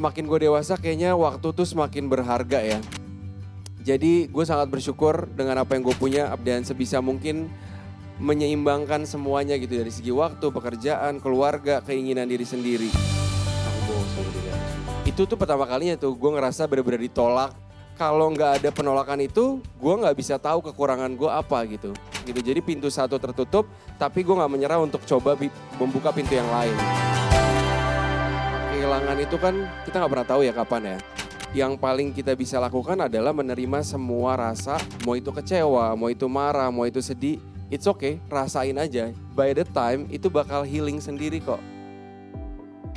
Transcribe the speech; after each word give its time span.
semakin 0.00 0.24
gue 0.24 0.48
dewasa 0.48 0.80
kayaknya 0.80 1.12
waktu 1.12 1.52
tuh 1.52 1.68
semakin 1.68 2.08
berharga 2.08 2.64
ya. 2.64 2.80
Jadi 3.84 4.32
gue 4.32 4.44
sangat 4.48 4.72
bersyukur 4.72 5.28
dengan 5.36 5.60
apa 5.60 5.76
yang 5.76 5.84
gue 5.84 5.92
punya 5.92 6.32
dan 6.40 6.64
sebisa 6.64 7.04
mungkin 7.04 7.52
menyeimbangkan 8.16 9.04
semuanya 9.04 9.60
gitu 9.60 9.76
dari 9.76 9.92
segi 9.92 10.08
waktu, 10.08 10.48
pekerjaan, 10.48 11.20
keluarga, 11.20 11.84
keinginan 11.84 12.24
diri 12.24 12.48
sendiri. 12.48 12.88
Itu 15.04 15.28
tuh 15.28 15.36
pertama 15.36 15.68
kalinya 15.68 16.00
tuh 16.00 16.16
gue 16.16 16.30
ngerasa 16.32 16.64
bener-bener 16.64 17.04
ditolak. 17.04 17.52
Kalau 18.00 18.32
nggak 18.32 18.64
ada 18.64 18.68
penolakan 18.72 19.20
itu, 19.20 19.60
gue 19.60 19.94
nggak 20.00 20.16
bisa 20.16 20.40
tahu 20.40 20.64
kekurangan 20.64 21.12
gue 21.12 21.28
apa 21.28 21.60
gitu. 21.68 21.92
Gitu. 22.24 22.40
Jadi 22.40 22.60
pintu 22.64 22.88
satu 22.88 23.20
tertutup, 23.20 23.68
tapi 24.00 24.24
gue 24.24 24.32
nggak 24.32 24.48
menyerah 24.48 24.80
untuk 24.80 25.04
coba 25.04 25.36
membuka 25.76 26.08
pintu 26.08 26.32
yang 26.32 26.48
lain. 26.48 27.19
Kehilangan 28.90 29.22
itu 29.22 29.38
kan 29.38 29.54
kita 29.86 30.02
nggak 30.02 30.10
pernah 30.10 30.26
tahu 30.26 30.40
ya 30.42 30.50
kapan 30.50 30.82
ya 30.82 30.96
yang 31.54 31.78
paling 31.78 32.10
kita 32.10 32.34
bisa 32.34 32.58
lakukan 32.58 32.98
adalah 32.98 33.30
menerima 33.30 33.86
semua 33.86 34.34
rasa, 34.34 34.82
mau 35.06 35.14
itu 35.14 35.30
kecewa, 35.30 35.94
mau 35.94 36.10
itu 36.10 36.26
marah, 36.26 36.74
mau 36.74 36.82
itu 36.90 36.98
sedih, 36.98 37.38
it's 37.70 37.86
okay, 37.86 38.18
rasain 38.26 38.74
aja. 38.74 39.14
By 39.30 39.54
the 39.54 39.62
time 39.62 40.10
itu 40.10 40.26
bakal 40.26 40.66
healing 40.66 40.98
sendiri 40.98 41.38
kok. 41.38 41.62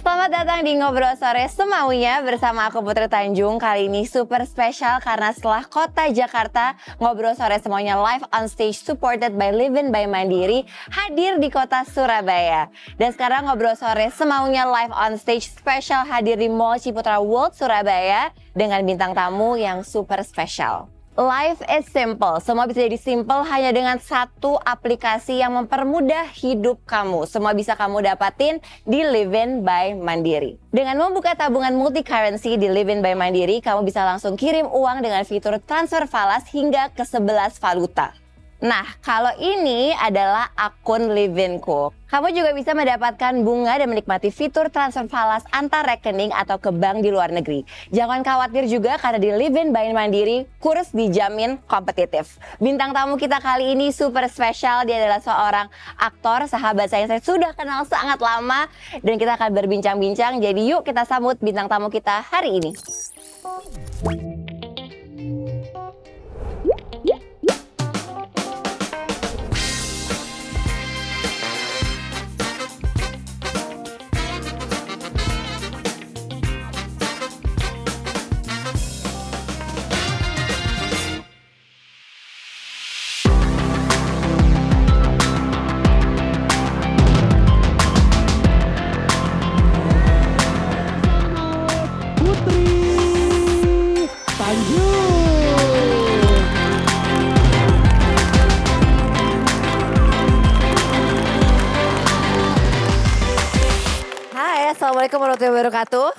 Selamat 0.04 0.36
datang 0.36 0.68
di 0.68 0.76
Ngobrol 0.76 1.16
Sore 1.16 1.48
Semaunya 1.48 2.20
bersama 2.28 2.68
aku 2.68 2.84
Putri 2.84 3.08
Tanjung. 3.08 3.56
Kali 3.56 3.88
ini 3.88 4.04
super 4.04 4.44
spesial 4.44 5.00
karena 5.00 5.32
setelah 5.32 5.64
kota 5.64 6.12
Jakarta, 6.12 6.76
Ngobrol 7.00 7.40
Sore 7.40 7.56
Semuanya 7.64 7.96
live 7.96 8.28
on 8.36 8.52
stage 8.52 8.84
supported 8.84 9.40
by 9.40 9.56
Livin 9.56 9.96
by 9.96 10.04
Mandiri 10.04 10.68
hadir 10.92 11.40
di 11.40 11.48
kota 11.48 11.88
Surabaya. 11.88 12.68
Dan 13.00 13.16
sekarang 13.16 13.48
Ngobrol 13.48 13.80
Sore 13.80 14.12
Semaunya 14.12 14.68
live 14.68 14.92
on 14.92 15.16
stage 15.16 15.48
spesial 15.48 16.04
hadir 16.04 16.36
di 16.36 16.52
Mall 16.52 16.84
Ciputra 16.84 17.24
World 17.24 17.56
Surabaya 17.56 18.36
dengan 18.52 18.84
bintang 18.84 19.16
tamu 19.16 19.56
yang 19.56 19.88
super 19.88 20.20
spesial. 20.28 20.92
Life 21.14 21.62
is 21.70 21.86
simple. 21.94 22.42
Semua 22.42 22.66
bisa 22.66 22.82
jadi 22.90 22.98
simple 22.98 23.46
hanya 23.46 23.70
dengan 23.70 24.02
satu 24.02 24.58
aplikasi 24.58 25.46
yang 25.46 25.54
mempermudah 25.54 26.26
hidup 26.34 26.82
kamu. 26.90 27.30
Semua 27.30 27.54
bisa 27.54 27.78
kamu 27.78 28.02
dapatin 28.02 28.58
di 28.82 29.06
Livin 29.06 29.62
by 29.62 29.94
Mandiri. 29.94 30.58
Dengan 30.74 30.98
membuka 30.98 31.38
tabungan 31.38 31.78
multi 31.78 32.02
currency 32.02 32.58
di 32.58 32.66
Livin 32.66 33.06
by 33.06 33.14
Mandiri, 33.14 33.62
kamu 33.62 33.86
bisa 33.86 34.02
langsung 34.02 34.34
kirim 34.34 34.66
uang 34.66 35.06
dengan 35.06 35.22
fitur 35.22 35.62
transfer 35.62 36.10
falas 36.10 36.50
hingga 36.50 36.90
ke 36.90 37.06
11 37.06 37.62
valuta. 37.62 38.23
Nah, 38.64 38.88
kalau 39.04 39.36
ini 39.44 39.92
adalah 39.92 40.48
akun 40.56 41.12
Livinku. 41.12 41.92
Kamu 42.08 42.32
juga 42.32 42.56
bisa 42.56 42.72
mendapatkan 42.72 43.36
bunga 43.44 43.76
dan 43.76 43.92
menikmati 43.92 44.32
fitur 44.32 44.72
transfer 44.72 45.04
falas 45.12 45.44
antar 45.52 45.84
rekening 45.84 46.32
atau 46.32 46.56
ke 46.56 46.72
bank 46.72 47.04
di 47.04 47.12
luar 47.12 47.36
negeri. 47.36 47.68
Jangan 47.92 48.24
khawatir 48.24 48.72
juga 48.72 48.96
karena 48.96 49.20
di 49.20 49.36
Livin 49.36 49.76
by 49.76 49.92
Mandiri, 49.92 50.48
kurs 50.64 50.96
dijamin 50.96 51.60
kompetitif. 51.68 52.40
Bintang 52.64 52.96
tamu 52.96 53.20
kita 53.20 53.44
kali 53.44 53.76
ini 53.76 53.92
super 53.92 54.32
spesial. 54.32 54.88
Dia 54.88 55.04
adalah 55.04 55.20
seorang 55.20 55.68
aktor, 56.00 56.48
sahabat 56.48 56.88
saya 56.88 57.04
yang 57.04 57.12
saya 57.12 57.24
sudah 57.26 57.52
kenal 57.60 57.84
sangat 57.84 58.24
lama. 58.24 58.72
Dan 59.04 59.20
kita 59.20 59.36
akan 59.36 59.52
berbincang-bincang. 59.60 60.40
Jadi 60.40 60.72
yuk 60.72 60.88
kita 60.88 61.04
sambut 61.04 61.36
bintang 61.44 61.68
tamu 61.68 61.92
kita 61.92 62.24
hari 62.32 62.64
ini. 62.64 62.72
Assalamualaikum 105.14 105.46
warahmatullahi 105.46 105.70
wabarakatuh. 105.70 106.10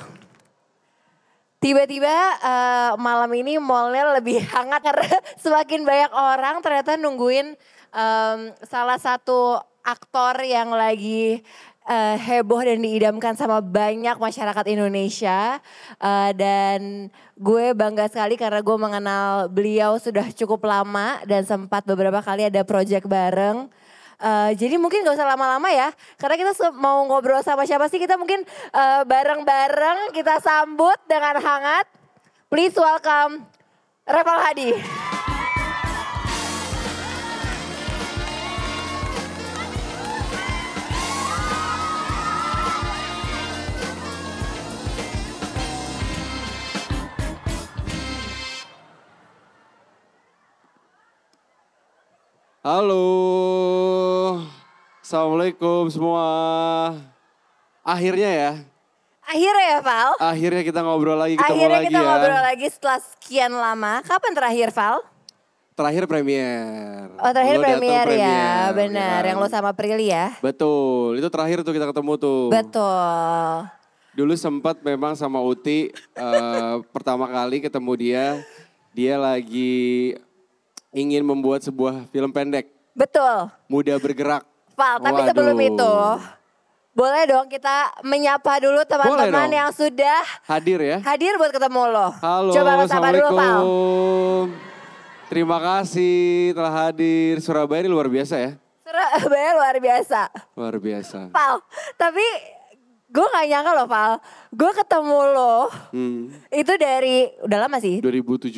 Tiba-tiba 1.58 2.14
eh, 2.46 2.92
malam 2.94 3.30
ini 3.34 3.58
mallnya 3.58 4.22
lebih 4.22 4.38
hangat 4.54 4.86
karena 4.86 5.18
semakin 5.42 5.82
banyak 5.82 6.12
orang 6.14 6.62
ternyata 6.62 6.94
nungguin 6.94 7.58
em, 7.90 8.38
salah 8.62 8.94
satu 8.94 9.58
aktor 9.82 10.46
yang 10.46 10.70
lagi 10.70 11.42
eh, 11.90 12.16
heboh 12.22 12.62
dan 12.62 12.86
diidamkan 12.86 13.34
sama 13.34 13.58
banyak 13.58 14.14
masyarakat 14.14 14.62
Indonesia. 14.70 15.58
Eh, 15.98 16.30
dan 16.38 17.10
gue 17.34 17.74
bangga 17.74 18.06
sekali 18.06 18.38
karena 18.38 18.62
gue 18.62 18.78
mengenal 18.78 19.50
beliau 19.50 19.98
sudah 19.98 20.30
cukup 20.30 20.70
lama 20.70 21.18
dan 21.26 21.42
sempat 21.42 21.82
beberapa 21.82 22.22
kali 22.22 22.46
ada 22.46 22.62
project 22.62 23.10
bareng. 23.10 23.66
Eh, 24.14 24.50
jadi 24.54 24.78
mungkin 24.78 25.02
gak 25.02 25.18
usah 25.18 25.26
lama-lama 25.26 25.66
ya, 25.74 25.90
karena 26.16 26.38
kita 26.38 26.52
mau 26.78 27.02
ngobrol 27.04 27.42
sama 27.42 27.66
siapa 27.66 27.90
sih 27.90 27.98
kita 27.98 28.14
mungkin 28.14 28.46
eh, 28.70 29.02
bareng-bareng 29.02 30.14
kita 30.14 30.38
sambut 30.38 30.96
dengan 31.10 31.42
hangat. 31.42 31.86
Please 32.46 32.78
welcome 32.78 33.42
Reval 34.06 34.38
Hadi. 34.38 34.70
Halo, 52.64 53.04
Assalamualaikum 55.14 55.86
semua. 55.94 56.26
Akhirnya 57.86 58.30
ya, 58.34 58.52
Akhirnya 59.22 59.64
ya 59.70 59.78
Val, 59.78 60.10
akhirnya 60.18 60.62
kita 60.66 60.82
ngobrol 60.82 61.14
lagi, 61.14 61.38
ketemu 61.38 61.54
akhirnya 61.54 61.78
lagi 61.78 61.86
kita 61.86 62.00
ya. 62.02 62.06
ngobrol 62.10 62.42
lagi 62.42 62.66
setelah 62.66 62.98
sekian 62.98 63.52
lama. 63.54 64.02
Kapan 64.02 64.32
terakhir 64.34 64.68
Val? 64.74 65.06
Terakhir 65.78 66.10
premier. 66.10 67.14
Oh 67.22 67.30
terakhir 67.30 67.54
Lo 67.54 67.62
datang 67.62 67.78
premier, 67.78 67.94
ya, 67.94 68.10
premier, 68.10 68.66
benar. 68.74 69.14
kan? 69.22 69.28
Yang 69.30 69.38
lo 69.38 69.46
sama 69.54 69.70
Prilly 69.70 70.10
ya. 70.10 70.34
Betul, 70.42 71.22
itu 71.22 71.28
terakhir 71.30 71.62
tuh 71.62 71.74
kita 71.78 71.86
ketemu 71.94 72.12
tuh. 72.18 72.42
Betul. 72.50 73.54
Dulu 74.18 74.34
sempat 74.34 74.82
memang 74.82 75.14
sama 75.14 75.38
Uti 75.38 75.94
eh, 75.94 76.74
pertama 76.98 77.30
kali 77.30 77.62
ketemu 77.62 77.92
dia, 77.94 78.24
dia 78.90 79.14
lagi 79.14 80.18
ingin 80.90 81.22
membuat 81.22 81.62
sebuah 81.62 82.02
film 82.10 82.34
pendek, 82.34 82.66
Betul. 82.98 83.46
mudah 83.70 83.94
bergerak. 84.02 84.53
Val, 84.74 84.96
tapi 84.98 85.14
Waduh. 85.16 85.28
sebelum 85.28 85.56
itu 85.60 85.92
boleh 86.90 87.22
dong 87.24 87.46
kita 87.46 87.76
menyapa 88.02 88.58
dulu 88.58 88.82
teman-teman 88.84 89.50
yang 89.50 89.70
sudah 89.70 90.22
Hadir 90.44 90.78
ya. 90.78 90.98
hadir 91.00 91.34
buat 91.34 91.50
ketemu 91.50 91.82
lo. 91.88 92.08
Halo, 92.16 92.50
Coba 92.50 92.70
lo 92.76 92.84
sapa 92.84 93.08
dulu 93.10 93.28
Val. 93.32 93.62
Terima 95.26 95.58
kasih 95.58 96.14
telah 96.52 96.86
hadir. 96.86 97.38
Surabaya 97.38 97.80
ini 97.80 97.88
luar 97.88 98.06
biasa 98.06 98.34
ya. 98.36 98.50
Surabaya 98.80 99.50
luar 99.54 99.76
biasa. 99.78 100.20
Luar 100.54 100.76
biasa. 100.76 101.18
Val, 101.30 101.58
tapi 101.96 102.22
gue 103.08 103.26
gak 103.28 103.46
nyangka 103.48 103.72
loh 103.72 103.86
Val. 103.86 104.12
Gue 104.50 104.70
ketemu 104.72 105.18
lo 105.30 105.56
Hmm, 105.90 106.30
itu 106.48 106.72
dari, 106.76 107.26
udah 107.40 107.58
lama 107.60 107.78
sih. 107.78 107.98
2017 107.98 108.54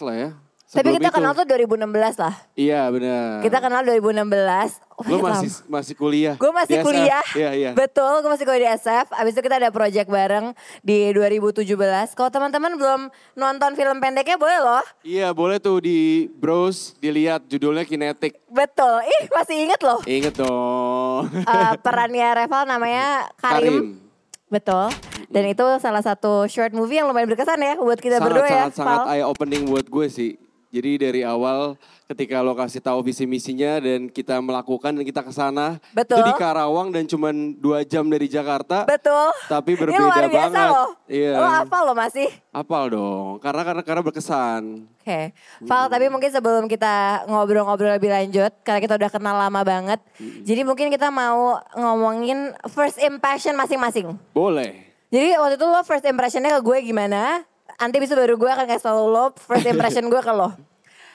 lah 0.00 0.16
ya. 0.16 0.30
Tapi 0.70 0.94
kita 0.94 1.10
itu- 1.10 1.16
kenal 1.18 1.34
tuh 1.34 1.42
2016 1.42 2.14
lah. 2.14 2.34
Iya 2.54 2.86
benar. 2.94 3.42
Kita 3.42 3.58
kenal 3.58 3.82
2016. 3.82 4.78
Oh, 4.94 5.02
Lo 5.02 5.16
lama. 5.18 5.42
masih 5.42 5.50
masih 5.66 5.94
kuliah. 5.98 6.34
Gue 6.38 6.52
masih 6.54 6.70
di 6.70 6.78
SF. 6.78 6.86
kuliah. 6.86 7.24
Iya 7.34 7.50
iya. 7.50 7.70
Betul, 7.74 8.22
gue 8.22 8.30
masih 8.30 8.46
kuliah 8.46 8.62
di 8.62 8.70
SF. 8.78 9.06
Abis 9.10 9.34
itu 9.34 9.42
kita 9.42 9.58
ada 9.58 9.74
project 9.74 10.06
bareng 10.06 10.54
di 10.80 11.10
2017. 11.10 11.66
Kalau 12.14 12.30
teman-teman 12.30 12.78
belum 12.78 13.00
nonton 13.34 13.74
film 13.74 13.98
pendeknya 13.98 14.38
boleh 14.38 14.62
loh. 14.62 14.84
Iya 15.02 15.34
boleh 15.34 15.58
tuh 15.58 15.82
di 15.82 16.30
browse, 16.30 16.94
dilihat 16.98 17.50
judulnya 17.50 17.82
Kinetic. 17.82 18.38
Betul. 18.46 19.02
Ih, 19.02 19.22
masih 19.28 19.56
inget 19.66 19.80
loh. 19.82 19.98
Ingat 20.06 20.38
dong. 20.38 21.34
Eh, 21.34 21.72
perannya 21.82 22.28
Reval 22.36 22.62
namanya 22.64 23.26
Karim. 23.34 23.98
Betul. 24.46 24.94
Dan 25.26 25.46
itu 25.46 25.62
salah 25.78 26.02
satu 26.02 26.46
short 26.46 26.70
movie 26.70 26.98
yang 26.98 27.06
lumayan 27.06 27.26
berkesan 27.26 27.58
ya 27.58 27.74
buat 27.74 27.98
kita 27.98 28.18
sangat 28.18 28.26
berdua 28.28 28.46
ya. 28.46 28.54
sangat 28.66 28.74
sangat 28.76 28.98
Val. 28.98 29.06
eye 29.08 29.22
opening 29.22 29.62
buat 29.64 29.86
gue 29.86 30.06
sih. 30.06 30.49
Jadi 30.70 31.02
dari 31.02 31.26
awal 31.26 31.74
ketika 32.06 32.38
lo 32.46 32.54
kasih 32.54 32.78
tahu 32.78 33.02
visi 33.02 33.26
misinya 33.26 33.82
dan 33.82 34.06
kita 34.06 34.38
melakukan 34.38 34.94
dan 34.94 35.02
kita 35.02 35.26
ke 35.26 35.34
sana. 35.34 35.82
Itu 35.90 36.22
di 36.22 36.34
Karawang 36.38 36.94
dan 36.94 37.10
cuman 37.10 37.58
dua 37.58 37.82
jam 37.82 38.06
dari 38.06 38.30
Jakarta. 38.30 38.86
Betul. 38.86 39.34
Tapi 39.50 39.74
Ini 39.74 39.80
berbeda 39.82 40.02
luar 40.06 40.24
biasa 40.30 40.46
banget. 40.54 40.70
loh. 40.70 40.88
Iya. 41.10 41.34
Lo 41.38 41.46
apa 41.46 41.76
lo 41.82 41.92
masih? 41.98 42.28
Apal 42.54 42.94
dong. 42.94 43.42
Karena 43.42 43.62
karena 43.66 43.82
karena 43.82 44.02
berkesan. 44.06 44.62
Oke, 45.00 45.34
Val, 45.66 45.90
tapi 45.90 46.06
mungkin 46.06 46.30
sebelum 46.30 46.68
kita 46.70 47.24
ngobrol-ngobrol 47.26 47.96
lebih 47.96 48.12
lanjut, 48.12 48.52
karena 48.62 48.84
kita 48.84 48.94
udah 49.00 49.10
kenal 49.10 49.32
lama 49.32 49.64
banget, 49.64 49.96
jadi 50.44 50.60
mungkin 50.60 50.92
kita 50.92 51.08
mau 51.08 51.56
ngomongin 51.72 52.52
first 52.68 53.00
impression 53.00 53.56
masing-masing. 53.56 54.12
Boleh. 54.36 54.92
Jadi 55.10 55.34
waktu 55.40 55.56
itu 55.58 55.66
lo 55.66 55.80
first 55.82 56.04
impressionnya 56.06 56.54
ke 56.54 56.60
gue 56.62 56.78
gimana? 56.84 57.42
Nanti 57.80 57.96
bisa 57.96 58.12
baru 58.12 58.36
gue 58.36 58.46
akan 58.46 58.66
kasih 58.68 58.84
tau 58.84 59.08
lo 59.08 59.32
first 59.34 59.64
impression 59.64 60.04
gue 60.06 60.20
ke 60.20 60.30
lo. 60.30 60.52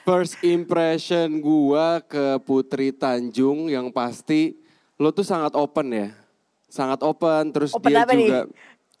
First 0.06 0.38
impression 0.46 1.42
gua 1.42 1.98
ke 1.98 2.38
Putri 2.46 2.94
Tanjung 2.94 3.66
yang 3.66 3.90
pasti 3.90 4.54
lo 4.94 5.10
tuh 5.10 5.26
sangat 5.26 5.50
open 5.58 5.90
ya. 5.90 6.08
Sangat 6.70 7.02
open 7.02 7.50
terus 7.50 7.74
Open 7.74 7.90
dia 7.90 8.06
apa 8.06 8.14
nih? 8.14 8.22
juga 8.22 8.38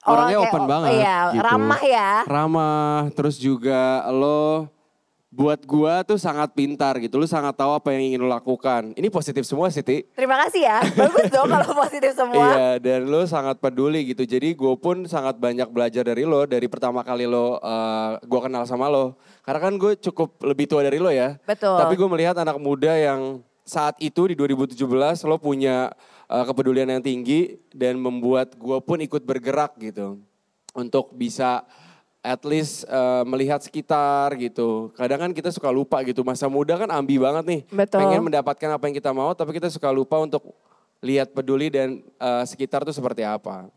Oh, 0.02 0.14
orangnya 0.14 0.34
kayak 0.36 0.50
open 0.50 0.62
o- 0.62 0.70
banget 0.70 0.90
iya, 0.98 1.16
gitu. 1.30 1.42
ramah 1.42 1.82
ya. 1.82 2.10
Ramah, 2.26 2.94
terus 3.14 3.36
juga 3.38 4.02
lo 4.10 4.66
buat 5.36 5.60
gua 5.68 6.00
tuh 6.00 6.16
sangat 6.16 6.56
pintar 6.56 6.96
gitu. 6.96 7.20
Lo 7.20 7.28
sangat 7.28 7.52
tahu 7.52 7.76
apa 7.76 7.92
yang 7.92 8.08
ingin 8.08 8.24
lo 8.24 8.32
lakukan. 8.32 8.96
Ini 8.96 9.12
positif 9.12 9.44
semua 9.44 9.68
sih, 9.68 9.84
Ti. 9.84 10.08
Terima 10.16 10.40
kasih 10.40 10.64
ya, 10.64 10.80
bagus 11.04 11.28
dong 11.28 11.52
kalau 11.52 11.76
positif 11.76 12.16
semua. 12.16 12.48
Iya, 12.56 12.68
dan 12.80 13.04
lo 13.04 13.20
sangat 13.28 13.60
peduli 13.60 14.16
gitu. 14.16 14.24
Jadi 14.24 14.56
gue 14.56 14.74
pun 14.80 15.04
sangat 15.04 15.36
banyak 15.36 15.68
belajar 15.68 16.08
dari 16.08 16.24
lo 16.24 16.48
dari 16.48 16.64
pertama 16.72 17.04
kali 17.04 17.28
lo 17.28 17.60
uh, 17.60 18.16
gue 18.24 18.40
kenal 18.40 18.64
sama 18.64 18.88
lo. 18.88 19.20
Karena 19.44 19.60
kan 19.60 19.76
gue 19.76 19.92
cukup 20.00 20.40
lebih 20.40 20.72
tua 20.72 20.80
dari 20.80 20.96
lo 20.96 21.12
ya. 21.12 21.36
Betul. 21.44 21.76
Tapi 21.84 21.92
gue 22.00 22.08
melihat 22.08 22.40
anak 22.40 22.56
muda 22.56 22.96
yang 22.96 23.44
saat 23.68 24.00
itu 24.00 24.32
di 24.32 24.34
2017 24.40 24.72
lo 25.28 25.36
punya 25.36 25.92
uh, 26.32 26.44
kepedulian 26.48 26.88
yang 26.88 27.04
tinggi 27.04 27.60
dan 27.76 28.00
membuat 28.00 28.56
gue 28.56 28.78
pun 28.80 28.98
ikut 29.04 29.20
bergerak 29.20 29.76
gitu 29.84 30.16
untuk 30.72 31.12
bisa 31.12 31.66
at 32.26 32.42
least 32.42 32.82
uh, 32.90 33.22
melihat 33.22 33.62
sekitar 33.62 34.34
gitu. 34.34 34.90
Kadang 34.98 35.22
kan 35.22 35.30
kita 35.30 35.54
suka 35.54 35.70
lupa 35.70 36.02
gitu. 36.02 36.26
Masa 36.26 36.50
muda 36.50 36.74
kan 36.74 36.90
ambi 36.90 37.22
banget 37.22 37.44
nih. 37.46 37.60
Betul. 37.70 38.02
Pengen 38.02 38.26
mendapatkan 38.26 38.70
apa 38.74 38.84
yang 38.90 38.96
kita 38.98 39.14
mau 39.14 39.30
tapi 39.38 39.54
kita 39.54 39.70
suka 39.70 39.94
lupa 39.94 40.18
untuk 40.18 40.42
lihat 40.98 41.30
peduli 41.30 41.70
dan 41.70 42.02
uh, 42.18 42.42
sekitar 42.42 42.82
tuh 42.82 42.90
seperti 42.90 43.22
apa. 43.22 43.70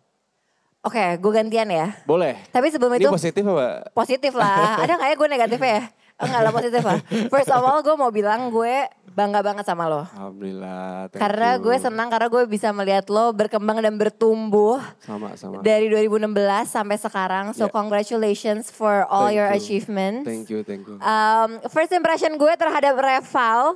Oke, 0.80 1.20
gue 1.20 1.32
gantian 1.36 1.68
ya. 1.68 1.92
Boleh. 2.08 2.40
Tapi 2.50 2.72
sebelum 2.72 2.96
Ini 2.96 3.06
itu 3.06 3.12
positif 3.12 3.44
apa? 3.44 3.92
positif 3.92 4.32
lah. 4.32 4.80
Ada 4.80 4.96
ya 4.96 5.16
gue 5.20 5.30
negatif 5.30 5.60
ya? 5.60 5.92
Enggak 6.20 6.42
lah 6.42 6.52
positif 6.52 6.82
lah. 6.82 7.00
First 7.28 7.50
of 7.50 7.60
all 7.60 7.80
gue 7.80 7.96
mau 7.96 8.10
bilang 8.10 8.48
gue 8.50 8.86
bangga 9.10 9.40
banget 9.40 9.64
sama 9.64 9.84
lo. 9.86 10.04
Alhamdulillah. 10.06 11.08
thank 11.10 11.20
Karena 11.20 11.50
you. 11.54 11.62
gue 11.62 11.76
senang 11.78 12.08
karena 12.08 12.28
gue 12.28 12.44
bisa 12.46 12.70
melihat 12.70 13.08
lo 13.08 13.32
berkembang 13.32 13.80
dan 13.80 13.96
bertumbuh 13.96 14.80
Sama 15.00 15.34
sama. 15.34 15.60
dari 15.60 15.88
2016 15.88 16.30
sampai 16.66 16.96
sekarang. 16.96 17.46
So 17.52 17.66
Yeah. 17.66 17.74
congratulations 17.74 18.70
for 18.70 19.04
all 19.06 19.28
Thank 19.28 19.38
your 19.38 19.50
you. 19.50 19.58
achievements. 19.58 20.24
Thank 20.24 20.48
you, 20.48 20.60
thank 20.62 20.84
you. 20.84 21.00
Um, 21.00 21.60
first 21.68 21.92
impression 21.92 22.36
gue 22.36 22.54
terhadap 22.54 22.96
Reval, 22.96 23.76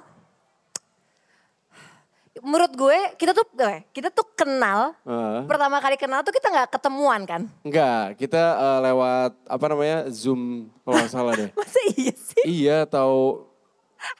menurut 2.43 2.71
gue 2.75 2.97
kita 3.15 3.31
tuh 3.31 3.47
eh, 3.63 3.87
kita 3.95 4.11
tuh 4.11 4.27
kenal. 4.35 4.91
Uh, 5.07 5.47
Pertama 5.47 5.79
kali 5.79 5.95
kenal 5.95 6.21
tuh 6.21 6.35
kita 6.35 6.51
nggak 6.51 6.69
ketemuan 6.75 7.23
kan? 7.23 7.41
enggak, 7.63 8.19
kita 8.19 8.43
uh, 8.59 8.79
lewat 8.83 9.31
apa 9.47 9.65
namanya 9.71 9.97
Zoom 10.11 10.67
kalau 10.83 10.99
nggak 10.99 11.11
salah 11.11 11.33
deh. 11.39 11.49
Masa 11.57 11.79
iya 11.95 12.13
sih? 12.13 12.43
iya 12.43 12.77
tahu. 12.83 13.47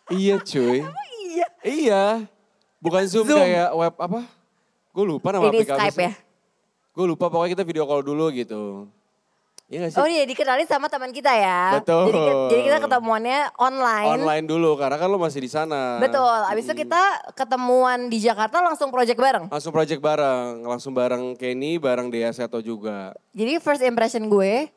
Iya 0.10 0.40
cuy. 0.40 0.82
Iya. 1.34 1.48
Iya. 1.66 2.06
Bukan 2.78 3.10
Zoom, 3.10 3.26
Zoom. 3.26 3.42
kayak 3.42 3.74
web 3.74 3.96
apa? 3.98 4.22
Gue 4.94 5.06
lupa 5.10 5.34
nama 5.34 5.50
Ini 5.50 5.66
aplikasinya. 5.66 5.90
Skype 5.90 5.98
ya? 6.06 6.14
Gue 6.94 7.06
lupa 7.10 7.26
pokoknya 7.34 7.58
kita 7.58 7.64
video 7.66 7.84
call 7.90 8.06
dulu 8.06 8.30
gitu. 8.30 8.86
Iya 9.72 9.88
gak 9.88 9.92
sih? 9.96 10.00
Oh 10.04 10.08
iya 10.08 10.24
dikenalin 10.28 10.68
sama 10.68 10.92
teman 10.92 11.10
kita 11.16 11.32
ya. 11.34 11.80
Betul. 11.80 12.12
Jadi, 12.12 12.20
jadi 12.52 12.62
kita 12.68 12.78
ketemuannya 12.84 13.40
online. 13.58 14.08
Online 14.20 14.46
dulu 14.46 14.76
karena 14.76 15.00
kan 15.00 15.08
lo 15.08 15.18
masih 15.18 15.40
di 15.40 15.50
sana. 15.50 15.98
Betul. 16.04 16.40
Abis 16.52 16.68
itu 16.68 16.84
kita 16.84 17.02
ketemuan 17.34 18.12
di 18.12 18.20
Jakarta 18.20 18.60
langsung 18.60 18.92
project 18.92 19.18
bareng. 19.18 19.48
Langsung 19.48 19.72
project 19.72 20.04
bareng, 20.04 20.68
langsung 20.68 20.92
bareng 20.92 21.40
Kenny, 21.40 21.80
bareng 21.80 22.12
Dea 22.12 22.30
Seto 22.36 22.60
juga. 22.60 23.16
Jadi 23.32 23.58
first 23.64 23.82
impression 23.82 24.28
gue, 24.28 24.68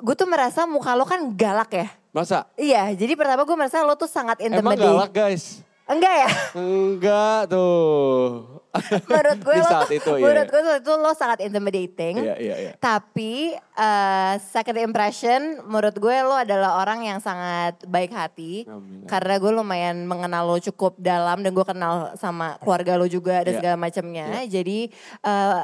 gue 0.00 0.14
tuh 0.16 0.28
merasa 0.30 0.64
muka 0.64 0.94
lo 0.94 1.04
kan 1.04 1.34
galak 1.34 1.74
ya. 1.74 1.88
Masa? 2.14 2.46
Iya, 2.56 2.94
jadi 2.94 3.18
pertama 3.18 3.42
gue 3.42 3.56
merasa 3.56 3.82
lo 3.82 3.98
tuh 3.98 4.08
sangat 4.08 4.38
Emang 4.40 4.62
intimidating. 4.62 4.86
galak 4.86 5.10
guys? 5.10 5.44
Enggak 5.84 6.14
ya? 6.14 6.28
Enggak 6.56 7.40
tuh. 7.50 8.61
Menurut 9.04 9.38
gue 9.44 9.56
Di 9.56 9.62
lo 9.62 9.68
saat 9.68 9.84
tuh, 9.84 9.96
itu, 10.00 10.10
iya. 10.16 10.24
menurut 10.24 10.48
gue 10.48 10.62
saat 10.62 10.80
itu 10.80 10.92
lo 10.96 11.12
sangat 11.12 11.38
intimidating. 11.44 12.14
Iya, 12.24 12.34
iya, 12.40 12.54
iya. 12.56 12.72
Tapi 12.76 13.52
eh, 13.54 14.34
second 14.40 14.78
impression 14.80 15.40
menurut 15.64 15.92
gue 15.92 16.16
lo 16.24 16.32
adalah 16.32 16.80
orang 16.80 17.04
yang 17.04 17.18
sangat 17.18 17.76
baik 17.84 18.10
hati. 18.10 18.64
Alhamdulillah. 18.64 19.08
Karena 19.08 19.34
gue 19.36 19.52
lumayan 19.52 19.96
mengenal 20.04 20.42
lo 20.44 20.56
cukup 20.56 20.96
dalam 20.96 21.44
dan 21.44 21.52
gue 21.52 21.66
kenal 21.66 22.16
sama 22.16 22.56
keluarga 22.58 22.96
lo 22.96 23.04
juga 23.04 23.44
dan 23.44 23.52
Iya. 23.52 23.58
segala 23.60 23.76
macamnya. 23.76 24.26
Jadi 24.48 24.88
eh 25.20 25.62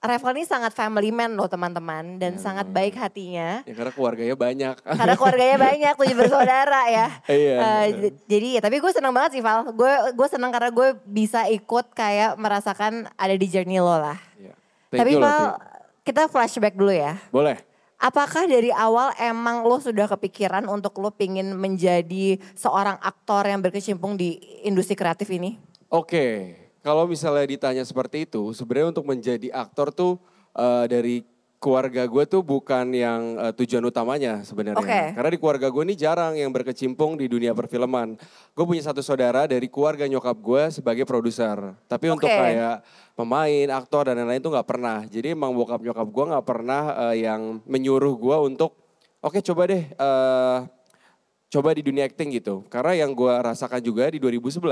Revel 0.00 0.32
ini 0.32 0.48
sangat 0.48 0.72
family 0.72 1.12
man 1.12 1.36
loh 1.36 1.44
teman-teman 1.44 2.16
dan 2.16 2.40
Iya, 2.40 2.40
sangat 2.40 2.72
baik 2.72 2.96
hatinya. 2.96 3.60
Ya 3.68 3.74
karena 3.76 3.92
keluarganya 3.92 4.32
banyak. 4.32 4.74
Karena 4.80 5.12
keluarganya 5.12 5.58
banyak, 5.60 5.92
tujuh 5.92 6.16
bersaudara 6.16 6.82
ya. 6.88 7.06
Iya. 7.28 7.56
J- 7.92 8.16
jadi 8.24 8.48
ya, 8.56 8.60
tapi 8.64 8.80
gue 8.80 8.92
senang 8.96 9.12
banget 9.12 9.36
sih 9.36 9.42
Val. 9.44 9.68
Gue 9.76 9.92
gue 10.16 10.28
senang 10.32 10.48
karena 10.56 10.72
gue 10.72 10.96
bisa 11.04 11.44
ikut 11.52 11.92
kayak 11.92 12.40
merasakan 12.40 13.12
ada 13.20 13.34
di 13.36 13.44
journey 13.44 13.76
lo 13.76 13.92
lah. 13.92 14.16
Iya. 14.40 14.56
Thank 14.88 15.00
tapi 15.04 15.10
you 15.12 15.20
Val, 15.20 15.60
kita 16.00 16.32
flashback 16.32 16.80
dulu 16.80 16.96
ya. 16.96 17.20
Boleh. 17.28 17.60
Apakah 18.00 18.48
dari 18.48 18.72
awal 18.72 19.12
emang 19.20 19.68
lo 19.68 19.76
sudah 19.76 20.08
kepikiran 20.08 20.64
untuk 20.64 20.96
lo 20.96 21.12
pingin 21.12 21.52
menjadi 21.52 22.40
seorang 22.56 22.96
aktor 23.04 23.44
yang 23.44 23.60
berkecimpung 23.60 24.16
di 24.16 24.40
industri 24.64 24.96
kreatif 24.96 25.28
ini? 25.28 25.60
Oke, 25.92 26.56
kalau 26.80 27.04
misalnya 27.04 27.44
ditanya 27.44 27.84
seperti 27.84 28.24
itu, 28.24 28.56
sebenarnya 28.56 28.92
untuk 28.92 29.06
menjadi 29.06 29.48
aktor 29.52 29.92
tuh 29.92 30.16
eh, 30.56 30.86
dari 30.88 31.16
keluarga 31.60 32.08
gue 32.08 32.24
tuh 32.24 32.40
bukan 32.40 32.88
yang 32.88 33.36
eh, 33.36 33.52
tujuan 33.52 33.84
utamanya 33.84 34.40
sebenarnya. 34.40 34.80
Oke. 34.80 35.00
Karena 35.12 35.28
di 35.28 35.38
keluarga 35.38 35.68
gue 35.68 35.82
ini 35.84 35.94
jarang 35.94 36.32
yang 36.40 36.48
berkecimpung 36.48 37.20
di 37.20 37.28
dunia 37.28 37.52
perfilman. 37.52 38.16
Gue 38.56 38.64
punya 38.64 38.80
satu 38.80 39.04
saudara 39.04 39.44
dari 39.44 39.68
keluarga 39.68 40.08
nyokap 40.08 40.36
gue 40.40 40.62
sebagai 40.72 41.04
produser. 41.04 41.76
Tapi 41.84 42.08
untuk 42.08 42.32
Oke. 42.32 42.40
kayak 42.40 42.80
pemain, 43.12 43.68
aktor 43.76 44.08
dan 44.08 44.16
lain-lain 44.16 44.40
tuh 44.40 44.56
nggak 44.56 44.68
pernah. 44.68 45.04
Jadi 45.04 45.36
emang 45.36 45.52
bokap 45.52 45.84
nyokap 45.84 46.08
gue 46.08 46.24
nggak 46.32 46.46
pernah 46.48 46.82
eh, 47.12 47.28
yang 47.28 47.60
menyuruh 47.68 48.16
gue 48.16 48.36
untuk, 48.40 48.72
oke 49.20 49.44
coba 49.44 49.68
deh. 49.68 49.84
eh, 49.84 50.58
coba 51.50 51.74
di 51.74 51.82
dunia 51.82 52.06
acting 52.06 52.30
gitu. 52.38 52.62
Karena 52.70 53.04
yang 53.04 53.10
gue 53.10 53.34
rasakan 53.42 53.82
juga 53.82 54.06
di 54.06 54.22
2011, 54.22 54.62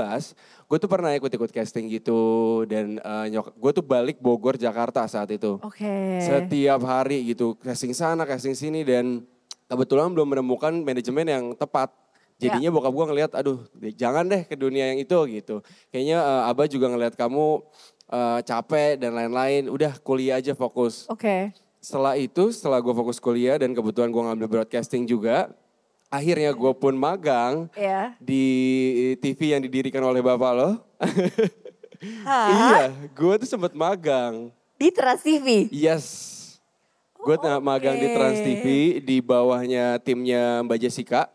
gue 0.65 0.77
tuh 0.79 0.89
pernah 0.89 1.11
ikut-ikut 1.11 1.51
casting 1.51 1.91
gitu 1.91 2.63
dan 2.65 2.97
eh, 2.97 3.25
nyok 3.35 3.59
gue 3.59 3.71
tuh 3.75 3.85
balik 3.85 4.17
Bogor 4.23 4.55
Jakarta 4.55 5.03
saat 5.05 5.27
itu. 5.35 5.59
Oke. 5.59 6.23
Setiap 6.23 6.79
hari 6.87 7.35
gitu, 7.35 7.59
casting 7.59 7.91
sana, 7.91 8.23
casting 8.23 8.55
sini 8.55 8.87
dan 8.87 9.27
kebetulan 9.67 10.09
belum 10.15 10.39
menemukan 10.39 10.71
manajemen 10.71 11.27
yang 11.27 11.45
tepat. 11.53 11.91
Jadinya 12.39 12.71
bokap 12.71 12.95
gue 12.95 13.05
ngelihat, 13.11 13.31
aduh 13.35 13.67
jangan 13.99 14.23
deh 14.23 14.47
ke 14.47 14.55
dunia 14.55 14.95
yang 14.95 15.03
itu 15.03 15.19
gitu. 15.27 15.59
Kayaknya 15.91 16.17
eh, 16.23 16.47
Abah 16.47 16.71
juga 16.71 16.87
ngelihat 16.87 17.19
kamu 17.19 17.59
eh, 18.07 18.39
capek 18.47 18.95
dan 18.95 19.11
lain-lain, 19.19 19.67
udah 19.67 19.99
kuliah 19.99 20.39
aja 20.39 20.55
fokus. 20.55 21.11
Oke. 21.11 21.51
Setelah 21.83 22.15
itu, 22.15 22.55
setelah 22.55 22.79
gue 22.79 22.95
fokus 22.95 23.19
kuliah 23.19 23.59
dan 23.59 23.75
kebetulan 23.75 24.07
gue 24.07 24.23
ngambil 24.23 24.47
broadcasting 24.47 25.03
juga, 25.03 25.51
akhirnya 26.09 26.51
gue 26.51 26.73
pun 26.73 26.93
magang 26.93 27.69
Ya. 27.77 28.17
di 28.17 28.45
TV 29.21 29.53
yang 29.53 29.61
didirikan 29.61 30.03
oleh 30.03 30.19
bapak 30.19 30.51
lo. 30.53 30.69
Iya, 31.99 32.95
gue 33.11 33.33
tuh 33.43 33.49
sempet 33.49 33.75
magang. 33.75 34.55
Di 34.79 34.87
Trans 34.87 35.19
TV. 35.19 35.67
Yes. 35.67 36.07
Gue 37.11 37.35
magang 37.59 37.99
di 37.99 38.07
Trans 38.15 38.39
TV 38.39 38.65
di 39.03 39.19
bawahnya 39.19 39.99
timnya 39.99 40.63
Mbak 40.63 40.79
Jessica. 40.79 41.27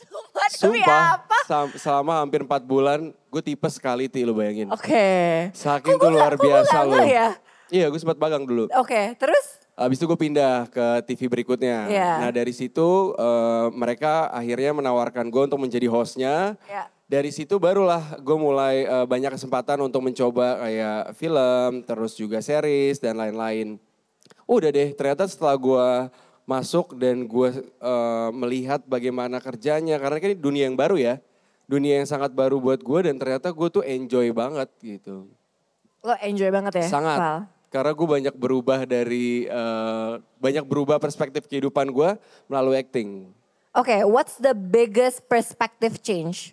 Sumpah, 0.00 0.48
Sumpah, 0.48 1.04
apa? 1.20 1.38
selama 1.76 2.24
hampir 2.24 2.40
empat 2.40 2.64
bulan, 2.64 3.12
gue 3.28 3.42
tipes 3.44 3.76
sekali 3.76 4.08
ti 4.08 4.24
lo 4.24 4.32
bayangin. 4.32 4.72
Oke. 4.72 5.52
Saking 5.52 6.00
Kok 6.00 6.02
tuh 6.02 6.10
luar 6.10 6.34
biasa 6.40 6.76
lo. 6.88 6.96
ya? 7.04 7.36
Iya, 7.68 7.92
gue 7.92 8.00
sempat 8.00 8.16
magang 8.16 8.48
dulu. 8.48 8.72
Oke, 8.76 9.12
terus? 9.20 9.61
Habis 9.72 9.96
itu 9.96 10.04
gue 10.04 10.20
pindah 10.20 10.68
ke 10.68 10.86
TV 11.08 11.32
berikutnya. 11.32 11.88
Iya. 11.88 12.10
Nah 12.20 12.30
dari 12.30 12.52
situ 12.52 13.16
eh, 13.16 13.66
mereka 13.72 14.28
akhirnya 14.28 14.76
menawarkan 14.76 15.32
gue 15.32 15.42
untuk 15.48 15.60
menjadi 15.60 15.88
hostnya. 15.88 16.60
Ya. 16.68 16.92
Dari 17.08 17.32
situ 17.32 17.56
barulah 17.56 18.20
gue 18.20 18.36
mulai 18.36 18.84
eh, 18.84 19.06
banyak 19.08 19.32
kesempatan 19.32 19.80
untuk 19.80 20.04
mencoba 20.04 20.60
kayak 20.60 21.16
film, 21.16 21.70
terus 21.88 22.12
juga 22.12 22.44
series 22.44 23.00
dan 23.00 23.16
lain-lain. 23.16 23.80
Udah 24.44 24.68
deh, 24.68 24.92
ternyata 24.92 25.24
setelah 25.24 25.56
gue 25.56 25.88
masuk 26.44 26.92
dan 27.00 27.24
gue 27.24 27.64
eh, 27.64 28.30
melihat 28.36 28.84
bagaimana 28.84 29.40
kerjanya 29.40 29.96
karena 29.96 30.20
kan 30.20 30.28
ini 30.28 30.36
dunia 30.36 30.68
yang 30.68 30.76
baru 30.76 31.00
ya, 31.00 31.16
dunia 31.64 32.04
yang 32.04 32.08
sangat 32.08 32.36
baru 32.36 32.60
buat 32.60 32.84
gue 32.84 33.08
dan 33.08 33.16
ternyata 33.16 33.48
gue 33.48 33.68
tuh 33.72 33.84
enjoy 33.88 34.28
banget 34.36 34.68
gitu. 34.84 35.32
Lo 36.04 36.12
enjoy 36.20 36.52
banget 36.52 36.76
ya? 36.76 36.86
Sangat. 36.92 37.16
Val? 37.16 37.61
Karena 37.72 37.96
gue 37.96 38.04
banyak 38.04 38.34
berubah 38.36 38.84
dari 38.84 39.48
eh, 39.48 40.12
banyak 40.20 40.68
berubah 40.68 41.00
perspektif 41.00 41.48
kehidupan 41.48 41.88
gue 41.88 42.20
melalui 42.44 42.76
acting. 42.76 43.32
Oke, 43.72 44.04
what's 44.04 44.36
the 44.36 44.52
biggest 44.52 45.24
perspective 45.24 46.04
change? 46.04 46.52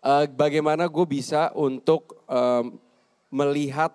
Eh, 0.00 0.24
bagaimana 0.32 0.88
gue 0.88 1.04
bisa 1.04 1.52
untuk 1.52 2.24
em, 2.24 2.80
melihat 3.28 3.92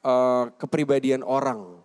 eh, 0.00 0.44
kepribadian 0.56 1.20
orang. 1.20 1.84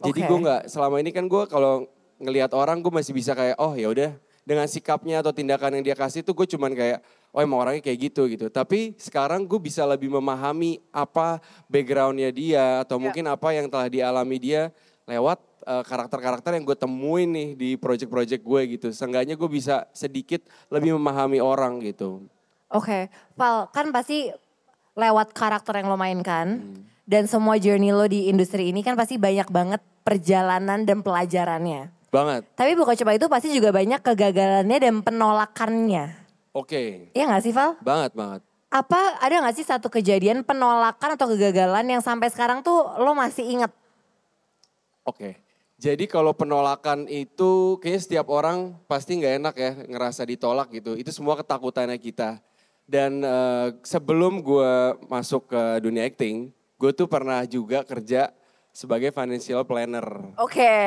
Jadi 0.00 0.24
gue 0.24 0.38
nggak 0.46 0.62
selama 0.70 1.02
ini 1.02 1.10
kan 1.10 1.26
gue 1.26 1.44
kalau 1.50 1.90
ngelihat 2.22 2.54
orang 2.54 2.80
gue 2.80 2.92
masih 2.94 3.12
bisa 3.12 3.36
kayak 3.36 3.58
oh 3.58 3.74
ya 3.76 3.90
udah 3.92 4.10
dengan 4.46 4.64
sikapnya 4.64 5.20
atau 5.20 5.32
tindakan 5.34 5.80
yang 5.80 5.84
dia 5.92 5.96
kasih 5.96 6.24
tuh 6.24 6.32
gue 6.32 6.46
cuman 6.48 6.72
kayak 6.72 7.04
oh 7.30 7.40
emang 7.40 7.62
orangnya 7.62 7.82
kayak 7.82 8.10
gitu 8.10 8.26
gitu. 8.26 8.46
Tapi 8.46 8.94
sekarang 8.98 9.46
gue 9.46 9.58
bisa 9.58 9.82
lebih 9.84 10.10
memahami 10.10 10.82
apa 10.90 11.38
backgroundnya 11.66 12.30
dia 12.30 12.82
atau 12.82 12.98
Ya. 12.98 13.02
mungkin 13.06 13.24
apa 13.26 13.48
yang 13.50 13.66
telah 13.66 13.86
dialami 13.86 14.36
dia 14.36 14.74
lewat 15.06 15.38
eh, 15.60 15.84
karakter-karakter 15.84 16.56
yang 16.56 16.64
gue 16.64 16.74
temuin 16.74 17.28
nih 17.28 17.48
di 17.52 17.70
project-project 17.76 18.42
gue 18.42 18.60
gitu. 18.74 18.88
Seenggaknya 18.90 19.36
gue 19.36 19.46
bisa 19.46 19.86
sedikit 19.92 20.40
lebih 20.68 20.96
memahami 20.96 21.38
orang 21.38 21.78
gitu. 21.80 22.24
Oke, 22.70 23.10
Val, 23.34 23.66
kan 23.68 23.90
pasti 23.90 24.30
lewat 24.94 25.34
karakter 25.34 25.78
yang 25.78 25.90
lo 25.90 25.98
mainkan 25.98 26.60
Hmm. 26.60 26.82
dan 27.04 27.26
semua 27.26 27.58
journey 27.58 27.90
lo 27.90 28.06
di 28.06 28.26
industri 28.26 28.70
ini 28.70 28.80
kan 28.80 28.94
pasti 28.94 29.18
banyak 29.18 29.50
banget 29.50 29.82
perjalanan 30.06 30.82
dan 30.82 31.02
pelajarannya. 31.02 31.90
Banget. 32.10 32.42
Tapi 32.54 32.74
bukan 32.74 32.94
cuma 32.98 33.14
itu 33.14 33.26
pasti 33.26 33.54
juga 33.54 33.70
banyak 33.70 34.02
kegagalannya 34.02 34.78
dan 34.80 34.94
penolakannya. 34.98 36.19
Oke. 36.50 37.14
Iya 37.14 37.24
gak 37.30 37.42
sih 37.46 37.54
Val? 37.54 37.78
Banget 37.78 38.12
banget. 38.14 38.42
Apa 38.70 39.18
ada 39.22 39.42
gak 39.46 39.56
sih 39.58 39.66
satu 39.66 39.86
kejadian 39.86 40.42
penolakan 40.42 41.14
atau 41.14 41.30
kegagalan 41.30 41.86
yang 41.86 42.02
sampai 42.02 42.30
sekarang 42.30 42.62
tuh 42.62 42.86
lo 42.98 43.14
masih 43.14 43.46
inget? 43.46 43.72
Oke. 45.06 45.38
Jadi 45.80 46.04
kalau 46.04 46.36
penolakan 46.36 47.08
itu 47.08 47.80
kayaknya 47.80 48.00
setiap 48.04 48.26
orang 48.28 48.76
pasti 48.84 49.16
nggak 49.16 49.34
enak 49.40 49.54
ya 49.56 49.72
ngerasa 49.88 50.28
ditolak 50.28 50.68
gitu. 50.76 50.92
Itu 50.92 51.08
semua 51.08 51.40
ketakutannya 51.40 51.96
kita. 51.96 52.36
Dan 52.84 53.24
eh, 53.24 53.72
sebelum 53.80 54.44
gue 54.44 55.00
masuk 55.08 55.48
ke 55.48 55.62
dunia 55.80 56.04
acting, 56.04 56.52
gue 56.76 56.90
tuh 56.92 57.08
pernah 57.08 57.48
juga 57.48 57.80
kerja 57.80 58.28
sebagai 58.70 59.10
financial 59.10 59.66
planner. 59.66 60.06
Oke. 60.38 60.70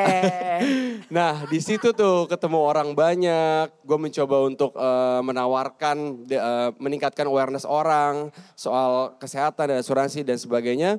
Nah 1.14 1.46
di 1.46 1.60
situ 1.62 1.94
tuh 1.94 2.26
ketemu 2.26 2.58
orang 2.58 2.96
banyak, 2.98 3.70
gue 3.86 3.98
mencoba 4.02 4.38
untuk 4.50 4.72
eh, 4.74 5.22
menawarkan, 5.22 6.26
de- 6.26 6.40
eh, 6.42 6.70
meningkatkan 6.82 7.28
awareness 7.30 7.68
orang 7.70 8.34
soal 8.58 9.14
kesehatan 9.22 9.70
dan 9.70 9.78
asuransi 9.84 10.26
dan 10.26 10.42
sebagainya. 10.42 10.98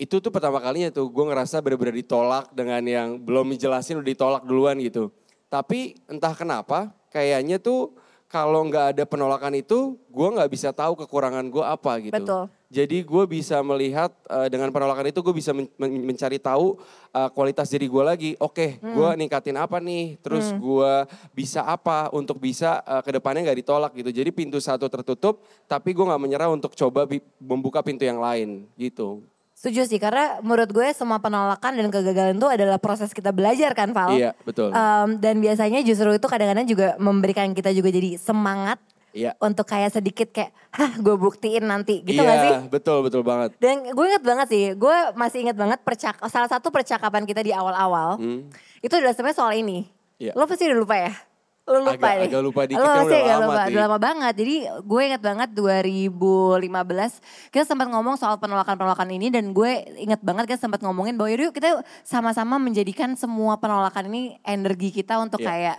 Itu 0.00 0.18
tuh 0.18 0.34
pertama 0.34 0.58
kalinya 0.58 0.90
tuh 0.90 1.06
gue 1.12 1.24
ngerasa 1.30 1.62
bener-bener 1.62 1.94
ditolak 1.94 2.50
dengan 2.50 2.82
yang 2.82 3.08
belum 3.22 3.54
dijelasin 3.54 4.02
udah 4.02 4.10
ditolak 4.10 4.42
duluan 4.42 4.80
gitu. 4.82 5.14
Tapi 5.46 5.94
entah 6.10 6.34
kenapa 6.34 6.90
kayaknya 7.12 7.62
tuh 7.62 7.94
kalau 8.26 8.64
nggak 8.66 8.96
ada 8.96 9.04
penolakan 9.04 9.60
itu 9.60 10.00
gue 10.08 10.28
nggak 10.32 10.48
bisa 10.48 10.72
tahu 10.72 10.96
kekurangan 10.96 11.44
gue 11.52 11.62
apa 11.62 11.92
gitu. 12.00 12.16
Betul. 12.16 12.44
Jadi 12.72 13.04
gue 13.04 13.24
bisa 13.28 13.60
melihat 13.60 14.08
eh, 14.32 14.48
dengan 14.48 14.72
penolakan 14.72 15.12
itu 15.12 15.20
gue 15.20 15.34
bisa 15.36 15.52
men- 15.52 15.68
men- 15.76 16.08
mencari 16.08 16.40
tahu 16.40 16.80
eh, 17.12 17.28
kualitas 17.36 17.68
diri 17.68 17.84
gue 17.84 18.00
lagi. 18.00 18.30
Oke, 18.40 18.80
gue 18.80 19.08
ningkatin 19.20 19.60
apa 19.60 19.76
nih? 19.76 20.16
Terus 20.24 20.56
gue 20.56 20.92
bisa 21.36 21.68
apa 21.68 22.08
untuk 22.16 22.40
bisa 22.40 22.80
eh, 22.88 23.04
ke 23.04 23.12
depannya 23.12 23.44
nggak 23.44 23.60
ditolak 23.60 23.92
gitu. 23.92 24.08
Jadi 24.08 24.32
pintu 24.32 24.56
satu 24.56 24.88
tertutup, 24.88 25.44
tapi 25.68 25.92
gue 25.92 26.00
nggak 26.08 26.22
menyerah 26.24 26.48
untuk 26.48 26.72
coba 26.72 27.04
membuka 27.36 27.84
pintu 27.84 28.08
yang 28.08 28.16
lain 28.16 28.64
gitu. 28.80 29.20
Setuju 29.52 29.86
sih 29.86 30.00
karena 30.02 30.42
menurut 30.42 30.74
gue 30.74 30.90
semua 30.90 31.22
penolakan 31.22 31.78
dan 31.78 31.86
kegagalan 31.86 32.34
itu 32.34 32.48
adalah 32.50 32.82
proses 32.82 33.14
kita 33.14 33.30
belajar 33.30 33.70
kan 33.78 33.94
Val? 33.94 34.16
Iya 34.16 34.34
betul. 34.42 34.74
Um, 34.74 35.22
dan 35.22 35.38
biasanya 35.38 35.84
justru 35.86 36.10
itu 36.10 36.26
kadang-kadang 36.26 36.66
juga 36.66 36.98
memberikan 36.98 37.52
kita 37.54 37.70
juga 37.70 37.94
jadi 37.94 38.18
semangat 38.18 38.82
Iya. 39.12 39.36
untuk 39.38 39.64
kayak 39.64 39.92
sedikit 39.92 40.28
kayak, 40.28 40.50
hah 40.70 40.96
gue 40.96 41.14
buktiin 41.14 41.62
nanti 41.62 42.00
gitu 42.00 42.16
iya, 42.16 42.26
gak 42.26 42.38
sih? 42.38 42.52
betul 42.68 42.98
betul 43.00 43.20
banget. 43.20 43.52
Dan 43.56 43.84
gue 43.86 44.04
inget 44.06 44.20
banget 44.20 44.46
sih, 44.48 44.64
gue 44.72 44.96
masih 45.12 45.38
inget 45.42 45.54
banget 45.54 45.78
percak 45.78 46.16
salah 46.26 46.48
satu 46.48 46.68
percakapan 46.68 47.22
kita 47.22 47.40
di 47.40 47.52
awal-awal. 47.52 48.16
Hmm. 48.16 48.48
Itu 48.78 48.94
adalah 48.94 49.12
sebenarnya 49.12 49.36
soal 49.36 49.52
ini. 49.54 49.84
Iya. 50.16 50.32
Lo 50.32 50.44
pasti 50.44 50.64
udah 50.64 50.78
lupa 50.78 50.96
ya? 50.96 51.12
Lo 51.62 51.78
lupa 51.78 51.94
Agak- 51.94 52.18
deh. 52.18 52.26
agak 52.26 52.42
lupa 52.42 52.60
dikit 52.64 52.74
Lo 52.74 52.84
kan 52.84 52.96
pasti 52.96 53.06
udah 53.06 53.20
agak 53.20 53.36
lama, 53.36 53.46
lupa, 53.46 53.62
udah 53.62 53.82
lama 53.82 53.98
banget. 54.00 54.34
Jadi 54.34 54.54
gue 54.82 55.00
inget 55.04 55.22
banget 55.22 55.48
2015 55.54 57.22
kita 57.50 57.64
sempat 57.64 57.86
ngomong 57.86 58.16
soal 58.16 58.34
penolakan-penolakan 58.36 59.08
ini 59.12 59.28
dan 59.28 59.50
gue 59.50 59.70
inget 59.96 60.18
banget 60.20 60.44
kita 60.46 60.58
sempat 60.60 60.80
ngomongin 60.80 61.14
bahwa 61.14 61.30
yuk 61.30 61.52
kita 61.52 61.68
sama-sama 62.02 62.56
menjadikan 62.56 63.14
semua 63.14 63.56
penolakan 63.56 64.08
ini 64.08 64.22
energi 64.42 64.90
kita 64.90 65.18
untuk 65.18 65.38
Iya. 65.38 65.48
kayak 65.48 65.78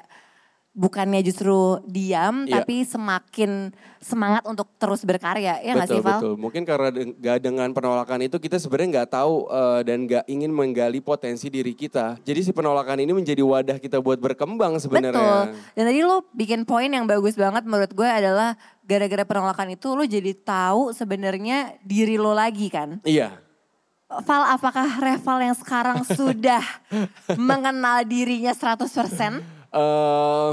bukannya 0.74 1.22
justru 1.22 1.53
diam 1.86 2.44
Iya. 2.44 2.60
tapi 2.60 2.82
semakin 2.82 3.70
semangat 4.01 4.42
untuk 4.44 4.65
terus 4.75 5.06
berkarya. 5.06 5.62
Ya 5.62 5.72
nggak 5.72 5.86
betul 5.86 5.96
sih 5.96 6.01
Val? 6.01 6.13
betul. 6.18 6.34
Mungkin 6.36 6.62
karena 6.65 6.89
de- 6.89 7.13
nggak 7.13 7.38
dengan 7.39 7.70
penolakan 7.70 8.20
itu 8.22 8.36
kita 8.36 8.58
sebenarnya 8.58 8.89
nggak 9.00 9.12
tahu 9.12 9.34
eh, 9.48 9.82
dan 9.84 9.98
nggak 10.03 10.25
ingin 10.25 10.50
menggali 10.50 10.98
potensi 11.00 11.48
diri 11.48 11.72
kita. 11.72 12.18
Jadi 12.20 12.39
si 12.42 12.51
penolakan 12.51 13.00
ini 13.00 13.13
menjadi 13.13 13.39
wadah 13.39 13.77
kita 13.77 14.01
buat 14.01 14.18
berkembang 14.18 14.74
Betul. 14.74 14.84
sebenarnya. 14.84 15.53
Dan 15.72 15.84
tadi 15.86 16.01
lo 16.01 16.25
bikin 16.34 16.65
poin 16.65 16.89
yang 16.89 17.06
bagus 17.06 17.38
banget 17.38 17.63
menurut 17.63 17.94
gue 17.94 18.10
adalah 18.10 18.58
gara-gara 18.84 19.24
penolakan 19.24 19.72
itu 19.72 19.88
lo 19.89 20.03
jadi 20.03 20.34
tahu 20.36 20.89
sebenarnya 20.92 21.77
diri 21.80 22.18
lo 22.18 22.34
lagi 22.34 22.68
kan. 22.68 22.98
Iya. 23.06 23.38
Val, 24.10 24.46
apakah 24.48 25.00
Reval 25.00 25.38
yang 25.44 25.56
sekarang 25.56 26.01
sudah 26.03 26.62
mengenal 27.39 28.01
dirinya 28.03 28.53
100%? 28.53 29.62
Eh, 29.74 30.51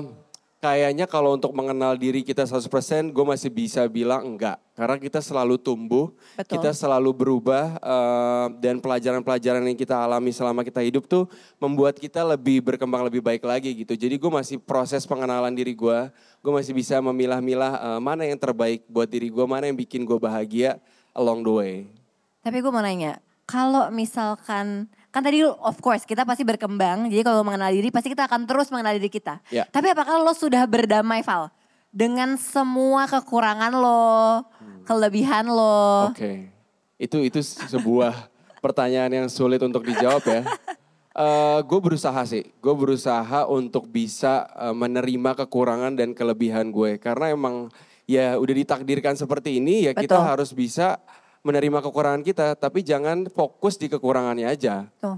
kayaknya 0.65 1.05
kalau 1.05 1.37
untuk 1.37 1.53
mengenal 1.53 1.93
diri 1.97 2.25
kita 2.25 2.49
100% 2.49 3.13
gue 3.13 3.25
masih 3.25 3.53
bisa 3.53 3.85
bilang 3.85 4.25
enggak. 4.25 4.57
Karena 4.73 4.97
kita 4.97 5.21
selalu 5.21 5.61
tumbuh, 5.61 6.09
Betul. 6.41 6.57
kita 6.57 6.73
selalu 6.73 7.13
berubah 7.13 7.77
eh, 7.77 8.47
dan 8.65 8.81
pelajaran-pelajaran 8.81 9.61
yang 9.61 9.77
kita 9.77 9.93
alami 9.93 10.33
selama 10.33 10.65
kita 10.65 10.81
hidup 10.81 11.05
tuh 11.05 11.29
membuat 11.61 12.01
kita 12.01 12.25
lebih 12.25 12.65
berkembang 12.65 13.05
lebih 13.05 13.21
baik 13.21 13.45
lagi 13.45 13.77
gitu. 13.77 13.93
Jadi 13.93 14.17
gue 14.17 14.33
masih 14.33 14.57
proses 14.57 15.05
pengenalan 15.05 15.53
diri 15.53 15.77
gue, 15.77 15.99
gue 16.41 16.53
masih 16.53 16.73
bisa 16.73 16.97
memilah-milah 17.05 17.73
eh, 17.77 18.01
mana 18.01 18.25
yang 18.25 18.41
terbaik 18.41 18.89
buat 18.89 19.09
diri 19.09 19.29
gue, 19.29 19.45
mana 19.45 19.69
yang 19.69 19.77
bikin 19.77 20.09
gue 20.09 20.17
bahagia 20.17 20.81
along 21.13 21.45
the 21.45 21.53
way. 21.53 21.75
Tapi 22.41 22.65
gue 22.65 22.73
mau 22.73 22.81
nanya, 22.81 23.21
kalau 23.45 23.93
misalkan 23.93 24.89
kan 25.11 25.27
tadi 25.27 25.43
of 25.43 25.77
course 25.83 26.07
kita 26.07 26.23
pasti 26.23 26.47
berkembang. 26.47 27.11
Jadi 27.11 27.23
kalau 27.27 27.43
mengenal 27.43 27.75
diri 27.75 27.91
pasti 27.91 28.15
kita 28.15 28.31
akan 28.31 28.47
terus 28.47 28.71
mengenal 28.71 28.95
diri 28.97 29.11
kita. 29.11 29.43
Ya. 29.51 29.67
Tapi 29.67 29.91
apakah 29.91 30.23
lo 30.23 30.33
sudah 30.35 30.65
berdamai 30.71 31.27
Val 31.27 31.51
dengan 31.91 32.39
semua 32.39 33.11
kekurangan 33.11 33.75
lo, 33.75 34.47
kelebihan 34.87 35.51
lo? 35.51 36.15
Oke, 36.15 36.49
itu 36.97 37.19
itu 37.27 37.43
sebuah 37.43 38.15
pertanyaan 38.65 39.11
yang 39.11 39.27
sulit 39.27 39.59
untuk 39.61 39.83
dijawab 39.83 40.23
ya. 40.25 40.43
gue 41.61 41.81
berusaha 41.83 42.23
sih, 42.25 42.49
gue 42.63 42.75
berusaha 42.75 43.45
untuk 43.51 43.91
bisa 43.91 44.47
eh, 44.57 44.73
menerima 44.73 45.37
kekurangan 45.45 45.93
dan 45.93 46.17
kelebihan 46.17 46.73
gue 46.73 46.97
karena 46.97 47.35
emang 47.35 47.69
ya 48.11 48.35
udah 48.41 48.55
ditakdirkan 48.57 49.15
seperti 49.15 49.63
ini 49.63 49.87
ya 49.87 49.93
kita 49.95 50.19
Betul. 50.19 50.27
harus 50.27 50.51
bisa 50.51 50.99
menerima 51.41 51.79
kekurangan 51.81 52.23
kita, 52.25 52.47
tapi 52.57 52.85
jangan 52.85 53.25
fokus 53.33 53.81
di 53.81 53.89
kekurangannya 53.89 54.47
aja. 54.49 54.89
Tuh. 55.01 55.17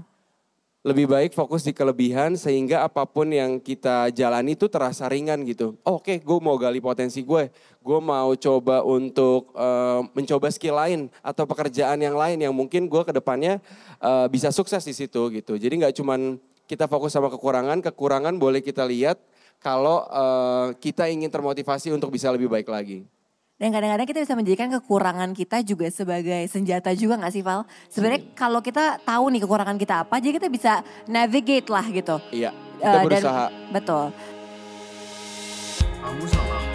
Lebih 0.83 1.07
baik 1.07 1.31
fokus 1.31 1.63
di 1.63 1.71
kelebihan 1.71 2.35
sehingga 2.35 2.83
apa 2.83 3.07
pun 3.07 3.31
yang 3.31 3.55
kita 3.55 4.11
jalani 4.11 4.51
itu 4.51 4.67
terasa 4.67 5.07
ringan 5.07 5.39
gitu. 5.47 5.79
Oh, 5.87 5.95
Oke, 5.95 6.19
gue 6.19 6.39
mau 6.43 6.59
gali 6.59 6.83
potensi 6.83 7.23
gue. 7.23 7.47
Gue 7.79 7.99
mau 8.03 8.35
coba 8.35 8.83
untuk 8.83 9.55
eh, 9.55 9.99
mencoba 10.11 10.51
skill 10.51 10.75
lain 10.75 11.07
atau 11.23 11.47
pekerjaan 11.47 12.03
yang 12.03 12.19
lain 12.19 12.35
yang 12.35 12.51
mungkin 12.51 12.91
gue 12.91 12.99
ke 12.99 13.15
depannya 13.15 13.63
eh, 14.03 14.27
bisa 14.27 14.51
sukses 14.51 14.83
di 14.83 14.91
situ 14.91 15.31
gitu. 15.31 15.55
Jadi 15.55 15.87
nggak 15.87 15.95
cuman 16.03 16.35
kita 16.67 16.91
fokus 16.91 17.15
sama 17.15 17.31
kekurangan, 17.31 17.79
kekurangan 17.79 18.35
boleh 18.35 18.59
kita 18.59 18.83
lihat 18.83 19.23
kalau 19.63 20.03
eh, 20.03 20.75
kita 20.83 21.07
ingin 21.07 21.31
termotivasi 21.31 21.95
untuk 21.95 22.11
bisa 22.11 22.27
lebih 22.27 22.51
baik 22.51 22.67
lagi. 22.67 23.07
Dan 23.61 23.69
kadang-kadang 23.69 24.07
kita 24.09 24.19
bisa 24.25 24.33
menjadikan 24.33 24.67
kekurangan 24.73 25.29
kita 25.37 25.61
juga 25.61 25.85
sebagai 25.93 26.49
senjata 26.49 26.89
juga 26.97 27.21
gak 27.21 27.33
sih 27.33 27.45
Val? 27.45 27.63
Sebenarnya 27.87 28.33
kalau 28.33 28.59
kita 28.65 28.97
tahu 29.05 29.29
nih 29.29 29.41
kekurangan 29.45 29.77
kita 29.77 30.03
apa, 30.03 30.17
jadi 30.17 30.41
kita 30.41 30.49
bisa 30.49 30.81
navigate 31.05 31.69
lah 31.69 31.85
gitu. 31.87 32.17
Iya, 32.33 32.51
kita 32.81 32.97
dan- 32.97 33.05
berusaha. 33.05 33.45
betul. 33.69 34.05
kamu 36.03 36.27
sama 36.27 36.72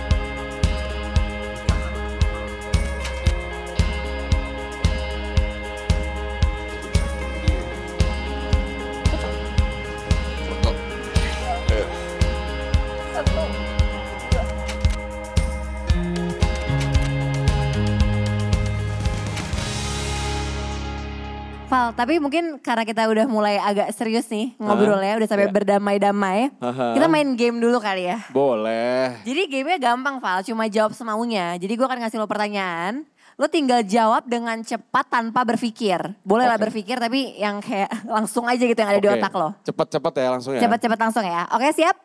Val, 21.68 21.92
tapi 21.92 22.16
mungkin 22.16 22.56
karena 22.58 22.80
kita 22.80 23.04
udah 23.04 23.28
mulai 23.28 23.60
agak 23.60 23.92
serius 23.92 24.25
nih 24.26 24.56
ngobrolnya, 24.56 25.20
udah 25.20 25.28
sampai 25.28 25.44
Iya. 25.44 25.52
berdamai-damai. 25.52 26.48
Kita 26.96 27.06
main 27.06 27.28
game 27.37 27.60
dulu 27.60 27.76
kali 27.76 28.08
ya. 28.08 28.25
Boleh. 28.32 29.20
Jadi 29.20 29.44
gamenya 29.46 29.76
gampang 29.78 30.16
Val, 30.16 30.40
cuma 30.40 30.64
jawab 30.64 30.96
semaunya. 30.96 31.60
Jadi 31.60 31.68
gue 31.68 31.84
akan 31.84 32.00
ngasih 32.00 32.16
lo 32.16 32.25
pertanyaan, 32.25 33.04
lo 33.37 33.46
tinggal 33.46 33.84
jawab 33.84 34.25
dengan 34.25 34.56
cepat 34.60 35.12
tanpa 35.12 35.44
berpikir. 35.44 36.00
Boleh 36.25 36.48
lah 36.48 36.56
Oke. 36.56 36.72
berpikir 36.72 36.96
tapi 36.96 37.37
yang 37.37 37.60
kayak 37.60 37.92
langsung 38.16 38.48
aja 38.48 38.64
gitu 38.64 38.75
yang 38.75 38.88
ada 38.88 38.98
di 38.98 39.06
Oke. 39.06 39.20
otak 39.20 39.32
lo. 39.37 39.48
Cepet-cepet 39.60 40.12
ya 40.16 40.28
langsung 40.32 40.52
ya. 40.56 40.60
Cepet-cepet 40.64 40.98
langsung 40.98 41.25
ya. 41.28 41.44
Oke 41.52 41.68
siap? 41.76 41.96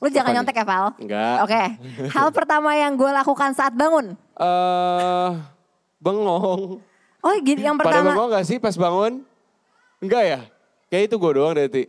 Lo 0.00 0.08
jangan 0.08 0.32
nih? 0.32 0.36
nyontek 0.40 0.56
ya 0.56 0.64
Val. 0.64 0.86
Enggak. 0.96 1.36
Oke, 1.44 1.62
hal 2.10 2.28
pertama 2.32 2.72
yang 2.72 2.96
gue 2.96 3.10
lakukan 3.10 3.52
saat 3.52 3.72
bangun. 3.72 4.16
Eh, 4.40 5.28
bengong. 6.00 6.80
Oh 7.26 7.34
gini, 7.42 7.66
yang 7.66 7.74
Pada 7.74 7.90
pertama. 7.90 8.14
bengong 8.14 8.30
gak 8.30 8.46
sih 8.46 8.58
pas 8.62 8.78
bangun? 8.78 9.26
Enggak 9.98 10.22
ya? 10.22 10.40
Kayak 10.86 11.10
itu 11.10 11.14
gue 11.18 11.32
doang 11.34 11.54
dari 11.58 11.84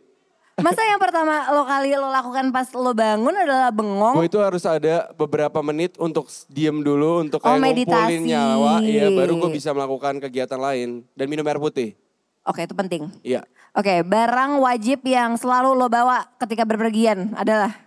Masa 0.57 0.81
yang 0.81 0.97
pertama 0.97 1.45
lo 1.53 1.69
kali 1.69 1.93
lo 1.93 2.09
lakukan 2.09 2.49
pas 2.49 2.65
lo 2.73 2.89
bangun 2.89 3.29
adalah 3.29 3.69
bengong? 3.69 4.17
Gue 4.17 4.25
itu 4.25 4.41
harus 4.41 4.65
ada 4.65 5.13
beberapa 5.13 5.61
menit 5.61 5.93
untuk 6.01 6.25
diem 6.49 6.81
dulu, 6.81 7.21
untuk 7.21 7.45
Oh, 7.45 7.53
kayak 7.53 7.61
ngumpulin 7.61 7.77
meditasi. 7.85 8.25
nyawa. 8.25 8.73
Iya, 8.81 9.05
baru 9.13 9.37
gue 9.37 9.51
bisa 9.53 9.69
melakukan 9.69 10.17
kegiatan 10.17 10.57
lain. 10.57 11.05
Dan 11.13 11.29
minum 11.29 11.45
air 11.45 11.61
putih. 11.61 11.93
Oke 12.41 12.65
itu 12.65 12.73
penting. 12.73 13.05
Iya. 13.21 13.45
Oke, 13.77 14.01
barang 14.01 14.57
wajib 14.57 15.05
yang 15.05 15.37
selalu 15.37 15.77
lo 15.77 15.85
bawa 15.85 16.25
ketika 16.41 16.65
berpergian 16.65 17.37
adalah? 17.37 17.77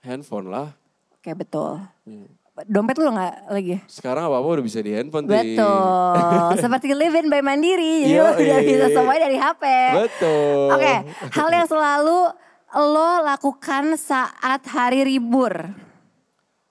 Handphone 0.00 0.48
lah. 0.48 0.72
Oke 1.20 1.36
betul. 1.36 1.84
Hmm. 2.08 2.32
Dompet 2.54 3.02
lo 3.02 3.10
nggak 3.10 3.50
lagi? 3.50 3.82
Sekarang 3.90 4.30
apa-apa 4.30 4.62
udah 4.62 4.64
bisa 4.64 4.78
di 4.78 4.94
handphone. 4.94 5.26
Betul. 5.26 6.54
Seperti 6.62 6.94
live 6.94 7.18
in 7.18 7.26
by 7.26 7.42
Mandiri. 7.42 8.06
Jadi 8.06 8.14
udah 8.14 8.60
bisa 8.62 8.86
semuanya 8.94 9.22
dari 9.26 9.38
HP. 9.42 9.64
Betul. 9.98 10.70
Oke, 10.70 10.94
hal 11.34 11.48
yang 11.50 11.66
selalu 11.66 12.18
lo 12.78 13.10
lakukan 13.26 13.98
saat 13.98 14.62
hari 14.70 15.02
libur. 15.02 15.74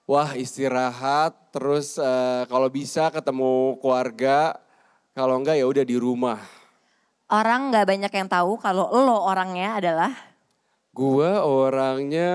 Wah 0.08 0.32
istirahat, 0.32 1.52
terus 1.52 2.00
eh, 2.00 2.48
kalau 2.48 2.72
bisa 2.72 3.12
ketemu 3.12 3.76
keluarga. 3.84 4.56
Kalau 5.12 5.36
enggak 5.38 5.60
ya 5.60 5.68
udah 5.68 5.84
di 5.84 5.94
rumah. 6.00 6.40
Orang 7.28 7.70
nggak 7.70 7.86
banyak 7.86 8.12
yang 8.12 8.28
tahu 8.32 8.56
kalau 8.56 8.88
lo 8.88 9.20
orangnya 9.28 9.78
adalah 9.78 10.10
Gua 10.94 11.42
orangnya 11.42 12.30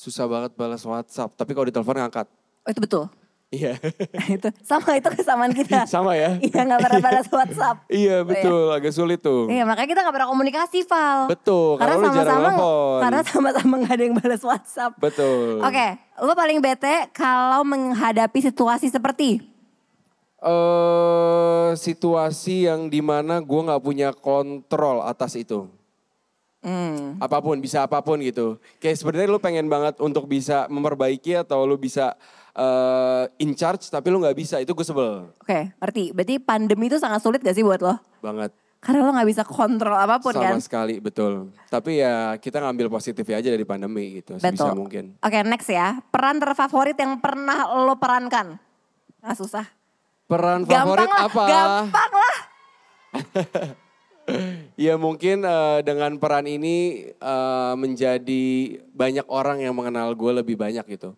susah 0.00 0.24
banget 0.24 0.56
balas 0.56 0.80
WhatsApp. 0.80 1.36
Tapi 1.36 1.52
kalau 1.52 1.68
ditelepon 1.68 2.00
ngangkat. 2.00 2.26
oh 2.64 2.70
itu 2.72 2.80
betul. 2.80 3.04
Iya. 3.50 3.74
itu 4.40 4.48
sama 4.64 4.96
itu 4.96 5.10
kesamaan 5.12 5.52
kita. 5.52 5.84
Sama 5.84 6.16
ya? 6.16 6.38
Iya 6.46 6.60
nggak 6.64 6.80
pernah 6.80 7.00
balas 7.02 7.26
WhatsApp. 7.28 7.76
Iya 8.00 8.24
betul, 8.24 8.72
agak 8.72 8.92
sulit 8.96 9.20
tuh. 9.20 9.50
Iya 9.52 9.68
makanya 9.68 9.88
kita 9.92 10.00
nggak 10.06 10.16
pernah 10.16 10.30
komunikasi 10.30 10.78
Val. 10.88 11.28
Betul, 11.28 11.76
karena 11.76 11.94
telepon. 12.00 12.98
karena 13.02 13.20
sama-sama 13.26 13.74
nggak 13.84 13.94
ada 13.98 14.04
yang 14.06 14.16
balas 14.16 14.42
WhatsApp. 14.46 14.96
Betul. 14.96 15.60
Oke, 15.60 15.86
lo 16.22 16.32
paling 16.32 16.62
bete 16.62 17.10
kalau 17.12 17.60
menghadapi 17.66 18.38
situasi 18.40 18.88
seperti 18.88 19.42
eh 20.40 21.70
situasi 21.76 22.64
yang 22.64 22.88
di 22.88 23.04
mana 23.04 23.44
gue 23.44 23.60
nggak 23.60 23.84
punya 23.84 24.08
kontrol 24.16 25.04
atas 25.04 25.36
itu. 25.36 25.68
Hmm, 26.60 27.18
Apa 27.18 27.40
pun, 27.40 27.56
bisa 27.58 27.84
apa 27.84 28.00
pun 28.00 28.20
gitu. 28.20 28.56
Kayak 28.78 28.96
sebenarnya 28.98 29.28
lu 29.28 29.38
pengen 29.38 29.66
banget 29.66 29.96
untuk 29.98 30.24
bisa 30.24 30.64
memperbaiki 30.66 31.36
atau 31.38 31.64
lu 31.64 31.76
bisa 31.76 32.16
eh, 32.52 33.24
in 33.38 33.52
charge 33.52 33.86
tapi 33.86 34.08
lu 34.08 34.18
nggak 34.18 34.34
bisa, 34.34 34.58
itu 34.58 34.70
gue 34.70 34.84
sebel 34.84 35.30
Oke, 35.38 35.72
ngerti. 35.76 36.12
Berarti 36.12 36.34
pandemi 36.38 36.86
itu 36.86 36.96
sangat 36.96 37.20
sulit 37.20 37.40
gak 37.40 37.54
sih 37.54 37.62
buat 37.62 37.80
lo? 37.80 37.96
banget. 38.20 38.52
Karena 38.80 39.04
lo 39.04 39.12
nggak 39.12 39.28
bisa 39.28 39.44
kontrol 39.44 39.92
apa 39.92 40.16
pun 40.18 40.32
Sama 40.32 40.56
kan? 40.56 40.56
sekali, 40.56 41.04
betul. 41.04 41.52
Tapi 41.68 42.00
ya 42.00 42.40
kita 42.40 42.64
ngambil 42.64 42.88
positifnya 42.88 43.36
aja 43.36 43.52
dari 43.52 43.68
pandemi 43.68 44.20
gitu, 44.20 44.40
sebisa 44.40 44.72
Betul. 44.72 44.72
mungkin. 44.72 45.04
Oke, 45.20 45.36
next 45.44 45.68
ya. 45.68 46.00
Peran 46.08 46.40
terfavorit 46.40 46.96
yang 46.96 47.20
pernah 47.20 47.68
lo 47.76 48.00
perankan? 48.00 48.56
Nah, 49.20 49.36
susah. 49.36 49.68
Peran 50.24 50.64
Gampang 50.64 50.96
favorit 50.96 51.08
lah, 51.12 51.20
apa? 51.28 51.44
gampang 51.44 52.12
lah. 52.14 52.36
Ya 54.80 54.96
mungkin 54.96 55.44
eh, 55.44 55.78
dengan 55.84 56.16
peran 56.16 56.48
ini 56.48 57.04
eh, 57.12 57.74
menjadi 57.76 58.44
banyak 58.96 59.28
orang 59.28 59.60
yang 59.60 59.76
mengenal 59.76 60.16
gue 60.16 60.32
lebih 60.40 60.56
banyak 60.56 60.88
gitu. 60.88 61.12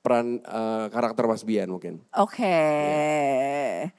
Peran 0.00 0.40
eh, 0.40 0.86
karakter 0.88 1.28
Mas 1.28 1.44
Bian 1.44 1.68
mungkin. 1.68 2.00
Oke. 2.16 2.56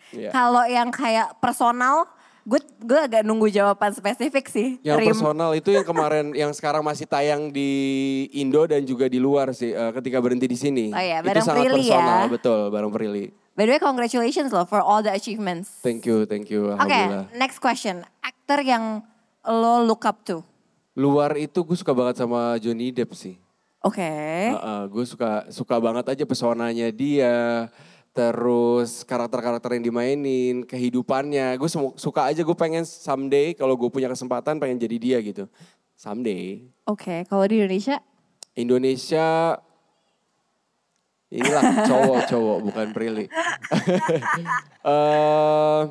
Iya. 0.10 0.30
Kalau 0.34 0.66
yang 0.66 0.90
kayak 0.90 1.38
personal, 1.38 2.10
gue 2.46 2.62
gue 2.82 3.00
agak 3.10 3.22
nunggu 3.26 3.50
jawaban 3.50 3.94
spesifik 3.94 4.46
sih. 4.50 4.78
Yang 4.86 4.98
Rim. 5.02 5.08
personal 5.10 5.52
itu 5.58 5.70
yang 5.74 5.86
kemarin 5.86 6.34
yang 6.38 6.54
sekarang 6.54 6.86
masih 6.86 7.10
tayang 7.10 7.50
di 7.50 7.70
Indo 8.38 8.62
dan 8.70 8.86
juga 8.86 9.10
di 9.10 9.18
luar 9.18 9.54
sih 9.54 9.74
eh, 9.74 9.92
ketika 9.98 10.22
berhenti 10.22 10.46
di 10.46 10.58
sini. 10.58 10.86
Oh 10.94 11.02
iya, 11.02 11.22
itu 11.22 11.30
bareng 11.30 11.46
sangat 11.46 11.62
Prilly 11.66 11.86
personal, 11.90 12.22
ya. 12.22 12.30
betul, 12.30 12.62
bareng 12.70 12.92
Prilly. 12.94 13.26
By 13.56 13.64
the 13.66 13.72
way, 13.78 13.82
congratulations 13.82 14.52
loh 14.52 14.68
for 14.68 14.84
all 14.84 15.02
the 15.02 15.14
achievements. 15.16 15.80
Thank 15.82 16.06
you, 16.06 16.28
thank 16.28 16.52
you. 16.54 16.76
Oke, 16.76 16.86
Alhamdulillah. 16.86 17.34
next 17.34 17.58
question. 17.64 18.06
Aktor 18.46 18.62
yang 18.62 19.02
lo 19.42 19.82
look 19.90 20.06
up 20.06 20.22
to? 20.22 20.46
Luar 20.94 21.34
itu 21.34 21.66
gue 21.66 21.74
suka 21.74 21.98
banget 21.98 22.22
sama 22.22 22.62
Johnny 22.62 22.94
Depp 22.94 23.18
sih. 23.18 23.42
Oke. 23.82 24.06
gue 24.86 25.06
suka 25.10 25.50
suka 25.50 25.82
banget 25.82 26.14
aja 26.14 26.30
pesonanya 26.30 26.94
dia, 26.94 27.66
terus 28.14 29.02
karakter-karakter 29.02 29.82
yang 29.82 29.90
dimainin, 29.90 30.62
kehidupannya. 30.62 31.58
Gue 31.58 31.66
suka 31.98 32.30
aja 32.30 32.46
gue 32.46 32.54
pengen 32.54 32.86
someday 32.86 33.58
kalau 33.58 33.74
gue 33.74 33.90
punya 33.90 34.14
kesempatan 34.14 34.62
pengen 34.62 34.78
jadi 34.78 34.98
dia 35.02 35.18
gitu. 35.26 35.50
Someday. 35.98 36.70
Oke, 36.86 37.26
kalau 37.26 37.50
di 37.50 37.66
Indonesia? 37.66 37.98
Indonesia 38.54 39.58
inilah 41.34 41.90
cowok-cowok 41.90 42.58
bukan 42.62 42.88
Prilly. 42.94 43.26
Eh, 44.86 45.82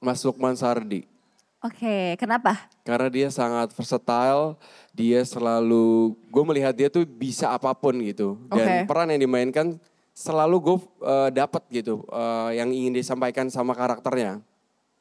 Mas 0.00 0.24
Lukman 0.24 0.56
Sardi. 0.56 1.17
Oke, 1.58 2.14
kenapa? 2.22 2.70
Karena 2.86 3.10
dia 3.10 3.28
sangat 3.34 3.74
versatile, 3.74 4.54
dia 4.94 5.26
selalu, 5.26 6.14
gue 6.30 6.44
melihat 6.46 6.70
dia 6.70 6.86
tuh 6.86 7.02
bisa 7.02 7.50
apa 7.50 7.74
pun 7.74 7.98
gitu. 7.98 8.38
Dan 8.46 8.86
Oke. 8.86 8.86
peran 8.86 9.10
yang 9.10 9.18
dimainkan 9.26 9.74
selalu 10.14 10.56
gue 10.62 10.76
eh, 11.02 11.30
dapat 11.34 11.62
gitu, 11.74 12.06
eh, 12.06 12.62
yang 12.62 12.70
ingin 12.70 12.94
disampaikan 12.94 13.50
sama 13.50 13.74
karakternya 13.74 14.38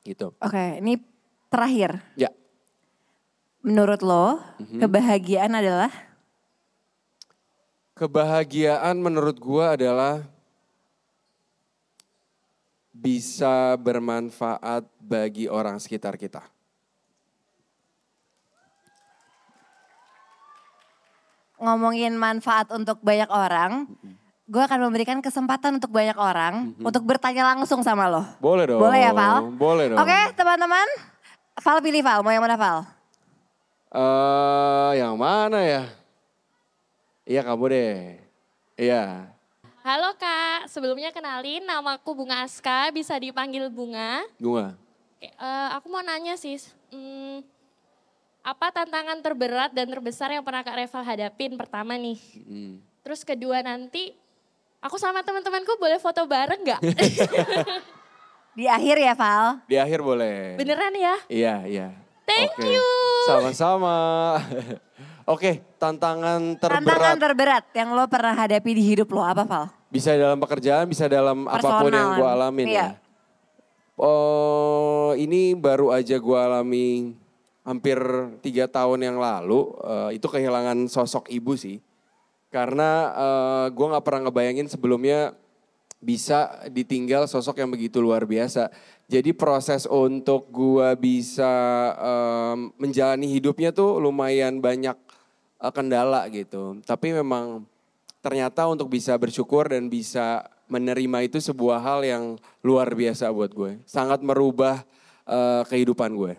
gitu. 0.02 0.34
Oke, 0.42 0.82
ini 0.82 0.98
terakhir. 1.54 2.02
Ya, 2.18 2.34
Menurut 3.62 4.00
lo, 4.02 4.40
Mhm. 4.58 4.80
kebahagiaan 4.82 5.54
adalah? 5.54 5.92
kebahagiaan 7.98 8.94
menurut 9.02 9.42
gue 9.42 9.66
adalah 9.66 10.22
bisa 12.98 13.78
bermanfaat 13.78 14.90
bagi 14.98 15.46
orang 15.46 15.78
sekitar 15.78 16.18
kita. 16.18 16.42
Ngomongin 21.58 22.14
manfaat 22.18 22.70
untuk 22.74 23.02
banyak 23.02 23.30
orang, 23.30 23.90
gue 24.46 24.62
akan 24.62 24.80
memberikan 24.90 25.18
kesempatan 25.22 25.82
untuk 25.82 25.90
banyak 25.90 26.18
orang 26.18 26.74
untuk 26.82 27.02
bertanya 27.06 27.54
langsung 27.54 27.82
sama 27.82 28.06
lo. 28.10 28.24
Boleh 28.38 28.70
dong. 28.70 28.82
Boleh 28.82 29.00
ya, 29.02 29.12
Val? 29.14 29.46
Boleh 29.58 29.86
dong. 29.94 29.98
Oke, 30.02 30.20
teman-teman. 30.38 30.88
Val 31.58 31.82
pilih 31.82 32.02
Val, 32.06 32.22
mau 32.22 32.30
yang 32.30 32.46
mana 32.46 32.58
Val? 32.58 32.86
Eh, 33.90 34.92
yang 35.02 35.18
mana 35.18 35.60
ya? 35.66 35.84
Iya 37.26 37.42
kamu 37.42 37.66
deh. 37.74 38.22
Iya. 38.78 39.34
Halo 39.88 40.12
Kak, 40.20 40.68
sebelumnya 40.68 41.16
kenalin 41.16 41.64
namaku 41.64 42.12
Bunga 42.12 42.44
Aska, 42.44 42.92
bisa 42.92 43.16
dipanggil 43.16 43.72
Bunga. 43.72 44.20
Bunga. 44.36 44.76
Oke, 45.16 45.32
eh, 45.32 45.68
aku 45.80 45.88
mau 45.88 46.04
nanya 46.04 46.36
sih, 46.36 46.60
hmm, 46.92 47.40
apa 48.44 48.68
tantangan 48.68 49.24
terberat 49.24 49.72
dan 49.72 49.88
terbesar 49.88 50.28
yang 50.36 50.44
pernah 50.44 50.60
Kak 50.60 50.76
Reval 50.76 51.08
hadapin 51.08 51.56
pertama 51.56 51.96
nih? 51.96 52.20
Hmm. 52.20 52.84
Terus 53.00 53.24
kedua 53.24 53.64
nanti, 53.64 54.12
aku 54.84 55.00
sama 55.00 55.24
teman-temanku 55.24 55.80
boleh 55.80 56.04
foto 56.04 56.28
bareng 56.28 56.68
nggak? 56.68 56.84
Di 58.60 58.68
akhir 58.68 59.00
ya 59.00 59.16
Val. 59.16 59.64
Di 59.72 59.80
akhir 59.80 60.04
boleh. 60.04 60.60
Beneran 60.60 61.00
ya? 61.00 61.16
Iya, 61.32 61.56
iya. 61.64 61.88
Thank 62.28 62.60
Oke. 62.60 62.76
you. 62.76 62.88
Sama-sama. 63.24 63.96
Oke, 65.32 65.64
tantangan 65.80 66.60
terberat. 66.60 66.76
Tantangan 66.84 67.16
terberat 67.24 67.64
yang 67.72 67.96
lo 67.96 68.04
pernah 68.12 68.36
hadapi 68.36 68.72
di 68.76 68.84
hidup 68.84 69.16
lo 69.16 69.24
apa 69.24 69.48
Val? 69.48 69.77
Bisa 69.88 70.12
dalam 70.14 70.38
pekerjaan, 70.38 70.86
bisa 70.86 71.08
dalam 71.08 71.48
apa 71.48 71.82
pun 71.82 71.92
yang 71.92 72.14
Personal. 72.14 72.18
gue 72.18 72.28
alamin 72.28 72.68
Iya. 72.68 72.80
ya. 72.80 72.90
Oh, 73.98 75.18
ini 75.18 75.58
baru 75.58 75.90
aja 75.90 76.22
gue 76.22 76.38
alami 76.38 77.18
hampir 77.66 77.98
tiga 78.40 78.70
tahun 78.70 79.02
yang 79.02 79.18
lalu. 79.18 79.74
Eh, 79.82 80.22
itu 80.22 80.28
kehilangan 80.30 80.86
sosok 80.86 81.28
ibu 81.28 81.58
sih. 81.58 81.82
Karena 82.48 83.12
gue 83.70 83.86
nggak 83.86 84.06
pernah 84.08 84.30
ngebayangin 84.30 84.72
sebelumnya 84.72 85.36
bisa 85.98 86.64
ditinggal 86.70 87.26
sosok 87.26 87.58
yang 87.58 87.68
begitu 87.68 88.00
luar 88.00 88.24
biasa. 88.24 88.70
Jadi 89.10 89.34
proses 89.34 89.84
untuk 89.84 90.48
gua 90.48 90.94
bisa 90.94 91.50
em, 91.98 92.70
menjalani 92.78 93.28
hidupnya 93.28 93.74
tuh 93.74 93.98
lumayan 93.98 94.62
banyak 94.62 94.96
eh, 95.60 95.74
kendala 95.74 96.30
gitu. 96.30 96.78
Tapi 96.86 97.18
memang 97.18 97.66
ternyata 98.22 98.68
untuk 98.68 98.92
bisa 98.92 99.14
bersyukur 99.16 99.70
dan 99.72 99.88
bisa 99.88 100.46
menerima 100.68 101.32
itu 101.32 101.40
sebuah 101.40 101.80
hal 101.80 102.00
yang 102.04 102.24
luar 102.60 102.92
biasa 102.92 103.32
buat 103.32 103.52
gue. 103.56 103.80
Sangat 103.88 104.20
merubah 104.20 104.84
eh, 105.28 105.64
kehidupan 105.68 106.12
gue. 106.14 106.36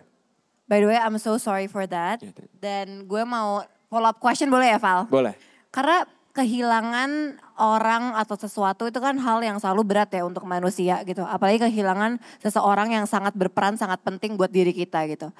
By 0.69 0.85
the 0.85 0.87
way, 0.93 0.99
I'm 1.01 1.17
so 1.17 1.41
sorry 1.41 1.65
for 1.65 1.89
that. 1.89 2.21
Ya, 2.21 2.29
Dan 2.61 3.09
gue 3.09 3.23
mau 3.25 3.65
follow 3.89 4.05
up 4.05 4.21
question 4.21 4.53
boleh 4.53 4.69
ya 4.69 4.77
Val? 4.77 5.09
Boleh. 5.09 5.33
Karena 5.73 6.05
kehilangan 6.29 7.41
orang 7.57 8.13
atau 8.15 8.37
sesuatu 8.37 8.85
itu 8.85 9.01
kan 9.01 9.17
hal 9.17 9.41
yang 9.41 9.57
selalu 9.57 9.81
berat 9.81 10.13
ya 10.13 10.23
untuk 10.23 10.45
manusia 10.45 11.01
gitu. 11.03 11.25
Apalagi 11.25 11.57
kehilangan 11.57 12.21
seseorang 12.39 12.93
yang 12.93 13.09
sangat 13.09 13.33
berperan, 13.33 13.75
sangat 13.75 13.99
penting 14.05 14.37
buat 14.37 14.53
diri 14.53 14.71
kita 14.71 15.09
gitu. 15.09 15.33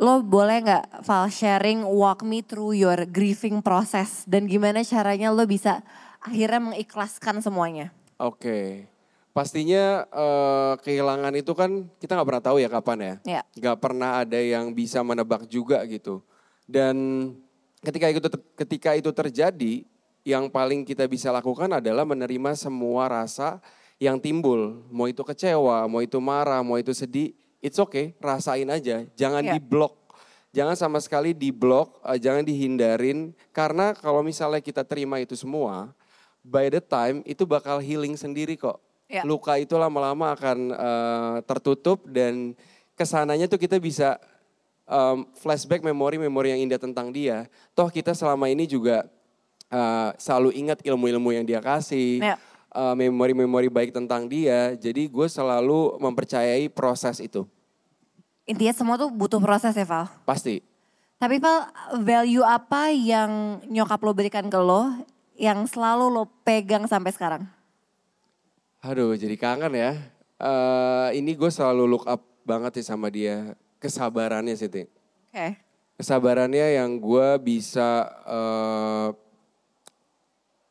Lo 0.00 0.24
boleh 0.24 0.64
nggak 0.64 1.04
Val 1.04 1.28
sharing 1.28 1.84
walk 1.84 2.24
me 2.24 2.40
through 2.40 2.72
your 2.72 3.04
grieving 3.04 3.60
process 3.60 4.24
dan 4.24 4.48
gimana 4.48 4.80
caranya 4.80 5.28
lo 5.28 5.44
bisa 5.44 5.84
akhirnya 6.24 6.72
mengikhlaskan 6.72 7.44
semuanya? 7.44 7.92
Oke. 8.16 8.88
Pastinya 9.32 10.04
eh, 10.08 10.72
kehilangan 10.80 11.32
itu 11.36 11.52
kan 11.52 11.88
kita 12.00 12.16
nggak 12.16 12.28
pernah 12.28 12.44
tahu 12.44 12.56
ya 12.60 12.68
kapan 12.72 12.98
ya. 13.00 13.14
Nggak 13.56 13.78
pernah 13.80 14.24
ada 14.24 14.40
yang 14.40 14.72
bisa 14.72 15.00
menebak 15.04 15.44
juga 15.48 15.84
gitu. 15.88 16.24
Dan 16.64 16.96
ketika 17.84 18.08
itu 18.08 18.20
ketika 18.56 18.90
itu 18.96 19.10
terjadi, 19.12 19.84
yang 20.22 20.48
paling 20.48 20.86
kita 20.86 21.04
bisa 21.10 21.34
lakukan 21.34 21.68
adalah 21.82 22.06
menerima 22.06 22.54
semua 22.54 23.10
rasa 23.10 23.58
yang 23.98 24.18
timbul. 24.18 24.82
Mau 24.90 25.10
itu 25.10 25.22
kecewa, 25.26 25.86
mau 25.90 26.00
itu 26.00 26.18
marah, 26.22 26.62
mau 26.62 26.78
itu 26.78 26.94
sedih, 26.94 27.34
it's 27.62 27.78
okay, 27.78 28.12
rasain 28.18 28.66
aja. 28.68 29.06
Jangan 29.14 29.46
Ya. 29.46 29.54
diblok. 29.56 29.96
Jangan 30.52 30.76
sama 30.76 30.98
sekali 31.00 31.32
diblok, 31.32 32.02
eh, 32.04 32.20
jangan 32.20 32.44
dihindarin. 32.44 33.32
Karena 33.56 33.96
kalau 33.96 34.20
misalnya 34.20 34.60
kita 34.60 34.84
terima 34.84 35.16
itu 35.16 35.32
semua, 35.32 35.94
by 36.44 36.68
the 36.68 36.82
time 36.82 37.24
itu 37.24 37.48
bakal 37.48 37.80
healing 37.80 38.18
sendiri 38.18 38.58
kok. 38.60 38.76
Ya. 39.08 39.24
Luka 39.24 39.56
itu 39.56 39.72
lama-lama 39.78 40.36
akan 40.36 40.58
eh, 40.74 41.36
tertutup 41.48 42.04
dan 42.04 42.52
ke 42.92 43.04
sananya 43.08 43.48
tuh 43.48 43.56
kita 43.56 43.80
bisa 43.80 44.20
em, 44.84 45.24
flashback 45.40 45.80
memori-memori 45.80 46.52
yang 46.52 46.68
indah 46.68 46.76
tentang 46.76 47.08
dia. 47.08 47.48
Toh 47.72 47.88
kita 47.88 48.12
selama 48.12 48.52
ini 48.52 48.68
juga 48.68 49.08
eh, 49.72 50.10
selalu 50.20 50.52
ingat 50.52 50.84
ilmu-ilmu 50.84 51.32
yang 51.32 51.48
dia 51.48 51.64
kasih, 51.64 52.20
Eh, 52.72 52.94
memori-memori 52.96 53.68
baik 53.68 53.92
tentang 53.92 54.24
dia. 54.24 54.72
Jadi 54.80 55.04
gue 55.04 55.28
selalu 55.28 56.00
mempercayai 56.00 56.72
proses 56.72 57.20
itu, 57.20 57.44
Intinya 58.48 58.72
semua 58.72 58.96
tuh 58.96 59.12
butuh 59.12 59.36
proses 59.44 59.76
ya 59.76 59.84
Val? 59.84 60.08
pasti. 60.24 60.64
Tapi 61.20 61.36
Val, 61.36 61.68
value 62.00 62.40
apa 62.40 62.88
yang 62.88 63.60
nyokap 63.68 64.00
lo 64.00 64.16
berikan 64.16 64.48
ke 64.48 64.56
lo 64.56 64.88
yang 65.36 65.68
selalu 65.68 66.08
lo 66.08 66.24
pegang 66.48 66.88
sampai 66.88 67.12
sekarang? 67.12 67.42
Aduh, 68.80 69.20
jadi 69.20 69.36
kangen 69.36 69.76
ya. 69.76 69.92
Eh, 70.40 71.08
ini 71.20 71.36
gue 71.36 71.52
selalu 71.52 71.84
look 71.84 72.08
up 72.08 72.24
banget 72.42 72.80
sih 72.80 72.88
sama 72.88 73.12
dia. 73.12 73.52
Kesabarannya 73.84 74.56
sih. 74.56 74.72
Oke. 74.72 75.60
Kesabarannya 76.00 76.80
yang 76.80 76.96
gue 76.96 77.28
bisa, 77.36 78.08
eh, 78.24 79.08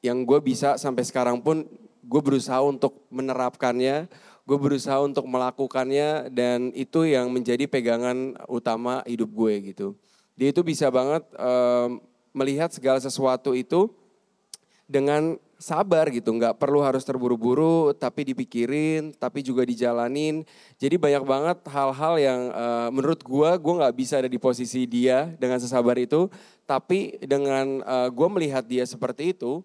yang 0.01 0.25
gue 0.25 0.39
bisa 0.41 0.81
sampai 0.81 1.05
sekarang 1.05 1.37
pun 1.39 1.69
gue 2.11 2.19
berusaha 2.19 2.59
untuk 2.59 3.07
menerapkannya, 3.07 4.11
gue 4.43 4.57
berusaha 4.59 4.99
untuk 4.99 5.23
melakukannya 5.31 6.27
dan 6.27 6.75
itu 6.75 7.07
yang 7.07 7.31
menjadi 7.31 7.71
pegangan 7.71 8.35
utama 8.51 8.99
hidup 9.07 9.31
gue 9.31 9.71
gitu. 9.71 9.87
Dia 10.35 10.51
itu 10.51 10.59
bisa 10.59 10.91
banget 10.91 11.23
eh, 11.39 11.87
melihat 12.35 12.67
segala 12.75 12.99
sesuatu 12.99 13.55
itu 13.55 13.87
dengan 14.91 15.39
sabar 15.55 16.09
gitu, 16.11 16.35
nggak 16.35 16.57
perlu 16.57 16.83
harus 16.83 17.05
terburu-buru, 17.05 17.95
tapi 17.95 18.27
dipikirin, 18.27 19.13
tapi 19.15 19.45
juga 19.45 19.63
dijalanin. 19.63 20.43
Jadi 20.81 20.97
banyak 20.99 21.23
banget 21.23 21.57
hal-hal 21.71 22.19
yang 22.19 22.41
eh, 22.51 22.89
menurut 22.91 23.23
gua, 23.23 23.55
gua 23.55 23.87
nggak 23.87 23.95
bisa 23.95 24.19
ada 24.19 24.27
di 24.27 24.35
posisi 24.35 24.83
dia 24.83 25.31
dengan 25.39 25.63
sesabar 25.63 25.95
itu, 25.95 26.27
tapi 26.67 27.15
dengan 27.23 27.79
eh, 27.79 28.09
gua 28.11 28.27
melihat 28.27 28.67
dia 28.67 28.83
seperti 28.83 29.31
itu, 29.31 29.63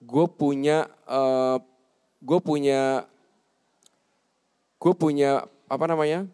gue 0.00 0.26
punya, 0.32 0.88
eh, 1.04 1.58
gue 2.20 2.38
punya, 2.38 3.04
gue 4.76 4.92
punya 4.92 5.30
apa 5.66 5.84
namanya? 5.84 6.28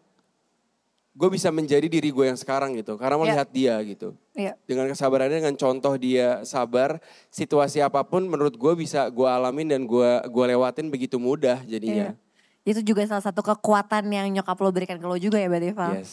Gue 1.16 1.33
bisa 1.33 1.49
menjadi 1.49 1.88
diri 1.88 2.12
gue 2.12 2.29
yang 2.29 2.37
sekarang 2.37 2.77
gitu, 2.77 3.01
karena 3.01 3.16
melihat 3.16 3.49
dia 3.49 3.81
gitu 3.81 4.12
Iya. 4.37 4.53
dengan 4.68 4.85
kesabarannya 4.85 5.40
dengan 5.40 5.57
contoh 5.57 5.96
dia 5.96 6.44
sabar 6.44 7.01
situasi 7.33 7.81
apa 7.81 8.05
pun 8.05 8.20
menurut 8.29 8.53
gue 8.53 8.72
bisa 8.77 9.09
gue 9.09 9.25
alamin 9.25 9.64
dan 9.64 9.81
gue 9.88 10.11
gua 10.29 10.44
lewatin 10.44 10.92
begitu 10.92 11.16
mudah 11.16 11.64
jadinya 11.64 12.12
Itu 12.61 12.85
juga 12.85 13.09
salah 13.09 13.25
satu 13.25 13.40
kekuatan 13.40 14.05
yang 14.12 14.29
nyokap 14.29 14.61
lo 14.61 14.68
berikan 14.68 15.01
ke 15.01 15.07
lo 15.09 15.16
juga 15.16 15.40
ya 15.40 15.49
berarti 15.49 15.72
Val? 15.72 15.96
yes 15.96 16.12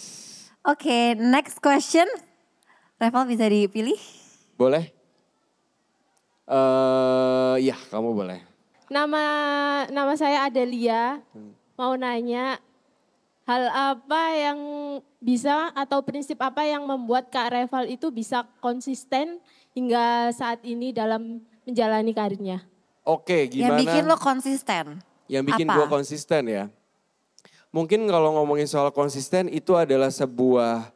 Oke, 0.64 1.12
next 1.20 1.60
question. 1.60 2.08
Reval 2.96 3.28
bisa 3.28 3.44
dipilih? 3.44 4.00
boleh 4.56 4.88
eh 6.46 7.56
ya 7.60 7.76
kamu 7.92 8.10
boleh 8.16 8.40
Nama 8.92 9.24
nama 9.90 10.14
saya 10.16 10.48
Adelia. 10.48 11.22
Mau 11.74 11.98
nanya 11.98 12.60
hal 13.44 13.64
apa 13.68 14.24
yang 14.36 14.60
bisa 15.20 15.72
atau 15.76 16.00
prinsip 16.00 16.40
apa 16.40 16.64
yang 16.64 16.88
membuat 16.88 17.28
Kak 17.28 17.52
Reval 17.52 17.92
itu 17.92 18.08
bisa 18.08 18.48
konsisten 18.64 19.40
hingga 19.76 20.32
saat 20.32 20.64
ini 20.64 20.96
dalam 20.96 21.44
menjalani 21.68 22.12
karirnya? 22.16 22.64
oke 23.04 23.48
Yang 23.52 23.52
gimana 23.52 23.80
bikin 23.80 24.04
lo 24.08 24.16
konsisten. 24.16 24.86
yang 25.28 25.44
bikin 25.44 25.68
apa? 25.68 25.76
gue 25.76 25.86
konsisten 25.88 26.44
ya 26.48 26.68
mungkin 27.72 28.08
kalau 28.08 28.36
ngomongin 28.36 28.68
soal 28.68 28.92
konsisten 28.92 29.48
itu 29.52 29.76
adalah 29.76 30.12
sebuah 30.12 30.92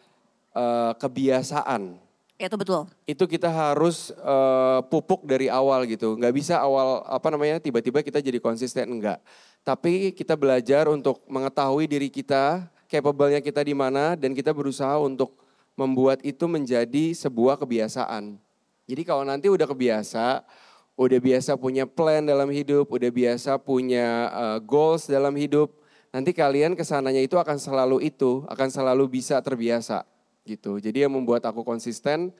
eh, 0.55 0.91
kebiasaan 0.99 1.99
Itu 2.37 2.53
betul. 2.53 2.85
itu 3.09 3.25
kita 3.25 3.49
harus 3.49 4.13
eh, 4.13 4.79
pupuk 4.93 5.25
dari 5.25 5.49
awal 5.49 5.89
gitu. 5.89 6.13
Nggak 6.13 6.33
bisa 6.37 6.61
awal 6.61 7.01
apa 7.09 7.33
namanya 7.33 7.57
tiba-tiba 7.57 8.05
kita 8.05 8.21
jadi 8.21 8.37
konsisten 8.37 8.85
enggak. 8.93 9.17
Tapi 9.65 10.13
kita 10.13 10.37
belajar 10.37 10.85
untuk 10.85 11.25
mengetahui 11.25 11.89
diri 11.89 12.13
kita, 12.13 12.69
capable-nya 12.85 13.41
kita 13.41 13.65
di 13.65 13.73
mana 13.73 14.13
dan 14.13 14.37
kita 14.37 14.53
berusaha 14.53 15.01
untuk 15.01 15.33
membuat 15.73 16.21
itu 16.21 16.45
menjadi 16.45 17.17
sebuah 17.17 17.57
kebiasaan. 17.57 18.37
Jadi 18.85 19.01
kalau 19.01 19.25
nanti 19.25 19.49
udah 19.49 19.65
kebiasa, 19.65 20.45
udah 20.93 21.19
biasa 21.19 21.57
punya 21.57 21.89
plan 21.89 22.21
dalam 22.21 22.53
hidup, 22.53 22.85
udah 22.85 23.09
biasa 23.09 23.57
punya 23.57 24.29
eh, 24.29 24.59
goals 24.61 25.09
dalam 25.09 25.33
hidup, 25.33 25.73
nanti 26.13 26.37
kalian 26.37 26.77
ke 26.77 26.85
sananya 26.85 27.19
itu 27.19 27.33
akan 27.33 27.57
selalu 27.57 28.05
itu, 28.05 28.45
akan 28.45 28.69
selalu 28.69 29.09
bisa 29.09 29.41
terbiasa 29.41 30.05
gitu. 30.47 30.79
Jadi 30.79 31.03
yang 31.03 31.11
membuat 31.11 31.43
aku 31.43 31.67
konsisten 31.67 32.31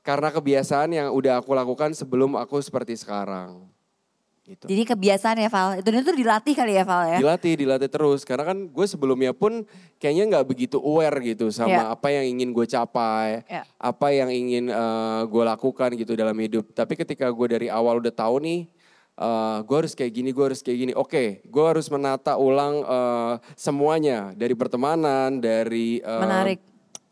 karena 0.00 0.32
kebiasaan 0.32 0.88
yang 0.92 1.08
udah 1.12 1.44
aku 1.44 1.52
lakukan 1.52 1.92
sebelum 1.92 2.40
aku 2.40 2.64
seperti 2.64 2.96
sekarang. 2.96 3.68
Gitu. 4.44 4.68
Jadi 4.68 4.82
kebiasaan 4.84 5.40
ya 5.40 5.48
Val. 5.48 5.80
Itu 5.80 5.88
itu 5.88 6.12
dilatih 6.12 6.52
kali 6.52 6.76
ya 6.76 6.84
Val 6.84 7.08
ya? 7.08 7.16
Dilatih, 7.16 7.64
dilatih 7.64 7.88
terus. 7.88 8.28
Karena 8.28 8.44
kan 8.52 8.68
gue 8.68 8.84
sebelumnya 8.84 9.32
pun 9.32 9.64
kayaknya 9.96 10.36
nggak 10.36 10.44
begitu 10.44 10.76
aware 10.76 11.16
gitu 11.24 11.48
sama 11.48 11.72
Ya. 11.72 11.84
apa 11.88 12.12
yang 12.12 12.28
ingin 12.36 12.52
gue 12.52 12.68
capai, 12.68 13.40
Ya. 13.48 13.64
apa 13.80 14.12
yang 14.12 14.28
ingin 14.28 14.68
eh, 14.68 15.20
gue 15.24 15.44
lakukan 15.48 15.96
gitu 15.96 16.12
dalam 16.12 16.36
hidup. 16.36 16.76
Tapi 16.76 16.92
ketika 16.92 17.24
gue 17.32 17.46
dari 17.56 17.72
awal 17.72 18.04
udah 18.04 18.12
tahu 18.12 18.44
nih, 18.44 18.68
eh, 19.16 19.58
gue 19.64 19.76
harus 19.80 19.96
kayak 19.96 20.12
gini, 20.12 20.28
gue 20.36 20.44
harus 20.44 20.60
kayak 20.60 20.76
gini. 20.76 20.92
Oke, 20.92 21.40
gue 21.40 21.64
harus 21.64 21.88
menata 21.88 22.36
ulang 22.36 22.84
eh, 22.84 23.34
semuanya 23.56 24.36
dari 24.36 24.52
pertemanan, 24.52 25.40
dari 25.40 26.04
eh, 26.04 26.20
Menarik. 26.20 26.60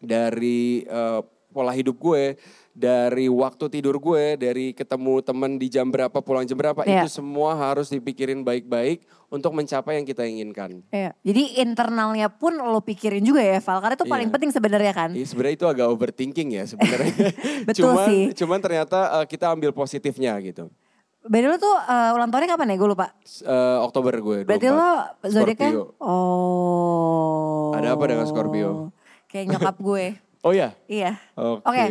Dari 0.03 0.83
eh, 0.83 1.21
pola 1.53 1.71
hidup 1.77 2.01
gue, 2.01 2.35
dari 2.73 3.29
waktu 3.29 3.69
tidur 3.69 4.01
gue, 4.01 4.41
dari 4.41 4.73
ketemu 4.73 5.21
temen 5.21 5.61
di 5.61 5.69
jam 5.69 5.93
berapa, 5.93 6.25
pulang 6.25 6.49
jam 6.49 6.57
berapa, 6.57 6.81
Iya. 6.89 7.05
itu 7.05 7.21
semua 7.21 7.53
harus 7.53 7.93
dipikirin 7.93 8.41
baik-baik 8.41 9.05
untuk 9.29 9.53
mencapai 9.53 10.01
yang 10.01 10.09
kita 10.09 10.25
inginkan. 10.25 10.81
Iya. 10.89 11.13
Jadi 11.21 11.61
internalnya 11.61 12.33
pun 12.33 12.57
lo 12.57 12.81
pikirin 12.81 13.21
juga 13.21 13.45
ya 13.45 13.61
Val. 13.61 13.85
Karena 13.85 13.95
itu 14.01 14.09
paling 14.09 14.29
Iya. 14.33 14.35
penting 14.35 14.51
sebenarnya 14.51 14.93
kan? 14.97 15.11
Iya 15.13 15.27
sebenarnya 15.29 15.57
itu 15.61 15.67
agak 15.69 15.87
overthinking 15.93 16.49
ya 16.57 16.65
sebenarnya. 16.65 17.13
Betul 17.69 17.93
cuman, 17.93 18.07
sih. 18.09 18.23
Cuman 18.33 18.59
ternyata 18.65 18.99
eh, 19.21 19.27
kita 19.29 19.53
ambil 19.53 19.77
positifnya 19.77 20.41
gitu. 20.41 20.73
Berarti 21.23 21.47
lo 21.47 21.57
tuh 21.61 21.77
eh, 21.77 22.17
ulang 22.17 22.33
tahunnya 22.33 22.49
kapan 22.57 22.73
ya? 22.73 22.77
Gue 22.81 22.91
lupa. 22.97 23.07
Eh, 23.45 23.79
Oktober 23.85 24.15
gue. 24.17 24.39
Berarti 24.49 24.67
24. 24.73 24.75
lo 24.75 24.89
zodiaknya? 25.29 25.71
Oh. 26.01 27.77
Ada 27.77 27.93
apa 27.93 28.05
dengan 28.09 28.25
Scorpio? 28.25 28.89
Kayak 29.33 29.57
nyokap 29.57 29.77
gue. 29.81 30.07
Oh 30.43 30.51
ya? 30.51 30.75
Iya. 30.91 31.23
Oke. 31.39 31.63
Oke, 31.71 31.83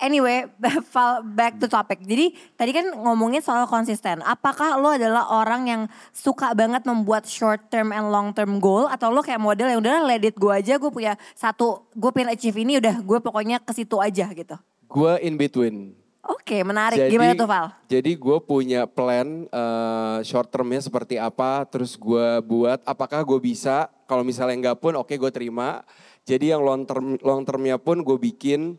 anyway, 0.00 0.48
Val, 0.96 1.20
back 1.28 1.60
to 1.60 1.68
topic. 1.68 2.00
Jadi 2.00 2.32
tadi 2.56 2.72
kan 2.72 2.88
ngomongin 2.88 3.44
soal 3.44 3.68
konsisten. 3.68 4.24
Apakah 4.24 4.80
lo 4.80 4.96
adalah 4.96 5.28
orang 5.28 5.68
yang 5.68 5.82
suka 6.08 6.56
banget 6.56 6.88
membuat 6.88 7.28
short 7.28 7.68
term 7.68 7.92
and 7.92 8.08
long 8.08 8.32
term 8.32 8.64
goal 8.64 8.88
atau 8.88 9.12
lo 9.12 9.20
kayak 9.20 9.44
model 9.44 9.68
yang 9.68 9.84
udah 9.84 10.08
let 10.08 10.24
it 10.24 10.40
go 10.40 10.48
aja, 10.48 10.80
gue 10.80 10.88
punya 10.88 11.20
satu, 11.36 11.84
gue 11.92 12.08
pengen 12.08 12.32
achieve 12.32 12.56
ini 12.56 12.80
udah 12.80 12.96
gue 12.96 13.18
pokoknya 13.20 13.60
ke 13.60 13.76
situ 13.76 14.00
aja 14.00 14.24
gitu. 14.32 14.56
Gue 14.88 15.20
in 15.20 15.36
between. 15.36 15.92
Oke, 16.24 16.64
menarik. 16.64 17.12
Gimana 17.12 17.36
tuh 17.36 17.44
Val? 17.44 17.76
Jadi 17.92 18.16
gue 18.16 18.38
punya 18.40 18.88
plan 18.88 19.44
eh, 19.48 20.18
short 20.24 20.48
termnya 20.48 20.80
seperti 20.80 21.20
apa, 21.20 21.68
terus 21.68 21.92
gue 21.92 22.40
buat 22.40 22.80
apakah 22.88 23.20
gue 23.20 23.36
bisa, 23.52 23.92
kalau 24.08 24.24
misalnya 24.24 24.56
enggak 24.56 24.80
pun 24.80 24.96
oke 24.96 25.12
gue 25.12 25.32
terima. 25.32 25.84
Jadi 26.28 26.52
yang 26.52 26.60
long 26.60 26.84
term 26.84 27.16
long 27.24 27.40
termnya 27.48 27.80
pun 27.80 28.04
gue 28.04 28.20
bikin, 28.20 28.76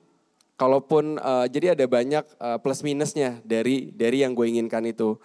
kalaupun 0.53 1.17
eh, 1.17 1.45
jadi 1.49 1.73
ada 1.73 1.89
banyak 1.89 2.21
eh, 2.21 2.57
plus 2.61 2.85
minusnya 2.85 3.41
dari 3.41 3.89
dari 3.89 4.21
yang 4.21 4.37
gue 4.37 4.45
inginkan 4.45 4.85
itu. 4.85 5.17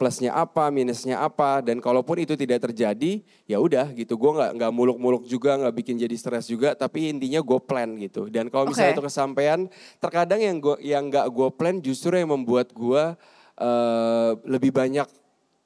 Plusnya 0.00 0.32
apa, 0.32 0.72
minusnya 0.72 1.20
apa, 1.20 1.60
dan 1.60 1.76
kalaupun 1.76 2.24
itu 2.24 2.32
tidak 2.32 2.64
terjadi, 2.64 3.20
ya 3.44 3.60
udah 3.60 3.92
gitu. 3.92 4.16
Gue 4.16 4.32
nggak 4.32 4.56
nggak 4.56 4.72
muluk-muluk 4.72 5.28
juga, 5.28 5.60
nggak 5.60 5.76
bikin 5.76 6.00
jadi 6.00 6.16
stres 6.16 6.48
juga. 6.48 6.72
Tapi 6.72 7.12
intinya 7.12 7.44
gue 7.44 7.60
plan 7.60 7.84
gitu. 8.00 8.32
Dan 8.32 8.48
kalau 8.48 8.72
misalnya 8.72 8.96
Oke. 8.96 9.04
itu 9.04 9.04
kesampaian, 9.12 9.60
terkadang 10.00 10.40
yang 10.40 10.56
gue 10.56 10.76
yang 10.80 11.12
nggak 11.12 11.28
gue 11.28 11.48
plan 11.52 11.76
justru 11.84 12.16
yang 12.16 12.32
membuat 12.32 12.72
gue 12.72 13.12
eh, 13.60 14.30
lebih 14.48 14.72
banyak 14.72 15.04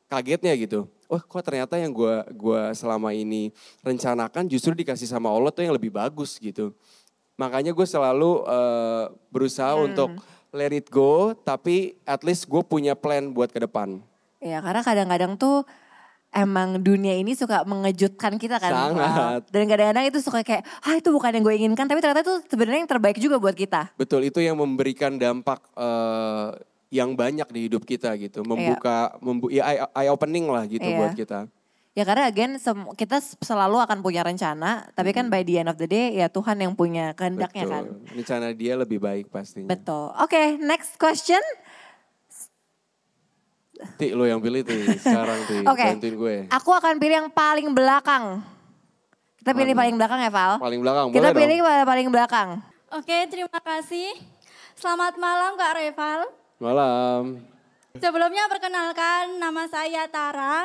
kagetnya 0.09 0.53
gitu. 0.57 0.87
Oh 1.09 1.21
kok 1.21 1.45
ternyata 1.45 1.77
yang 1.77 1.93
gue 1.93 2.15
gua 2.33 2.73
selama 2.73 3.13
ini 3.13 3.53
rencanakan 3.85 4.49
justru 4.49 4.73
dikasih 4.73 5.07
sama 5.07 5.29
Allah 5.29 5.53
tuh 5.53 5.63
yang 5.63 5.75
lebih 5.77 5.93
bagus 5.93 6.41
gitu. 6.41 6.73
Makanya 7.35 7.75
gue 7.75 7.87
selalu 7.87 8.47
eh, 8.47 9.05
berusaha 9.29 9.75
untuk 9.75 10.15
let 10.55 10.71
it 10.71 10.87
go, 10.87 11.35
tapi 11.35 11.99
at 12.07 12.23
least 12.23 12.47
gue 12.47 12.63
punya 12.63 12.95
plan 12.95 13.35
buat 13.35 13.51
ke 13.51 13.59
depan. 13.59 13.99
Ya 14.39 14.63
karena 14.63 14.87
kadang-kadang 14.87 15.35
tuh 15.35 15.67
emang 16.35 16.83
dunia 16.83 17.15
ini 17.19 17.35
suka 17.35 17.67
mengejutkan 17.67 18.39
kita 18.39 18.63
kan. 18.63 18.71
Sangat. 18.71 19.41
Dan 19.51 19.67
kadang-kadang 19.71 20.05
itu 20.11 20.19
suka 20.23 20.43
kayak, 20.43 20.63
ah 20.83 20.95
itu 20.95 21.11
bukan 21.11 21.31
yang 21.35 21.43
gue 21.43 21.55
inginkan. 21.59 21.87
Tapi 21.91 21.99
ternyata 22.03 22.23
itu 22.23 22.35
sebenarnya 22.51 22.87
yang 22.87 22.91
terbaik 22.91 23.19
juga 23.19 23.39
buat 23.43 23.55
kita. 23.55 23.95
Betul, 23.99 24.31
itu 24.31 24.43
yang 24.43 24.59
memberikan 24.59 25.19
dampak 25.19 25.59
eh, 25.75 26.49
yang 26.95 27.11
banyak 27.13 27.51
di 27.51 27.67
hidup 27.67 27.83
kita 27.83 28.15
gitu. 28.15 28.47
Membuka, 28.47 29.19
membu 29.19 29.51
ya 29.51 29.67
eye, 29.67 29.83
eye 29.83 30.09
opening 30.09 30.47
lah 30.47 30.63
gitu 30.65 30.79
Iya. 30.81 30.95
buat 30.97 31.13
kita. 31.13 31.41
Ya 31.95 32.03
karena 32.03 32.27
again 32.27 32.55
sem- 32.57 32.91
kita 32.95 33.19
selalu 33.19 33.79
akan 33.81 33.99
punya 33.99 34.23
rencana. 34.23 34.87
Tapi 34.95 35.11
kan 35.11 35.27
by 35.27 35.43
the 35.43 35.59
end 35.59 35.71
of 35.71 35.75
the 35.75 35.87
day 35.87 36.15
ya 36.15 36.27
Tuhan 36.27 36.55
yang 36.57 36.75
punya 36.75 37.15
kehendaknya 37.15 37.67
kan. 37.67 37.83
Betul. 37.85 38.15
Rencana 38.15 38.47
dia 38.51 38.75
lebih 38.75 38.99
baik 38.99 39.27
pastinya. 39.29 39.67
Betul. 39.69 40.11
Oke 40.17 40.59
next 40.59 40.95
question. 40.95 41.43
Ti, 43.75 44.15
lo 44.15 44.23
yang 44.23 44.39
pilih 44.39 44.63
Ti, 44.63 44.75
sekarang 45.05 45.39
Ti, 45.47 45.67
Oke. 45.67 45.87
bantuin 45.89 46.15
gue. 46.15 46.37
Aku 46.49 46.71
akan 46.71 46.95
pilih 46.97 47.27
yang 47.27 47.31
paling 47.31 47.75
belakang. 47.75 48.39
Kita 49.39 49.51
pilih 49.51 49.75
Mana? 49.75 49.81
paling 49.83 49.95
belakang 49.99 50.21
ya 50.23 50.31
Val? 50.31 50.53
Paling 50.57 50.81
belakang, 50.81 51.07
Kita 51.11 51.21
boleh 51.27 51.35
pilih 51.37 51.59
dong. 51.61 51.85
paling 51.85 52.09
belakang. 52.09 52.49
Oke, 52.91 53.19
terima 53.29 53.59
kasih. 53.61 54.15
Selamat 54.75 55.19
malam 55.19 55.55
Kak 55.55 55.75
Reval. 55.75 56.44
Malam. 56.65 57.45
Sebelumnya 58.01 58.49
perkenalkan 58.49 59.37
nama 59.37 59.69
saya 59.69 60.09
Tara. 60.09 60.65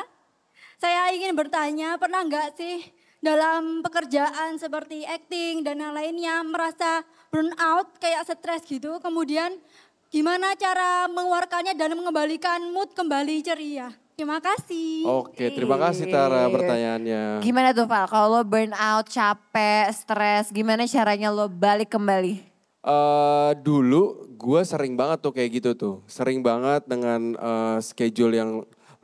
Saya 0.80 1.12
ingin 1.12 1.36
bertanya, 1.36 2.00
pernah 2.00 2.24
nggak 2.24 2.56
sih 2.56 2.88
dalam 3.20 3.84
pekerjaan 3.84 4.56
seperti 4.56 5.04
acting 5.04 5.60
dan 5.60 5.76
yang 5.76 5.92
lainnya 5.92 6.40
merasa 6.40 7.04
burn 7.28 7.52
out 7.60 8.00
kayak 8.00 8.24
stres 8.24 8.64
gitu. 8.64 8.96
Kemudian 9.04 9.60
gimana 10.08 10.56
cara 10.56 11.04
mengeluarkannya 11.12 11.76
dan 11.76 11.92
mengembalikan 11.92 12.64
mood 12.72 12.96
kembali 12.96 13.44
ceria. 13.44 13.92
Terima 14.16 14.40
kasih. 14.40 15.04
Oke, 15.04 15.52
terima 15.52 15.76
kasih 15.76 16.08
Tara 16.08 16.48
pertanyaannya. 16.48 17.44
Gimana 17.44 17.76
tuh 17.76 17.84
Val? 17.84 18.08
Kalau 18.08 18.40
lo 18.40 18.40
burn 18.40 18.72
out, 18.72 19.04
capek, 19.04 19.92
stres, 19.92 20.48
gimana 20.48 20.88
caranya 20.88 21.28
lo 21.28 21.44
balik 21.44 21.92
kembali? 21.92 22.49
Eh 22.80 23.52
dulu 23.60 24.24
gue 24.40 24.60
sering 24.64 24.96
banget 24.96 25.20
tuh 25.20 25.32
kayak 25.36 25.50
gitu 25.60 25.70
tuh. 25.76 25.96
Sering 26.08 26.40
banget 26.40 26.88
dengan 26.88 27.36
eh, 27.36 27.78
schedule 27.84 28.32
yang 28.32 28.50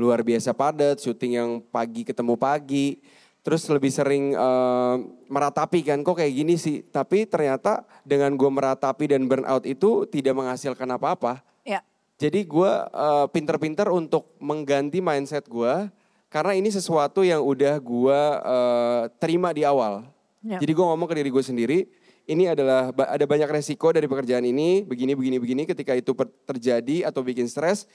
luar 0.01 0.25
biasa 0.25 0.57
padat, 0.57 1.01
syuting 1.01 1.33
yang 1.37 1.51
pagi 1.61 2.05
ketemu 2.09 2.41
pagi. 2.41 3.05
Terus 3.45 3.69
lebih 3.69 3.93
sering 3.93 4.33
eh, 4.33 4.97
meratapi 5.29 5.85
kan, 5.85 6.01
kok 6.01 6.17
kayak 6.17 6.33
gini 6.33 6.57
sih. 6.57 6.81
Tapi 6.89 7.29
ternyata 7.29 7.85
dengan 8.01 8.33
gue 8.33 8.49
meratapi 8.49 9.13
dan 9.13 9.29
burnout 9.29 9.69
itu 9.69 10.09
tidak 10.09 10.33
menghasilkan 10.33 10.89
apa-apa. 10.97 11.45
Ya. 11.61 11.85
Jadi 12.17 12.49
gue 12.49 12.73
eh, 12.81 13.27
pinter-pinter 13.29 13.93
untuk 13.93 14.33
mengganti 14.41 15.05
mindset 15.05 15.45
gue 15.53 15.93
karena 16.33 16.53
ini 16.57 16.73
sesuatu 16.73 17.21
yang 17.23 17.45
udah 17.45 17.77
gue 17.77 18.21
eh, 18.41 19.03
terima 19.21 19.53
di 19.53 19.69
awal. 19.69 20.09
Ya. 20.41 20.65
Jadi 20.65 20.73
gue 20.73 20.85
ngomong 20.89 21.09
ke 21.13 21.15
diri 21.21 21.29
gue 21.29 21.45
sendiri, 21.45 21.79
ini 22.27 22.51
adalah 22.51 22.91
ada 22.91 23.23
banyak 23.23 23.47
resiko 23.47 23.95
dari 23.95 24.11
pekerjaan 24.11 24.43
ini, 24.43 24.83
begini 24.83 25.15
begini 25.15 25.39
begini. 25.39 25.63
Ketika 25.63 25.95
itu 25.95 26.11
terjadi 26.43 27.07
atau 27.07 27.23
bikin 27.23 27.47
stres, 27.47 27.87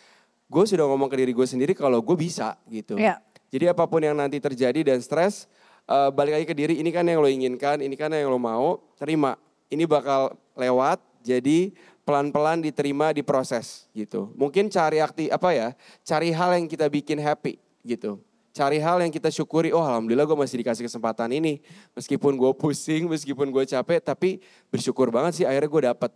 gue 0.47 0.63
sudah 0.63 0.87
ngomong 0.87 1.11
ke 1.11 1.19
diri 1.19 1.35
gue 1.35 1.43
sendiri 1.43 1.75
kalau 1.75 1.99
gue 1.99 2.15
bisa 2.15 2.55
gitu. 2.71 2.95
Ya. 2.95 3.19
Jadi 3.51 3.67
apa 3.67 3.83
pun 3.83 3.99
yang 3.99 4.15
nanti 4.15 4.39
terjadi 4.39 4.87
dan 4.87 5.03
stres, 5.03 5.51
eh, 5.83 6.09
balik 6.15 6.39
lagi 6.39 6.47
ke 6.47 6.55
diri. 6.55 6.79
Ini 6.79 6.89
kan 6.95 7.03
yang 7.03 7.19
lo 7.19 7.27
inginkan, 7.27 7.83
ini 7.83 7.99
kan 7.99 8.15
yang 8.15 8.31
lo 8.31 8.39
mau, 8.39 8.79
terima. 8.95 9.35
Ini 9.67 9.83
bakal 9.83 10.39
lewat. 10.55 11.03
Jadi 11.21 11.75
pelan-pelan 12.01 12.63
diterima, 12.63 13.13
diproses 13.13 13.85
gitu. 13.93 14.31
Mungkin 14.39 14.71
cari 14.71 15.03
akti 15.03 15.27
apa 15.29 15.53
ya? 15.53 15.69
Cari 16.07 16.33
hal 16.33 16.57
yang 16.57 16.65
kita 16.65 16.87
bikin 16.87 17.19
happy 17.19 17.59
gitu. 17.83 18.17
Cari 18.51 18.83
hal 18.83 18.99
yang 18.99 19.11
kita 19.11 19.31
syukuri. 19.31 19.71
Oh 19.71 19.79
alhamdulillah 19.79 20.27
gue 20.27 20.35
masih 20.35 20.59
dikasih 20.59 20.83
kesempatan 20.83 21.31
ini. 21.31 21.63
Meskipun 21.95 22.35
gue 22.35 22.51
pusing, 22.55 23.07
meskipun 23.07 23.47
gue 23.47 23.63
capek, 23.63 23.99
tapi 24.03 24.43
bersyukur 24.67 25.07
banget 25.07 25.43
sih 25.43 25.45
akhirnya 25.47 25.69
gue 25.71 25.81
dapet 25.87 26.11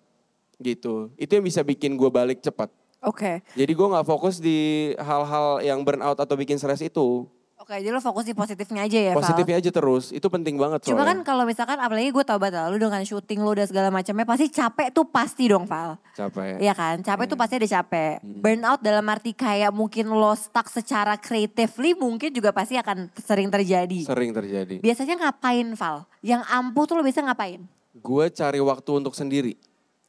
gitu. 0.59 1.11
Itu 1.15 1.39
yang 1.39 1.45
bisa 1.47 1.63
bikin 1.63 1.95
gue 1.95 2.11
balik 2.11 2.43
cepat. 2.43 2.67
Oke. 3.05 3.39
Jadi 3.53 3.71
gue 3.71 3.87
nggak 3.87 4.07
fokus 4.07 4.41
di 4.41 4.91
hal-hal 4.97 5.61
yang 5.61 5.79
burnout 5.85 6.17
atau 6.17 6.35
bikin 6.35 6.57
stres 6.57 6.81
itu. 6.81 7.29
Oke, 7.55 7.71
jadi 7.79 7.87
lo 7.87 8.03
fokus 8.03 8.27
di 8.27 8.35
positifnya 8.35 8.83
aja 8.83 8.99
ya 8.99 9.11
Val? 9.15 9.23
Positifnya 9.23 9.55
aja 9.63 9.71
terus, 9.71 10.11
itu 10.11 10.27
penting 10.27 10.59
banget 10.59 10.91
Cuma 10.91 11.07
kan 11.07 11.15
soalnya. 11.15 11.23
kalau 11.23 11.43
misalkan 11.47 11.79
apalagi 11.79 12.11
gue 12.11 12.25
tau 12.27 12.35
banget 12.35 12.67
lu 12.67 12.75
dengan 12.75 12.99
syuting 12.99 13.39
lu 13.39 13.55
dan 13.55 13.63
segala 13.63 13.87
macamnya 13.87 14.27
pasti 14.27 14.51
capek 14.51 14.91
tuh 14.91 15.07
pasti 15.07 15.47
dong 15.47 15.63
Val. 15.63 15.95
Capek. 16.19 16.59
Iya 16.59 16.75
kan, 16.75 16.99
capek 16.99 17.25
tuh 17.31 17.39
pasti 17.39 17.55
ada 17.55 17.67
capek. 17.79 18.19
Burnout 18.19 18.83
dalam 18.83 19.07
arti 19.07 19.31
kayak 19.31 19.71
mungkin 19.71 20.11
lo 20.11 20.35
stuck 20.35 20.67
secara 20.67 21.15
creatively 21.15 21.95
mungkin 21.95 22.35
juga 22.35 22.51
pasti 22.51 22.75
akan 22.75 23.07
sering 23.23 23.47
terjadi. 23.47 24.03
Sering 24.03 24.35
terjadi. 24.35 24.75
Biasanya 24.83 25.15
ngapain 25.15 25.67
Val? 25.79 26.03
Yang 26.19 26.43
ampuh 26.51 26.83
tuh 26.83 26.99
lo 26.99 27.07
bisa 27.07 27.23
ngapain? 27.23 27.63
Gue 27.95 28.27
cari 28.35 28.59
waktu 28.59 28.91
untuk 28.99 29.15
sendiri. 29.15 29.55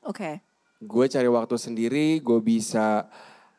Oke. 0.02 0.42
Gue 0.82 1.06
cari 1.06 1.30
waktu 1.30 1.54
sendiri, 1.56 2.18
gue 2.18 2.40
bisa 2.42 3.06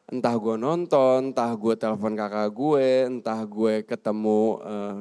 entah 0.07 0.35
gue 0.35 0.55
nonton, 0.55 1.31
entah 1.31 1.51
gue 1.51 1.73
telepon 1.75 2.15
kakak 2.15 2.49
gue, 2.49 2.89
entah 3.05 3.39
gue 3.43 3.73
ketemu 3.83 4.41
eh, 4.63 4.97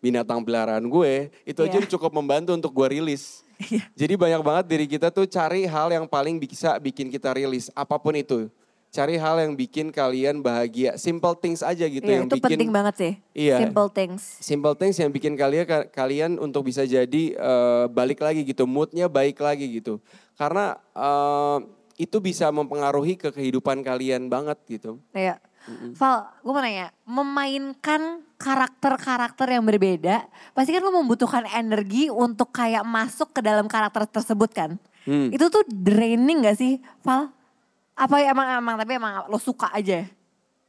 binatang 0.00 0.40
peliharaan 0.40 0.88
gue. 0.88 1.28
Itu 1.44 1.68
aja 1.68 1.76
Iya. 1.76 1.88
cukup 1.88 2.16
membantu 2.16 2.56
untuk 2.56 2.72
gue 2.72 2.88
rilis. 2.96 3.44
Jadi 3.92 4.16
banyak 4.16 4.40
banget 4.40 4.64
diri 4.72 4.86
kita 4.88 5.12
tuh 5.12 5.28
cari 5.28 5.68
hal 5.68 5.92
yang 5.92 6.08
paling 6.08 6.40
bisa 6.40 6.80
bikin 6.80 7.12
kita 7.12 7.36
rilis, 7.36 7.68
apa 7.76 8.00
pun 8.00 8.16
itu. 8.16 8.48
Cari 8.90 9.14
hal 9.14 9.38
yang 9.38 9.54
bikin 9.54 9.94
kalian 9.94 10.42
bahagia, 10.42 10.98
simple 10.98 11.36
things 11.38 11.62
aja 11.62 11.86
gitu 11.86 12.02
Iya, 12.02 12.16
yang 12.16 12.26
itu 12.26 12.42
bikin 12.42 12.56
penting 12.58 12.72
banget 12.74 12.94
sih. 12.98 13.12
Iya. 13.36 13.56
Simple 13.62 13.88
things. 13.92 14.22
simple 14.42 14.74
things 14.74 14.96
yang 14.98 15.14
bikin 15.14 15.38
kalian 15.38 15.62
kalian 15.94 16.30
untuk 16.42 16.66
bisa 16.66 16.82
jadi 16.82 17.22
eh, 17.36 17.84
balik 17.86 18.18
lagi 18.18 18.42
gitu, 18.42 18.66
moodnya 18.66 19.06
baik 19.06 19.38
lagi 19.38 19.68
gitu. 19.78 20.00
Karena 20.34 20.74
eh, 20.90 21.58
itu 22.00 22.16
bisa 22.16 22.48
mempengaruhi 22.48 23.20
ke 23.20 23.28
kehidupan 23.28 23.84
kalian 23.84 24.32
banget 24.32 24.56
gitu. 24.64 24.96
Iya. 25.12 25.36
Val, 26.00 26.24
gue 26.40 26.52
mau 26.56 26.64
nanya, 26.64 26.88
memainkan 27.04 28.24
karakter-karakter 28.40 29.44
yang 29.52 29.60
berbeda, 29.68 30.24
pasti 30.56 30.72
kan 30.72 30.80
lo 30.80 30.88
membutuhkan 30.88 31.44
energi 31.52 32.08
untuk 32.08 32.48
kayak 32.48 32.80
masuk 32.88 33.36
ke 33.36 33.44
dalam 33.44 33.68
karakter 33.68 34.08
tersebut 34.08 34.48
kan? 34.56 34.80
Hmm. 35.04 35.28
Itu 35.28 35.52
tuh 35.52 35.60
draining 35.68 36.48
gak 36.48 36.56
sih, 36.56 36.80
Val? 37.04 37.28
Apa 37.92 38.24
ya 38.24 38.32
emang 38.32 38.48
emang 38.56 38.80
tapi 38.80 38.96
emang 38.96 39.28
lo 39.28 39.36
suka 39.36 39.68
aja? 39.76 40.08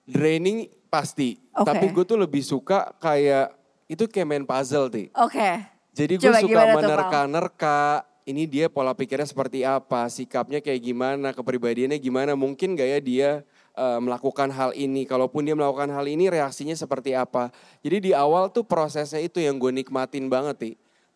Draining 0.04 0.68
pasti, 0.92 1.40
Oke. 1.56 1.72
tapi 1.72 1.86
gue 1.96 2.04
tuh 2.04 2.20
lebih 2.20 2.44
suka 2.44 2.92
kayak 3.00 3.56
itu 3.88 4.04
kayak 4.12 4.28
main 4.28 4.44
puzzle 4.44 4.92
ti. 4.92 5.08
Oke. 5.16 5.64
Jadi 5.96 6.20
gue 6.20 6.34
suka 6.36 6.62
menerka-nerka. 6.76 8.11
Ini 8.22 8.46
dia 8.46 8.66
pola 8.70 8.94
pikirnya 8.94 9.26
seperti 9.26 9.66
apa, 9.66 10.06
sikapnya 10.06 10.62
kayak 10.62 10.82
gimana, 10.82 11.34
kepribadiannya 11.34 11.98
gimana. 11.98 12.38
Mungkin 12.38 12.78
gak 12.78 12.90
ya 12.90 13.00
dia 13.02 13.30
eh, 13.74 14.00
melakukan 14.00 14.54
hal 14.54 14.72
ini. 14.78 15.10
Kalaupun 15.10 15.42
dia 15.42 15.58
melakukan 15.58 15.90
hal 15.90 16.06
ini 16.06 16.30
reaksinya 16.30 16.78
seperti 16.78 17.18
apa. 17.18 17.50
Jadi 17.82 18.10
di 18.10 18.12
awal 18.14 18.54
tuh 18.54 18.62
prosesnya 18.62 19.20
itu 19.20 19.42
yang 19.42 19.58
gue 19.58 19.74
nikmatin 19.74 20.30
banget, 20.30 20.56
Ti. 20.58 20.72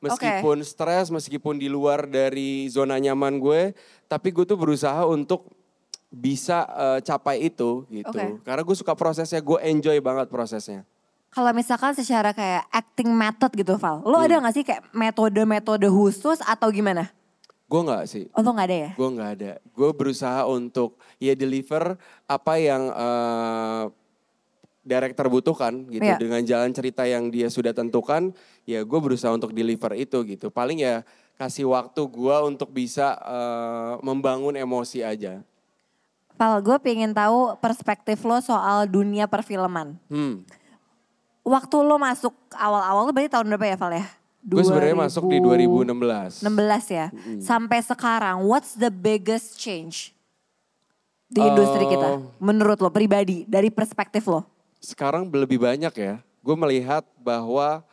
Meskipun 0.06 0.62
stres, 0.62 1.10
meskipun 1.10 1.58
di 1.58 1.65
luar 1.65 2.06
dari 2.06 2.70
zona 2.70 3.02
nyaman 3.02 3.41
gue, 3.41 3.74
tapi 4.06 4.30
gue 4.30 4.46
tuh 4.46 4.58
berusaha 4.58 5.06
untuk 5.06 5.50
bisa 6.10 6.65
eh, 6.70 7.00
capai 7.06 7.50
itu 7.50 7.86
gitu. 7.89 8.18
Oke. 8.18 8.41
Karena 8.41 8.62
gue 8.65 8.76
suka 8.78 8.94
prosesnya, 8.98 9.41
gue 9.41 9.60
enjoy 9.62 9.98
banget 10.02 10.30
prosesnya. 10.30 10.86
Kalau 11.36 11.52
misalkan 11.52 11.91
secara 11.91 12.32
kayak 12.32 12.63
acting 12.71 13.12
method 13.12 13.52
gitu 13.52 13.76
Val, 13.76 14.00
lo 14.08 14.24
ada 14.24 14.39
gak 14.39 14.56
sih 14.56 14.63
kayak 14.63 14.88
metode-metode 14.95 15.91
khusus 15.91 16.39
atau 16.39 16.71
gimana? 16.71 17.12
Gue 17.67 17.82
nggak 17.84 18.04
sih. 18.08 18.32
Oh 18.32 18.39
lo 18.39 18.56
gak 18.56 18.71
ada 18.71 18.78
ya? 18.88 18.91
Gue 18.95 19.10
nggak 19.12 19.32
ada. 19.36 19.52
Gue 19.76 19.89
berusaha 19.91 20.48
untuk 20.48 20.95
ya 21.19 21.36
deliver 21.36 22.00
apa 22.24 22.54
yang 22.56 22.88
eh, 22.88 23.84
director 24.86 25.28
butuhkan 25.28 25.84
gitu 25.91 26.08
Iya. 26.08 26.15
dengan 26.15 26.39
jalan 26.45 26.71
cerita 26.71 27.04
yang 27.04 27.28
dia 27.28 27.52
sudah 27.52 27.76
tentukan. 27.76 28.32
Ya 28.63 28.80
gue 28.88 29.00
berusaha 29.04 29.36
untuk 29.36 29.52
deliver 29.52 29.91
itu 29.91 30.15
gitu. 30.24 30.48
Paling 30.48 30.80
ya 30.80 31.04
kasih 31.36 31.67
waktu 31.67 32.00
gue 32.00 32.38
untuk 32.48 32.71
bisa 32.71 33.12
eh, 33.12 33.93
membangun 34.00 34.56
emosi 34.56 35.04
aja. 35.04 35.43
Val, 36.39 36.63
gue 36.63 36.78
pengen 36.80 37.12
tahu 37.12 37.60
perspektif 37.60 38.24
lo 38.24 38.39
soal 38.39 38.88
dunia 38.88 39.28
perfilman. 39.28 40.00
Hmm. 40.08 40.48
Waktu 41.45 41.77
lo 41.77 42.01
masuk 42.01 42.34
awal-awal, 42.49 43.05
lo 43.05 43.13
berarti 43.13 43.29
tahun 43.29 43.45
berapa 43.53 43.65
ya 43.69 43.77
Val 43.77 43.93
ya? 43.93 44.05
Gue 44.41 44.65
sebenarnya 44.65 44.97
masuk 44.97 45.29
di 45.29 45.38
2016. 45.38 46.41
16 46.41 46.89
ya. 46.89 47.08
Sampai 47.38 47.86
sekarang, 47.86 48.41
what's 48.45 48.73
the 48.73 48.89
biggest 48.89 49.62
change 49.62 50.13
di 51.29 51.41
Eh, 51.41 51.45
industri 51.45 51.86
kita? 51.86 52.21
Menurut 52.41 52.81
lo 52.81 52.89
pribadi, 52.89 53.45
dari 53.45 53.69
perspektif 53.69 54.25
lo? 54.25 54.41
Sekarang 54.81 55.29
lebih 55.29 55.62
banyak 55.62 55.93
ya. 55.93 56.17
Gue 56.41 56.58
melihat 56.58 57.05
bahwa 57.21 57.86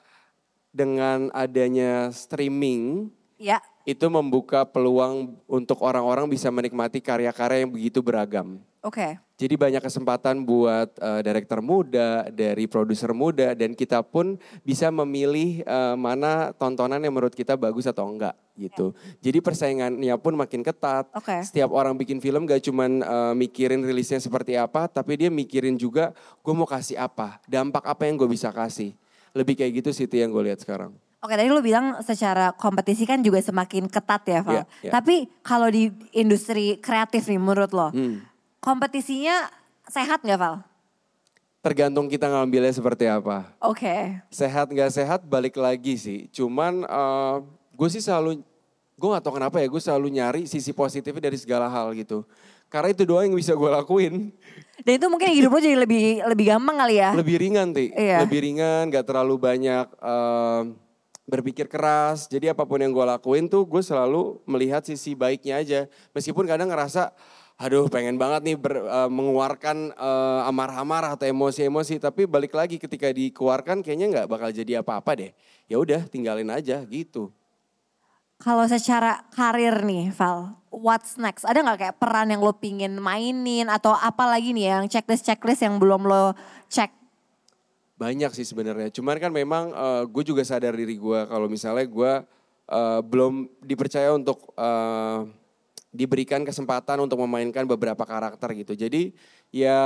dengan 0.72 1.28
adanya 1.36 2.08
streaming 2.12 3.12
Ya, 3.36 3.58
itu 3.82 4.06
membuka 4.06 4.62
peluang 4.62 5.34
untuk 5.44 5.82
orang-orang 5.82 6.24
bisa 6.24 6.48
menikmati 6.48 7.02
karya-karya 7.02 7.66
yang 7.66 7.72
begitu 7.72 8.00
beragam. 8.00 8.60
oke. 8.80 9.18
Jadi 9.42 9.58
banyak 9.58 9.82
kesempatan 9.82 10.46
buat 10.46 10.94
eh, 11.02 11.20
direktur 11.26 11.58
muda, 11.58 12.30
dari 12.30 12.70
produser 12.70 13.10
muda, 13.10 13.58
dan 13.58 13.74
kita 13.74 13.98
pun 14.06 14.38
bisa 14.62 14.86
memilih 14.94 15.66
eh, 15.66 15.94
mana 15.98 16.54
tontonan 16.54 17.02
yang 17.02 17.10
menurut 17.10 17.34
kita 17.34 17.58
bagus 17.58 17.90
atau 17.90 18.06
enggak 18.06 18.38
gitu. 18.54 18.94
Jadi 19.18 19.42
persaingannya 19.42 20.14
pun 20.22 20.38
makin 20.38 20.62
ketat. 20.62 21.10
Oke. 21.10 21.42
Setiap 21.42 21.74
orang 21.74 21.98
bikin 21.98 22.22
film 22.22 22.46
gak 22.46 22.62
cuman 22.62 23.02
eh, 23.02 23.34
mikirin 23.34 23.82
rilisnya 23.82 24.22
seperti 24.22 24.54
apa, 24.54 24.86
tapi 24.86 25.18
dia 25.18 25.30
mikirin 25.32 25.74
juga 25.74 26.14
gue 26.14 26.54
mau 26.54 26.68
kasih 26.68 27.02
apa, 27.02 27.42
dampak 27.50 27.82
apa 27.82 28.06
yang 28.06 28.14
gue 28.14 28.30
bisa 28.30 28.54
kasih. 28.54 28.94
Lebih 29.34 29.58
kayak 29.58 29.82
gitu 29.82 29.90
sih 29.90 30.06
itu 30.06 30.22
yang 30.22 30.30
gue 30.30 30.54
lihat 30.54 30.62
sekarang. 30.62 30.94
Oke 31.22 31.38
tadi 31.38 31.46
lo 31.54 31.62
bilang 31.62 32.02
secara 32.02 32.50
kompetisi 32.50 33.06
kan 33.06 33.22
juga 33.22 33.38
semakin 33.38 33.86
ketat 33.86 34.22
ya 34.26 34.40
Val. 34.42 34.54
Iya, 34.58 34.64
iya. 34.82 34.90
Tapi 34.90 35.30
kalau 35.46 35.70
di 35.70 35.86
industri 36.14 36.82
kreatif 36.82 37.30
nih 37.30 37.38
menurut 37.38 37.70
lo, 37.70 37.90
Hmm. 37.94 38.31
Kompetisinya 38.62 39.50
sehat 39.90 40.22
gak 40.22 40.38
Val? 40.38 40.56
Tergantung 41.62 42.06
kita 42.06 42.26
ngambilnya 42.26 42.74
seperti 42.74 43.06
apa. 43.06 43.50
Oke. 43.62 44.18
Sehat 44.34 44.70
nggak 44.70 44.90
sehat 44.90 45.20
balik 45.22 45.54
lagi 45.54 45.94
sih. 45.94 46.26
Cuman 46.34 46.82
gue 47.70 47.88
sih 47.90 48.02
selalu, 48.02 48.42
gue 48.98 49.08
nggak 49.10 49.22
tahu 49.22 49.38
kenapa 49.38 49.62
ya, 49.62 49.70
gue 49.70 49.78
selalu 49.78 50.06
nyari 50.10 50.42
sisi 50.50 50.74
positifnya 50.74 51.30
dari 51.30 51.38
segala 51.38 51.70
hal 51.70 51.94
gitu. 51.94 52.26
Karena 52.66 52.90
itu 52.90 53.06
doang 53.06 53.30
yang 53.30 53.38
bisa 53.38 53.54
gue 53.54 53.70
lakuin. 53.70 54.34
Dan 54.82 54.92
itu 54.98 55.06
mungkin 55.06 55.30
hidup 55.30 55.54
lo 55.54 55.60
jadi 55.62 55.78
lebih 55.78 56.26
lebih 56.26 56.44
gampang 56.50 56.82
kali 56.82 56.98
ya? 56.98 57.14
Lebih 57.14 57.36
ringan 57.38 57.70
ti, 57.70 57.94
Iya. 57.94 58.26
lebih 58.26 58.42
ringan, 58.42 58.90
nggak 58.90 59.06
terlalu 59.06 59.34
banyak 59.38 59.86
eh, 59.86 60.60
berpikir 61.22 61.70
keras. 61.70 62.26
Jadi 62.26 62.50
apa 62.50 62.66
pun 62.66 62.82
yang 62.82 62.90
gue 62.90 63.06
lakuin 63.06 63.46
tuh 63.46 63.62
gue 63.70 63.86
selalu 63.86 64.42
melihat 64.50 64.82
sisi 64.82 65.14
baiknya 65.14 65.62
aja. 65.62 65.80
Meskipun 66.10 66.42
kadang 66.42 66.66
ngerasa, 66.74 67.14
aduh 67.60 67.86
pengen 67.86 68.18
banget 68.18 68.42
nih 68.42 68.56
ber- 68.58 68.84
eh, 68.84 69.10
mengeluarkan 69.10 69.94
eh, 69.94 70.40
amarah-amarah 70.48 71.14
atau 71.16 71.26
emosi-emosi. 71.28 71.98
Tapi 72.02 72.26
balik 72.26 72.52
lagi 72.56 72.76
ketika 72.76 73.10
dikeluarkan 73.10 73.80
kayaknya 73.80 74.06
nggak 74.12 74.28
bakal 74.30 74.48
jadi 74.50 74.80
apa-apa 74.80 75.18
deh. 75.18 75.30
Ya 75.70 75.78
udah 75.78 76.04
tinggalin 76.08 76.50
aja 76.50 76.82
gitu. 76.88 77.30
Kalau 78.42 78.66
secara 78.66 79.22
karir 79.30 79.86
nih 79.86 80.10
Val, 80.18 80.58
what's 80.74 81.14
next? 81.14 81.46
Ada 81.46 81.62
nggak 81.62 81.78
kayak 81.78 81.96
peran 82.02 82.26
yang 82.34 82.42
lo 82.42 82.50
pingin 82.58 82.98
mainin 82.98 83.70
atau 83.70 83.94
apa 83.94 84.26
lagi 84.26 84.50
nih 84.50 84.66
yang 84.74 84.84
checklist-checklist 84.90 85.62
yang 85.62 85.78
belum 85.78 86.10
lo 86.10 86.34
cek? 86.66 86.90
Banyak 88.02 88.34
sih 88.34 88.42
sebenarnya. 88.42 88.90
Cuman 88.90 89.22
kan 89.22 89.30
memang 89.30 89.70
gue 90.10 90.24
juga 90.26 90.42
sadar 90.42 90.74
diri 90.74 90.98
gue 90.98 91.20
kalau 91.30 91.46
misalnya 91.46 91.86
gue 91.86 92.12
eh, 92.66 93.00
belum 93.06 93.62
dipercaya 93.62 94.10
untuk 94.10 94.42
eh, 94.58 95.18
diberikan 95.92 96.42
kesempatan 96.42 97.04
untuk 97.04 97.20
memainkan 97.22 97.68
beberapa 97.68 98.02
karakter 98.02 98.56
gitu. 98.56 98.72
Jadi 98.72 99.12
ya 99.52 99.78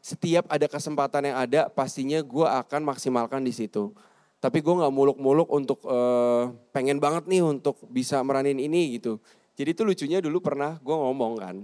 setiap 0.00 0.48
ada 0.48 0.64
kesempatan 0.64 1.30
yang 1.30 1.36
ada 1.36 1.68
pastinya 1.68 2.18
gue 2.24 2.46
akan 2.48 2.80
maksimalkan 2.88 3.44
di 3.44 3.52
situ. 3.52 3.92
Tapi 4.40 4.60
gue 4.60 4.74
nggak 4.76 4.92
muluk-muluk 4.92 5.48
untuk 5.52 5.84
eh, 5.84 6.50
pengen 6.72 6.98
banget 6.98 7.28
nih 7.28 7.44
untuk 7.44 7.78
bisa 7.92 8.24
meranin 8.24 8.56
ini 8.56 8.96
gitu. 8.98 9.20
Jadi 9.54 9.70
itu 9.76 9.82
lucunya 9.84 10.18
dulu 10.18 10.40
pernah 10.42 10.80
gue 10.80 10.96
ngomong 10.96 11.32
kan 11.38 11.56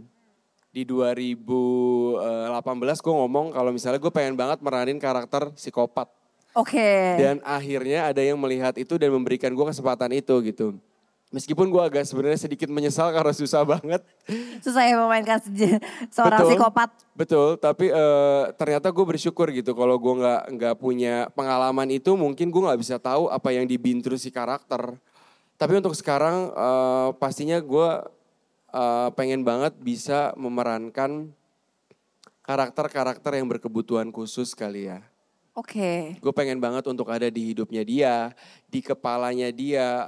di 0.70 0.86
2018 0.86 2.22
gue 2.78 3.14
ngomong 3.14 3.50
kalau 3.50 3.74
misalnya 3.74 3.98
gue 3.98 4.12
pengen 4.14 4.38
banget 4.38 4.62
meranin 4.62 5.02
karakter 5.02 5.50
psikopat. 5.58 6.06
Oke. 6.54 7.18
Dan 7.18 7.42
akhirnya 7.42 8.10
ada 8.10 8.22
yang 8.22 8.38
melihat 8.38 8.74
itu 8.78 8.98
dan 8.98 9.10
memberikan 9.10 9.50
gue 9.50 9.66
kesempatan 9.66 10.14
itu 10.14 10.34
gitu. 10.46 10.78
Meskipun 11.30 11.70
gue 11.70 11.78
agak 11.78 12.02
sebenarnya 12.10 12.42
sedikit 12.42 12.66
menyesal 12.66 13.14
karena 13.14 13.30
susah 13.30 13.62
banget. 13.62 14.02
Susah 14.66 14.82
ya 14.82 14.98
memainkan 14.98 15.38
seorang 16.10 16.42
Betul. 16.42 16.50
psikopat. 16.50 16.88
Betul, 17.14 17.48
tapi 17.54 17.86
eh, 17.86 18.44
ternyata 18.58 18.90
gue 18.90 19.04
bersyukur 19.06 19.46
gitu 19.54 19.70
kalau 19.78 19.94
gue 19.94 20.14
nggak 20.18 20.42
nggak 20.58 20.74
punya 20.82 21.30
pengalaman 21.30 21.86
itu 21.94 22.18
mungkin 22.18 22.50
gue 22.50 22.62
nggak 22.66 22.80
bisa 22.82 22.98
tahu 22.98 23.30
apa 23.30 23.54
yang 23.54 23.62
dibintru 23.62 24.18
si 24.18 24.34
karakter. 24.34 24.98
Tapi 25.54 25.72
untuk 25.78 25.94
sekarang 25.94 26.50
eh, 26.50 27.08
pastinya 27.14 27.62
gue 27.62 27.88
eh, 28.74 29.08
pengen 29.14 29.46
banget 29.46 29.78
bisa 29.78 30.34
memerankan 30.34 31.30
karakter-karakter 32.42 33.38
yang 33.38 33.46
berkebutuhan 33.46 34.10
khusus 34.10 34.50
kali 34.58 34.90
ya. 34.90 35.09
Oke. 35.58 36.14
Gue 36.22 36.32
pengen 36.34 36.62
banget 36.62 36.86
untuk 36.86 37.10
ada 37.10 37.26
di 37.26 37.50
hidupnya 37.50 37.82
dia, 37.82 38.14
di 38.70 38.80
kepalanya 38.80 39.50
dia, 39.50 40.06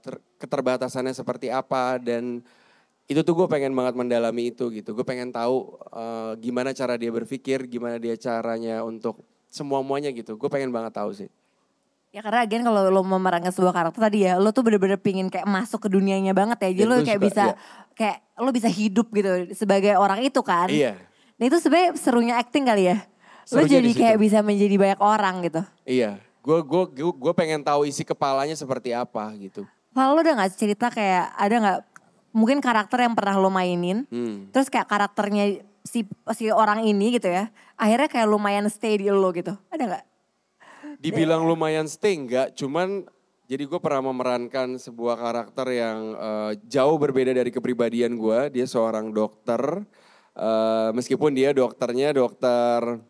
ter- 0.00 0.20
keterbatasannya 0.36 1.16
seperti 1.16 1.48
apa 1.48 1.96
dan 1.96 2.44
itu 3.04 3.20
tuh 3.20 3.36
gue 3.36 3.46
pengen 3.48 3.72
banget 3.72 3.96
mendalami 3.96 4.52
itu 4.52 4.68
gitu. 4.72 4.92
Gue 4.92 5.04
pengen 5.04 5.32
tahu 5.32 5.76
eh, 5.92 6.32
gimana 6.40 6.76
cara 6.76 6.96
dia 6.96 7.12
berpikir, 7.12 7.68
gimana 7.68 7.96
dia 7.96 8.16
caranya 8.16 8.84
untuk 8.84 9.24
semua-muanya 9.48 10.12
gitu. 10.12 10.36
Gue 10.36 10.48
pengen 10.52 10.72
banget 10.72 10.92
tahu 10.96 11.12
sih. 11.12 11.28
Ya 12.14 12.22
karena 12.22 12.46
again 12.46 12.62
kalau 12.62 12.94
lo 12.94 13.02
memerankan 13.02 13.50
sebuah 13.50 13.74
karakter 13.74 13.98
tadi 13.98 14.22
ya, 14.22 14.38
lo 14.38 14.54
tuh 14.54 14.62
bener-bener 14.62 15.02
pingin 15.02 15.26
kayak 15.26 15.50
masuk 15.50 15.82
ke 15.82 15.88
dunianya 15.90 16.30
banget 16.30 16.62
ya. 16.62 16.70
Jadi 16.70 16.82
Dan 16.86 16.88
lo 16.88 16.96
kayak 17.02 17.18
suka, 17.18 17.26
bisa, 17.26 17.44
iya. 17.44 17.54
kayak 17.98 18.18
lo 18.38 18.50
bisa 18.54 18.68
hidup 18.70 19.06
gitu 19.10 19.30
sebagai 19.58 19.98
orang 19.98 20.22
itu 20.22 20.40
kan. 20.46 20.70
Iya, 20.70 20.94
Nah 21.34 21.44
itu 21.50 21.58
sebenarnya 21.58 21.90
serunya 21.98 22.34
acting 22.38 22.64
kali 22.70 22.86
ya. 22.94 23.02
Lo 23.52 23.62
jadi 23.66 23.90
kayak 23.92 24.16
bisa 24.16 24.38
menjadi 24.40 24.74
banyak 24.76 25.00
orang 25.00 25.34
gitu. 25.44 25.62
iya. 25.84 26.22
Gue 26.44 26.60
gue 26.60 26.92
gue 26.92 27.32
pengen 27.32 27.64
tahu 27.64 27.88
isi 27.88 28.04
kepalanya 28.04 28.52
seperti 28.52 28.92
apa 28.92 29.32
gitu. 29.40 29.64
Lo 29.96 30.20
udah 30.20 30.44
gak 30.44 30.52
cerita 30.60 30.92
kayak 30.92 31.32
ada 31.40 31.56
gak 31.56 31.80
mungkin 32.36 32.60
karakter 32.60 33.00
yang 33.00 33.16
pernah 33.16 33.40
lo 33.40 33.48
mainin. 33.48 34.04
Hmm. 34.12 34.52
Terus 34.52 34.68
kayak 34.68 34.84
karakternya 34.84 35.64
si 35.80 36.04
si 36.36 36.52
orang 36.52 36.84
ini 36.84 37.16
gitu 37.16 37.32
ya. 37.32 37.48
Akhirnya 37.80 38.12
kayak 38.12 38.28
lumayan 38.28 38.68
stay 38.68 39.00
di 39.00 39.08
lo 39.08 39.32
gitu. 39.32 39.56
Ada 39.72 39.84
gak? 39.88 40.04
Dibilang 41.00 41.48
lumayan 41.48 41.88
stay 41.88 42.16
enggak, 42.16 42.52
cuman 42.56 43.04
jadi 43.44 43.68
gue 43.68 43.76
pernah 43.76 44.08
memerankan 44.08 44.80
sebuah 44.80 45.20
karakter 45.20 45.68
yang 45.72 46.16
eh, 46.16 46.52
jauh 46.68 46.96
berbeda 46.96 47.32
dari 47.32 47.48
kepribadian 47.52 48.16
gue. 48.16 48.52
Dia 48.52 48.64
seorang 48.68 49.12
dokter, 49.12 49.84
eh, 50.36 50.90
meskipun 50.92 51.32
dia 51.32 51.52
dokternya 51.52 52.12
dokter 52.16 53.00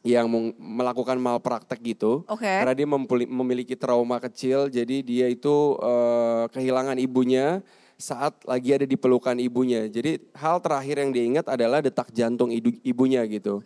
yang 0.00 0.26
melakukan 0.56 1.20
malpraktek 1.20 1.80
gitu. 1.84 2.24
Oke. 2.24 2.48
Karena 2.48 2.72
dia 2.72 2.88
memiliki 3.28 3.76
trauma 3.76 4.16
kecil, 4.16 4.72
jadi 4.72 5.04
dia 5.04 5.26
itu 5.28 5.76
eh, 5.80 6.44
kehilangan 6.56 6.96
ibunya 6.96 7.60
saat 8.00 8.40
lagi 8.48 8.72
ada 8.72 8.88
di 8.88 8.96
pelukan 8.96 9.36
ibunya. 9.36 9.84
Jadi 9.86 10.32
hal 10.32 10.58
terakhir 10.64 11.04
yang 11.04 11.10
dia 11.12 11.24
ingat 11.28 11.46
adalah 11.52 11.84
detak 11.84 12.08
jantung 12.16 12.48
ibunya 12.80 13.20
gitu. 13.28 13.60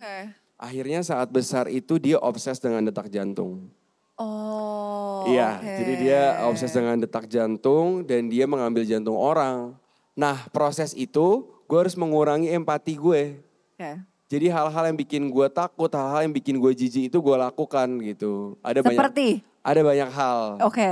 Akhirnya 0.59 1.03
saat 1.07 1.31
besar 1.31 1.71
itu 1.71 1.95
dia 1.95 2.19
obses 2.19 2.59
dengan 2.59 2.83
detak 2.83 3.07
jantung. 3.07 3.71
Oh. 4.15 5.27
Iya, 5.27 5.59
oke. 5.59 5.67
jadi 5.67 5.93
dia 5.99 6.21
obses 6.47 6.71
dengan 6.71 6.95
detak 6.95 7.27
jantung 7.27 8.07
dan 8.07 8.31
dia 8.31 8.47
mengambil 8.47 8.87
jantung 8.87 9.19
orang. 9.19 9.75
Nah, 10.15 10.47
proses 10.55 10.95
itu 10.95 11.43
gue 11.67 11.77
harus 11.79 11.99
mengurangi 11.99 12.47
empati 12.55 12.95
gue. 12.95 13.43
Oke. 13.75 14.14
Jadi 14.25 14.49
hal-hal 14.49 14.83
yang 14.85 14.97
bikin 14.97 15.29
gue 15.29 15.47
takut, 15.47 15.87
hal-hal 15.87 16.25
yang 16.25 16.33
bikin 16.33 16.57
gue 16.57 16.71
jijik 16.73 17.07
itu 17.07 17.17
gue 17.17 17.35
lakukan 17.35 17.87
gitu. 18.01 18.57
Ada 18.59 18.81
banyak 18.81 18.97
Seperti? 18.97 19.27
ada 19.61 19.81
banyak 19.81 20.09
hal. 20.09 20.39
Oke. 20.61 20.91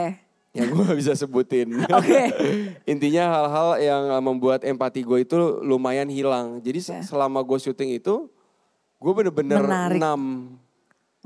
yang 0.54 0.70
gue 0.70 0.86
bisa 1.02 1.18
sebutin. 1.18 1.82
Oke. 1.90 2.30
Intinya 2.92 3.26
hal-hal 3.32 3.70
yang 3.80 4.04
uh, 4.12 4.22
membuat 4.22 4.62
empati 4.62 5.02
gue 5.02 5.26
itu 5.26 5.34
lumayan 5.60 6.06
hilang. 6.08 6.62
Jadi 6.62 6.80
Ya. 6.84 7.02
selama 7.02 7.42
gue 7.42 7.58
syuting 7.58 7.98
itu, 7.98 8.30
gue 8.98 9.14
bener-bener 9.14 9.66
enam. 9.90 10.54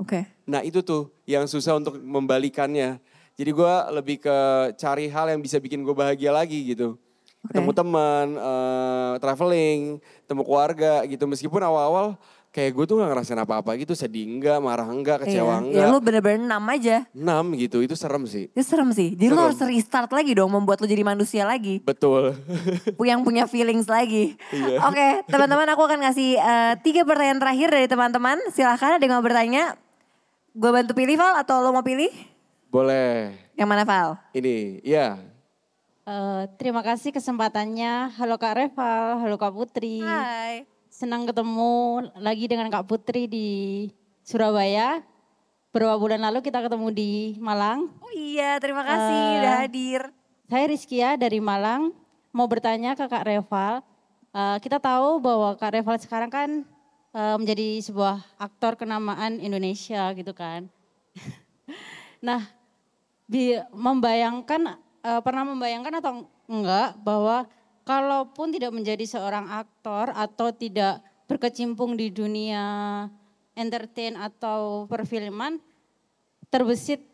Oke. 0.00 0.24
Nah 0.44 0.64
itu 0.64 0.80
tuh 0.80 1.12
yang 1.22 1.44
susah 1.44 1.76
untuk 1.76 2.00
membalikannya. 2.00 2.96
Jadi 3.36 3.50
gue 3.52 3.72
lebih 3.92 4.16
ke 4.18 4.36
cari 4.74 5.06
hal 5.06 5.28
yang 5.28 5.38
bisa 5.38 5.60
bikin 5.60 5.84
gue 5.84 5.92
bahagia 5.92 6.32
lagi 6.32 6.56
gitu. 6.64 6.96
Ketemu 7.38 7.70
teman, 7.70 8.26
eh, 8.34 9.12
traveling, 9.22 9.80
ketemu 10.26 10.42
keluarga 10.42 10.92
gitu. 11.06 11.24
Meskipun 11.24 11.62
awal-awal 11.62 12.18
kayak 12.48 12.74
gue 12.74 12.84
tuh 12.84 12.98
gak 12.98 13.14
ngerasain 13.14 13.38
apa-apa 13.38 13.78
gitu. 13.78 13.94
Sedih 13.94 14.26
enggak, 14.26 14.58
marah 14.58 14.84
enggak, 14.84 15.22
kecewa 15.22 15.46
Iya. 15.46 15.62
enggak. 15.62 15.84
Ya 15.86 15.92
lu 15.94 15.98
bener-bener 16.02 16.40
enam 16.44 16.64
aja. 16.66 16.96
Enam 17.14 17.54
gitu, 17.54 17.78
itu 17.78 17.94
serem 17.94 18.26
sih. 18.26 18.50
Itu 18.50 18.66
serem 18.66 18.90
sih. 18.90 19.14
Jadi 19.14 19.30
lu 19.30 19.38
Serem. 19.38 19.46
harus 19.54 19.60
restart 19.62 20.10
lagi 20.10 20.34
dong 20.34 20.50
membuat 20.50 20.82
lu 20.82 20.90
jadi 20.90 21.06
manusia 21.06 21.46
lagi. 21.46 21.78
Betul. 21.78 22.34
yang 23.00 23.22
punya 23.22 23.46
feelings 23.46 23.86
lagi. 23.86 24.34
Iya. 24.50 24.82
Oke, 24.84 25.06
teman-teman 25.30 25.68
aku 25.70 25.82
akan 25.86 25.98
ngasih 26.04 26.30
eh, 26.36 26.74
tiga 26.82 27.06
pertanyaan 27.06 27.38
terakhir 27.38 27.68
dari 27.70 27.86
teman-teman. 27.86 28.36
Silahkan 28.50 28.98
ada 28.98 29.04
yang 29.04 29.14
mau 29.14 29.24
bertanya. 29.24 29.78
Gue 30.52 30.74
bantu 30.74 30.90
pilih 30.92 31.14
Val 31.14 31.38
atau 31.38 31.62
lo 31.62 31.70
mau 31.70 31.86
pilih? 31.86 32.10
Boleh. 32.66 33.30
Yang 33.54 33.68
mana 33.70 33.82
Val? 33.86 34.18
Ini, 34.34 34.82
ya. 34.82 35.16
Eh, 36.08 36.44
terima 36.56 36.80
kasih 36.80 37.12
kesempatannya. 37.12 38.16
Halo 38.16 38.40
Kak 38.40 38.56
Reval, 38.56 39.20
halo 39.20 39.36
Kak 39.36 39.52
Putri. 39.52 40.00
Hai. 40.00 40.64
Senang 40.88 41.28
ketemu 41.28 42.00
lagi 42.16 42.48
dengan 42.48 42.72
Kak 42.72 42.88
Putri 42.88 43.28
di 43.28 43.48
Surabaya. 44.24 45.04
Beberapa 45.68 46.00
bulan 46.00 46.24
lalu 46.24 46.40
kita 46.40 46.64
ketemu 46.64 46.88
di 46.96 47.36
Malang. 47.36 47.92
Oh 48.00 48.08
iya, 48.16 48.56
terima 48.56 48.88
kasih 48.88 49.20
Eh, 49.20 49.36
udah 49.36 49.54
hadir. 49.60 50.02
Saya 50.48 50.64
Rizkia 50.72 51.20
dari 51.20 51.44
Malang. 51.44 51.92
Mau 52.32 52.48
bertanya 52.48 52.96
ke 52.96 53.04
Kak 53.04 53.28
Reval. 53.28 53.84
Eh, 54.32 54.56
kita 54.64 54.80
tahu 54.80 55.20
bahwa 55.20 55.60
Kak 55.60 55.76
Reval 55.76 56.00
sekarang 56.00 56.32
kan 56.32 56.64
eh, 57.12 57.36
menjadi 57.36 57.84
sebuah 57.84 58.24
aktor 58.40 58.80
kenamaan 58.80 59.44
Indonesia 59.44 60.08
gitu 60.16 60.32
kan. 60.32 60.72
nah, 62.24 62.48
membayangkan 63.76 64.87
eh, 65.02 65.20
pernah 65.22 65.44
membayangkan 65.46 65.94
atau 66.00 66.12
enggak 66.48 66.98
bahwa 67.02 67.46
kalaupun 67.88 68.52
tidak 68.52 68.72
menjadi 68.72 69.04
seorang 69.08 69.48
aktor 69.48 70.12
atau 70.12 70.52
tidak 70.52 71.00
berkecimpung 71.28 71.96
di 71.96 72.12
dunia 72.12 73.06
entertain 73.56 74.16
atau 74.16 74.86
perfilman 74.86 75.60
terbesit 76.48 77.04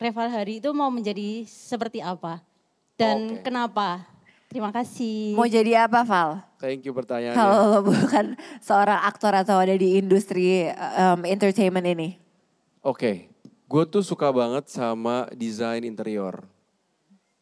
Reval 0.00 0.28
Hari 0.34 0.58
itu 0.58 0.70
mau 0.74 0.90
menjadi 0.90 1.46
seperti 1.46 2.02
apa 2.02 2.42
dan 2.98 3.38
Oke. 3.38 3.42
kenapa? 3.46 4.02
Terima 4.52 4.68
kasih. 4.68 5.32
Mau 5.32 5.48
jadi 5.48 5.88
apa 5.88 6.04
Val? 6.04 6.44
Thank 6.60 6.84
you 6.84 6.92
pertanyaannya. 6.92 7.40
Kalau 7.40 7.80
bukan 7.88 8.36
seorang 8.60 9.00
aktor 9.08 9.32
atau 9.32 9.56
ada 9.56 9.72
di 9.72 9.96
industri 9.96 10.68
em, 10.68 11.20
entertainment 11.24 11.88
ini. 11.88 12.20
Oke, 12.84 13.32
gue 13.64 13.84
tuh 13.88 14.04
suka 14.04 14.28
banget 14.28 14.68
sama 14.68 15.24
desain 15.32 15.80
interior. 15.80 16.51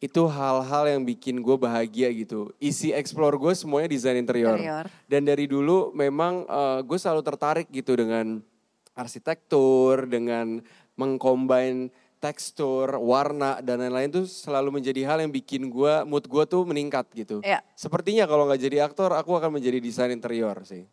Itu 0.01 0.25
hal-hal 0.25 0.97
yang 0.97 1.05
bikin 1.05 1.45
gue 1.45 1.55
bahagia 1.61 2.09
gitu. 2.09 2.49
Isi 2.57 2.89
explore 2.89 3.37
gue 3.37 3.53
semuanya 3.53 3.85
desain 3.85 4.17
interior. 4.17 4.57
Interior. 4.57 4.89
Dan 5.05 5.29
dari 5.29 5.45
dulu 5.45 5.93
memang 5.93 6.49
gue 6.81 6.97
selalu 6.97 7.21
tertarik 7.21 7.69
gitu 7.69 7.93
dengan 7.93 8.41
arsitektur, 8.97 10.09
dengan 10.09 10.57
mengcombine 10.97 11.93
tekstur, 12.21 13.01
warna 13.01 13.61
dan 13.65 13.81
lain-lain 13.81 14.09
tuh 14.13 14.25
selalu 14.29 14.77
menjadi 14.77 15.09
hal 15.09 15.25
yang 15.25 15.33
bikin 15.33 15.73
gue 15.73 16.05
mood 16.05 16.25
gue 16.29 16.43
tuh 16.45 16.61
meningkat 16.65 17.09
gitu. 17.17 17.41
Iya. 17.41 17.65
Sepertinya 17.73 18.29
kalau 18.29 18.45
nggak 18.45 18.61
jadi 18.61 18.85
aktor, 18.85 19.09
aku 19.13 19.33
akan 19.37 19.57
menjadi 19.57 19.81
desain 19.81 20.13
interior 20.13 20.53
sih. 20.61 20.85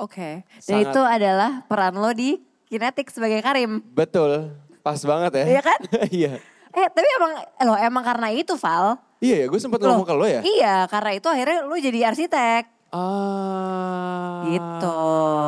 Oke. 0.00 0.44
Dan 0.64 0.84
Sangat. 0.84 0.92
itu 0.96 1.02
adalah 1.04 1.64
peran 1.68 1.96
lo 1.96 2.12
di 2.12 2.40
Kinetic 2.72 3.12
sebagai 3.12 3.44
Karim. 3.44 3.84
Betul, 3.92 4.56
pas 4.80 4.96
banget 5.04 5.40
ya. 5.40 5.44
Iya 5.44 5.62
kan? 5.64 5.78
Iya. 6.24 6.34
Eh 6.76 6.86
tapi 6.92 7.08
emang 7.16 7.32
lo 7.64 7.74
emang 7.80 8.04
karena 8.04 8.28
itu 8.28 8.52
Val. 8.60 9.00
Iya 9.16 9.34
ya, 9.40 9.46
gue 9.48 9.56
sempat 9.56 9.80
ngomong 9.80 10.04
ke 10.04 10.12
lo 10.12 10.28
ya. 10.28 10.44
Iya, 10.44 10.84
karena 10.92 11.16
itu 11.16 11.24
akhirnya 11.24 11.64
lu 11.64 11.72
jadi 11.80 12.12
arsitek. 12.12 12.92
Ah. 12.92 14.44
Gitu. 14.44 14.98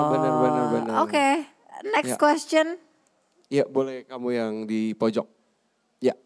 Bener 0.09 0.33
bener 0.41 0.65
bener. 0.73 0.95
Oke, 1.05 1.29
next 1.93 2.17
Ya. 2.17 2.19
question. 2.19 2.67
Ya 3.53 3.65
boleh 3.69 4.09
kamu 4.09 4.29
yang 4.33 4.53
di 4.65 4.97
pojok. 4.97 5.29
Ya. 6.01 6.17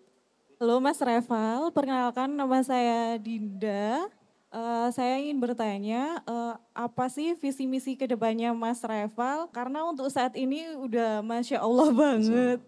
Halo 0.63 0.79
Mas 0.79 1.03
Reval, 1.03 1.75
perkenalkan 1.75 2.39
nama 2.39 2.63
saya 2.63 3.19
Dinda. 3.19 4.07
Eh, 4.53 4.89
saya 4.93 5.19
ingin 5.19 5.43
bertanya, 5.43 6.23
eh, 6.23 6.55
apa 6.77 7.11
sih 7.11 7.35
visi 7.35 7.67
misi 7.67 7.99
ke 7.99 8.07
depannya 8.07 8.55
Mas 8.55 8.85
Reval? 8.85 9.51
Karena 9.51 9.83
untuk 9.83 10.07
saat 10.13 10.39
ini 10.39 10.79
udah 10.79 11.27
Masya 11.27 11.59
Allah 11.59 11.89
banget. 11.91 12.61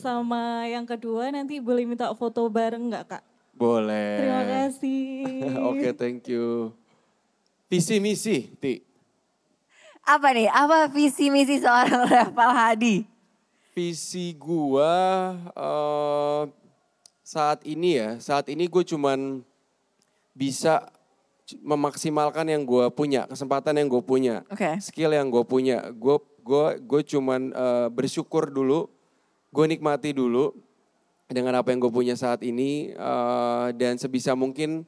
Sama 0.00 0.64
yang 0.64 0.88
kedua 0.88 1.28
nanti 1.28 1.60
boleh 1.60 1.84
minta 1.84 2.08
foto 2.16 2.48
bareng 2.48 2.88
nggak 2.88 3.04
Kak? 3.04 3.22
Boleh. 3.52 4.16
Terima 4.16 4.42
kasih. 4.48 5.24
Oke, 5.68 5.88
thank 5.92 6.24
you. 6.32 6.72
Visi 7.68 8.00
misi, 8.00 8.48
Ti. 8.56 8.80
Apa 10.00 10.32
nih? 10.32 10.48
Apa 10.48 10.88
visi 10.88 11.28
misi 11.28 11.60
seorang 11.60 12.08
Reval 12.10 12.50
Hadi? 12.56 13.04
Visi 13.76 14.32
gua 14.34 15.36
eh, 15.54 16.42
saat 17.22 17.62
ini 17.62 18.00
ya, 18.00 18.18
saat 18.18 18.50
ini 18.50 18.66
gue 18.66 18.82
cuman 18.82 19.44
bisa 20.34 20.90
memaksimalkan 21.62 22.48
yang 22.50 22.66
gue 22.66 22.90
punya, 22.90 23.30
kesempatan 23.30 23.78
yang 23.78 23.86
gue 23.86 24.02
punya, 24.02 24.42
Oke. 24.50 24.82
skill 24.82 25.14
yang 25.14 25.30
gue 25.30 25.44
punya. 25.46 25.94
Gue 25.94 26.18
gue 26.42 26.66
gue 26.82 27.00
cuman 27.06 27.54
eh, 27.54 27.88
bersyukur 27.92 28.50
dulu, 28.50 28.90
gue 29.50 29.66
nikmati 29.66 30.14
dulu 30.14 30.54
dengan 31.30 31.58
apa 31.62 31.70
yang 31.70 31.82
gue 31.82 31.92
punya 31.94 32.14
saat 32.18 32.42
ini 32.42 32.94
eh, 32.94 33.68
dan 33.78 33.98
sebisa 33.98 34.34
mungkin 34.34 34.86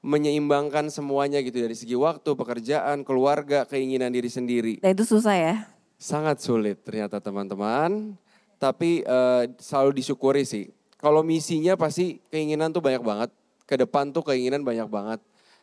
menyeimbangkan 0.00 0.88
semuanya 0.88 1.44
gitu 1.44 1.60
dari 1.60 1.76
segi 1.76 1.92
waktu, 1.92 2.32
pekerjaan, 2.32 3.04
keluarga, 3.04 3.68
keinginan 3.68 4.08
diri 4.08 4.32
sendiri. 4.32 4.74
Dan 4.80 4.96
itu 4.96 5.04
susah 5.04 5.36
ya. 5.36 5.54
Sangat 6.00 6.40
sulit 6.40 6.80
ternyata 6.80 7.20
teman-teman. 7.20 8.16
Tapi 8.56 9.04
eh, 9.04 9.44
selalu 9.60 10.00
disyukuri 10.00 10.44
sih. 10.44 10.72
Kalau 11.00 11.24
misinya 11.24 11.76
pasti 11.80 12.20
keinginan 12.28 12.72
tuh 12.72 12.84
banyak 12.84 13.00
banget. 13.00 13.30
Ke 13.64 13.76
depan 13.80 14.12
tuh 14.12 14.24
keinginan 14.24 14.64
banyak 14.64 14.88
banget. 14.88 15.20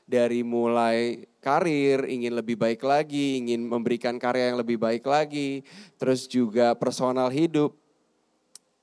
Dari 0.08 0.40
mulai 0.40 1.28
karir, 1.44 2.08
ingin 2.08 2.32
lebih 2.32 2.56
baik 2.56 2.80
lagi, 2.80 3.44
ingin 3.44 3.68
memberikan 3.68 4.16
karya 4.18 4.54
yang 4.54 4.58
lebih 4.58 4.80
baik 4.80 5.04
lagi. 5.04 5.68
Terus 6.00 6.26
juga 6.26 6.74
personal 6.80 7.28
hidup, 7.28 7.76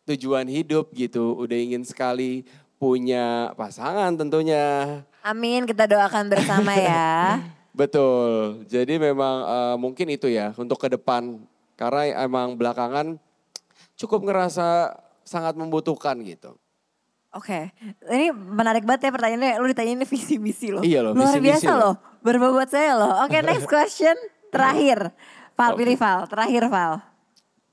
tujuan 0.04 0.46
hidup 0.48 0.92
gitu. 0.92 1.36
Udah 1.36 1.56
ingin 1.56 1.82
sekali 1.82 2.44
punya 2.76 3.52
pasangan 3.56 4.12
tentunya. 4.14 5.00
Amin, 5.24 5.64
kita 5.64 5.88
doakan 5.88 6.28
bersama 6.28 6.76
ya. 6.76 7.40
Betul. 7.74 8.62
Jadi 8.68 9.00
memang 9.00 9.36
eh, 9.44 9.76
mungkin 9.80 10.06
itu 10.12 10.28
ya 10.28 10.52
untuk 10.54 10.78
ke 10.78 10.92
depan. 10.92 11.40
Karena 11.74 12.22
emang 12.22 12.54
belakangan 12.54 13.18
cukup 13.98 14.22
ngerasa 14.22 14.94
sangat 15.26 15.58
membutuhkan 15.58 16.14
gitu. 16.22 16.54
Oke, 17.34 17.74
ini 18.14 18.30
menarik 18.30 18.86
banget 18.86 19.10
ya 19.10 19.10
pertanyaannya. 19.10 19.58
Lu 19.58 19.66
ditanya 19.66 19.92
ini 19.98 20.06
visi 20.06 20.38
misi 20.38 20.70
loh. 20.70 20.86
Iya 20.86 21.02
loh, 21.02 21.18
Luar 21.18 21.34
biasa 21.42 21.70
loh. 21.74 21.78
loh. 21.82 21.94
Berbobot 22.22 22.70
saya 22.70 22.94
loh. 22.94 23.26
Oke, 23.26 23.42
next 23.42 23.66
question. 23.74 24.14
Terakhir. 24.54 25.10
Val, 25.58 25.74
Oke. 25.74 25.82
pilih 25.82 25.98
Val. 25.98 26.30
Terakhir 26.30 26.70
Val. 26.70 27.02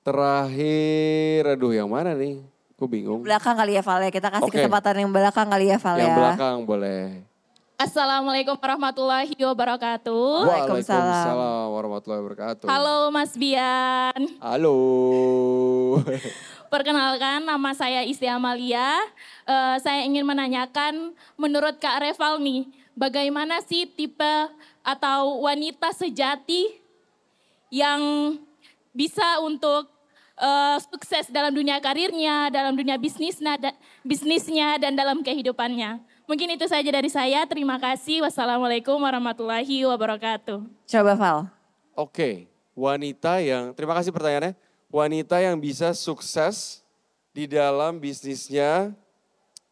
Terakhir, 0.02 1.46
aduh 1.46 1.78
yang 1.78 1.86
mana 1.86 2.18
nih? 2.18 2.42
Aku 2.74 2.90
bingung. 2.90 3.22
Belakang 3.22 3.54
kali 3.54 3.78
ya 3.78 3.86
Val 3.86 4.02
ya. 4.02 4.10
Kita 4.10 4.34
kasih 4.34 4.50
Oke. 4.50 4.58
kesempatan 4.58 4.98
yang 4.98 5.14
belakang 5.14 5.46
kali 5.46 5.70
ya 5.70 5.78
Val 5.78 6.02
Yang 6.02 6.10
ya. 6.10 6.18
belakang 6.18 6.58
boleh. 6.66 7.22
Assalamualaikum 7.78 8.58
warahmatullahi 8.58 9.30
wabarakatuh. 9.38 10.26
Waalaikumsalam. 10.50 11.70
warahmatullahi 11.70 12.22
wabarakatuh. 12.26 12.66
Halo 12.66 13.14
Mas 13.14 13.38
Bian. 13.38 14.22
Halo. 14.42 14.78
Perkenalkan 16.74 17.46
nama 17.46 17.70
saya 17.78 18.02
Isti 18.02 18.26
Amalia. 18.26 18.98
Eh, 19.46 19.78
saya 19.86 20.02
ingin 20.02 20.26
menanyakan 20.26 21.14
menurut 21.38 21.78
Kak 21.78 22.02
Reval 22.02 22.42
nih, 22.42 22.66
bagaimana 22.98 23.62
sih 23.62 23.86
tipe 23.86 24.50
atau 24.82 25.46
wanita 25.46 25.94
sejati 25.94 26.82
yang 27.70 28.02
bisa 28.92 29.40
untuk 29.44 29.88
eh, 30.38 30.78
sukses 30.92 31.28
dalam 31.32 31.52
dunia 31.56 31.80
karirnya, 31.80 32.52
dalam 32.52 32.76
dunia 32.76 32.96
bisnisnya, 32.96 33.58
da- 33.58 33.78
bisnisnya 34.04 34.80
dan 34.80 34.96
dalam 34.96 35.24
kehidupannya. 35.24 36.04
Mungkin 36.30 36.56
itu 36.56 36.64
saja 36.70 36.88
dari 36.88 37.12
saya. 37.12 37.44
Terima 37.44 37.76
kasih. 37.76 38.24
Wassalamualaikum 38.24 38.96
warahmatullahi 38.96 39.84
wabarakatuh. 39.84 40.64
Coba 40.88 41.14
Val. 41.20 41.40
Oke, 41.92 42.48
wanita 42.72 43.44
yang, 43.44 43.76
terima 43.76 43.92
kasih 43.98 44.16
pertanyaannya. 44.16 44.56
Wanita 44.92 45.40
yang 45.44 45.60
bisa 45.60 45.92
sukses 45.96 46.84
di 47.32 47.48
dalam 47.48 48.00
bisnisnya 48.00 48.96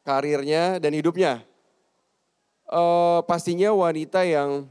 karirnya, 0.10 0.82
dan 0.82 0.90
hidupnya. 0.90 1.46
Eh, 2.66 3.20
pastinya 3.30 3.70
wanita 3.74 4.26
yang 4.26 4.66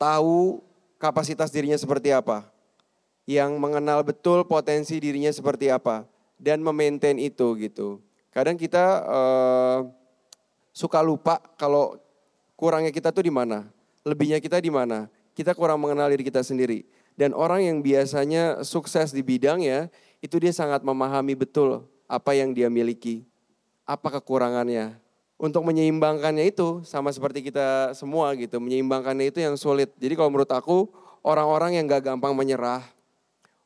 tahu 0.00 0.64
kapasitas 0.96 1.52
dirinya 1.52 1.76
seperti 1.76 2.08
apa. 2.08 2.48
Yang 3.30 3.62
mengenal 3.62 4.02
betul 4.02 4.42
potensi 4.42 4.98
dirinya 4.98 5.30
seperti 5.30 5.70
apa. 5.70 6.02
Dan 6.34 6.66
memaintain 6.66 7.14
itu 7.14 7.54
gitu. 7.62 8.02
Kadang 8.34 8.58
kita 8.58 9.06
eh, 9.06 9.78
suka 10.74 10.98
lupa 10.98 11.38
kalau 11.54 11.94
kurangnya 12.58 12.90
kita 12.90 13.14
tuh 13.14 13.22
di 13.22 13.30
mana. 13.30 13.70
Lebihnya 14.02 14.42
kita 14.42 14.58
di 14.58 14.72
mana. 14.74 15.06
Kita 15.30 15.54
kurang 15.54 15.78
mengenal 15.78 16.10
diri 16.10 16.26
kita 16.26 16.42
sendiri. 16.42 16.82
Dan 17.14 17.36
orang 17.36 17.62
yang 17.62 17.78
biasanya 17.84 18.64
sukses 18.64 19.12
di 19.12 19.20
bidangnya, 19.20 19.92
itu 20.24 20.40
dia 20.40 20.52
sangat 20.56 20.80
memahami 20.80 21.36
betul 21.36 21.84
apa 22.08 22.32
yang 22.32 22.56
dia 22.56 22.72
miliki. 22.72 23.28
Apa 23.84 24.18
kekurangannya. 24.18 24.96
Untuk 25.40 25.64
menyeimbangkannya 25.64 26.52
itu 26.52 26.84
sama 26.84 27.12
seperti 27.12 27.44
kita 27.46 27.96
semua 27.96 28.32
gitu. 28.36 28.60
Menyeimbangkannya 28.60 29.32
itu 29.32 29.40
yang 29.40 29.56
sulit. 29.56 29.92
Jadi 29.96 30.12
kalau 30.16 30.28
menurut 30.28 30.52
aku 30.52 30.92
orang-orang 31.24 31.80
yang 31.80 31.84
gak 31.88 32.12
gampang 32.12 32.36
menyerah. 32.36 32.84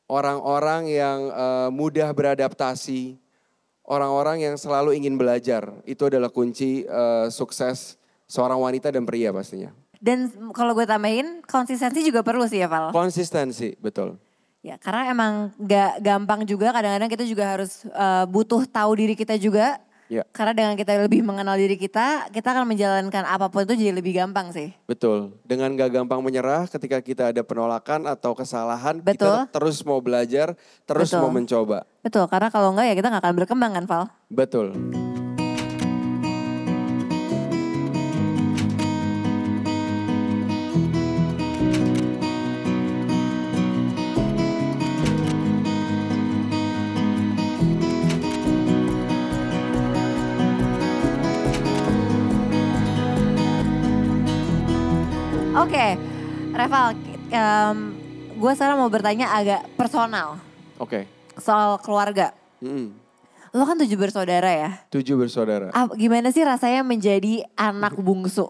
Orang-orang 0.05 0.85
yang 0.85 1.19
eh, 1.33 1.69
mudah 1.73 2.13
beradaptasi. 2.13 3.17
Orang-orang 3.85 4.41
yang 4.41 4.55
selalu 4.57 4.97
ingin 4.97 5.17
belajar. 5.17 5.69
Itu 5.85 6.09
adalah 6.09 6.29
kunci 6.29 6.85
eh, 6.85 7.27
sukses 7.29 7.97
seorang 8.25 8.57
wanita 8.57 8.89
dan 8.89 9.05
pria 9.05 9.29
pastinya. 9.33 9.73
Dan 10.01 10.29
kalau 10.53 10.77
gue 10.77 10.85
tambahin 10.85 11.41
konsistensi 11.45 12.05
juga 12.05 12.21
perlu 12.21 12.45
sih 12.45 12.61
ya 12.61 12.69
Val. 12.69 12.93
Konsistensi, 12.93 13.73
betul. 13.81 14.21
Ya 14.65 14.81
karena 14.81 15.13
emang 15.13 15.33
gak 15.61 16.01
gampang 16.01 16.41
juga 16.45 16.73
kadang-kadang 16.73 17.09
kita 17.09 17.25
juga 17.25 17.45
harus 17.57 17.85
eh, 17.85 18.25
butuh 18.25 18.65
tahu 18.65 18.91
diri 18.97 19.13
kita 19.13 19.37
juga. 19.37 19.81
Ya. 20.05 20.21
Karena 20.29 20.53
dengan 20.53 20.73
kita 20.77 20.93
lebih 21.01 21.25
mengenal 21.25 21.57
diri 21.57 21.75
kita, 21.81 22.29
kita 22.29 22.53
akan 22.53 22.69
menjalankan 22.69 23.23
apa 23.25 23.49
pun 23.49 23.65
itu 23.65 23.73
jadi 23.73 23.93
lebih 23.93 24.13
gampang 24.13 24.53
sih. 24.53 24.69
Betul. 24.85 25.33
Dengan 25.41 25.73
gak 25.73 25.97
gampang 25.97 26.21
menyerah 26.21 26.69
ketika 26.69 27.01
kita 27.01 27.33
ada 27.33 27.41
penolakan 27.41 28.05
atau 28.05 28.37
kesalahan, 28.37 29.01
Betul. 29.01 29.33
kita 29.33 29.49
terus 29.49 29.81
mau 29.81 29.97
belajar, 29.97 30.53
terus 30.85 31.09
Betul. 31.09 31.21
mau 31.25 31.31
mencoba. 31.33 31.79
Betul, 32.05 32.29
karena 32.29 32.53
kalau 32.53 32.69
enggak 32.77 32.85
ya 32.85 32.93
kita 32.93 33.07
nggak 33.09 33.23
akan 33.25 33.33
berkembang 33.33 33.71
kan 33.73 33.85
Val. 33.89 34.03
Betul. 34.29 34.77
Oke, 55.65 55.97
Reval, 56.53 56.93
gue 58.31 58.51
sekarang 58.53 58.77
mau 58.77 58.85
bertanya 58.85 59.33
agak 59.33 59.65
personal 59.73 60.37
Oke. 60.77 61.09
soal 61.35 61.81
keluarga. 61.81 62.37
Mm-mm. 62.61 62.93
Lo 63.49 63.65
kan 63.65 63.73
tujuh 63.73 63.97
bersaudara 63.97 64.45
ya. 64.45 64.69
Tujuh 64.87 65.17
bersaudara. 65.17 65.73
Ah, 65.73 65.89
gimana 65.89 66.29
sih 66.29 66.45
rasanya 66.45 66.85
menjadi 66.85 67.49
anak 67.57 67.97
bungsu? 68.05 68.45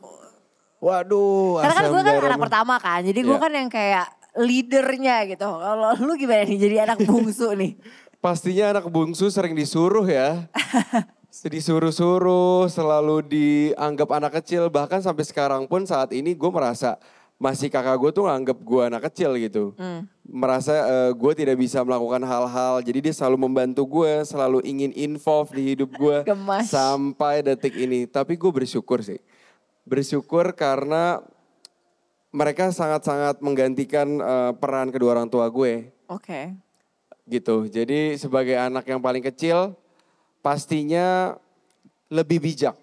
Waduh, 0.83 1.63
Karena 1.63 1.73
kan 1.73 1.85
gue 1.87 2.01
kan 2.03 2.15
anak 2.19 2.41
pertama 2.41 2.75
kan, 2.77 2.99
jadi 2.99 3.19
gue 3.23 3.31
Iya. 3.31 3.41
kan 3.41 3.51
yang 3.55 3.69
kayak 3.71 4.05
leadernya 4.35 5.15
gitu. 5.25 5.47
Kalau 5.47 5.95
lu 5.95 6.19
gimana 6.19 6.43
nih 6.43 6.59
jadi 6.59 6.75
anak 6.83 6.99
bungsu 7.01 7.55
nih? 7.55 7.79
Pastinya 8.23 8.75
anak 8.75 8.91
bungsu 8.91 9.31
sering 9.31 9.55
disuruh 9.55 10.03
ya. 10.03 10.51
Disuruh-suruh, 11.45 12.65
selalu 12.73 13.21
dianggap 13.29 14.09
anak 14.17 14.41
kecil. 14.41 14.65
Bahkan 14.73 15.05
sampai 15.05 15.21
sekarang 15.29 15.69
pun 15.69 15.85
saat 15.85 16.09
ini 16.09 16.33
gue 16.33 16.49
merasa 16.49 16.97
masih 17.37 17.69
kakak 17.69 18.01
gue 18.01 18.11
tuh 18.17 18.25
nganggap 18.25 18.57
gue 18.57 18.81
anak 18.81 19.01
kecil 19.13 19.37
gitu. 19.37 19.77
Hmm. 19.77 20.09
Merasa 20.25 20.73
eh, 20.73 21.11
gue 21.13 21.31
tidak 21.37 21.61
bisa 21.61 21.85
melakukan 21.85 22.25
hal-hal. 22.25 22.81
Jadi 22.81 22.97
dia 22.97 23.13
selalu 23.13 23.45
membantu 23.45 23.85
gue, 23.85 24.25
selalu 24.25 24.65
ingin 24.65 24.89
involve 24.97 25.53
di 25.53 25.77
hidup 25.77 25.93
gue. 25.93 26.25
Gemas. 26.33 26.65
Sampai 26.65 27.45
detik 27.45 27.77
ini. 27.77 28.09
Tapi 28.09 28.41
gue 28.41 28.49
bersyukur 28.49 29.05
sih. 29.05 29.21
Bersyukur 29.85 30.49
karena 30.57 31.21
mereka 32.33 32.73
sangat-sangat 32.73 33.37
menggantikan 33.45 34.17
eh, 34.17 34.51
peran 34.57 34.89
kedua 34.89 35.21
orang 35.21 35.29
tua 35.29 35.45
gue 35.53 35.93
Oke. 36.09 36.57
gitu. 37.29 37.69
Jadi 37.69 38.17
sebagai 38.17 38.57
anak 38.57 38.89
yang 38.89 38.97
paling 38.97 39.21
kecil 39.21 39.77
pastinya 40.45 41.33
lebih 42.05 42.37
bijak. 42.37 42.77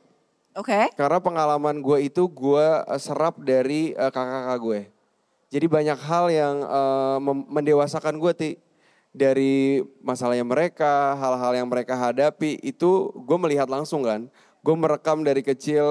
Oke. 0.58 0.90
Karena 0.98 1.22
pengalaman 1.22 1.78
gue 1.78 2.10
itu 2.10 2.26
gue 2.26 2.66
eh, 2.90 2.98
serap 2.98 3.38
dari 3.38 3.94
eh, 3.94 4.10
kakak-kakak 4.10 4.58
gue. 4.58 4.80
Jadi 5.54 5.66
banyak 5.70 5.98
hal 6.02 6.26
yang 6.34 6.56
eh, 6.66 7.18
mendewasakan 7.46 8.18
gue 8.18 8.32
ti 8.34 8.50
dari 9.14 9.78
masalahnya 10.02 10.42
mereka, 10.42 11.14
hal-hal 11.14 11.52
yang 11.54 11.68
mereka 11.70 11.94
hadapi 11.94 12.58
itu 12.66 13.14
gue 13.14 13.38
melihat 13.38 13.70
langsung 13.70 14.02
kan. 14.02 14.26
Gue 14.66 14.74
merekam 14.74 15.22
dari 15.22 15.42
kecil 15.42 15.82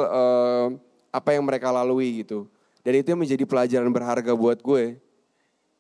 apa 1.11 1.35
yang 1.35 1.43
mereka 1.43 1.75
lalui 1.75 2.23
gitu. 2.23 2.47
Dan 2.87 3.03
itu 3.03 3.11
yang 3.11 3.19
menjadi 3.19 3.43
pelajaran 3.43 3.91
berharga 3.91 4.31
buat 4.31 4.63
gue. 4.63 4.95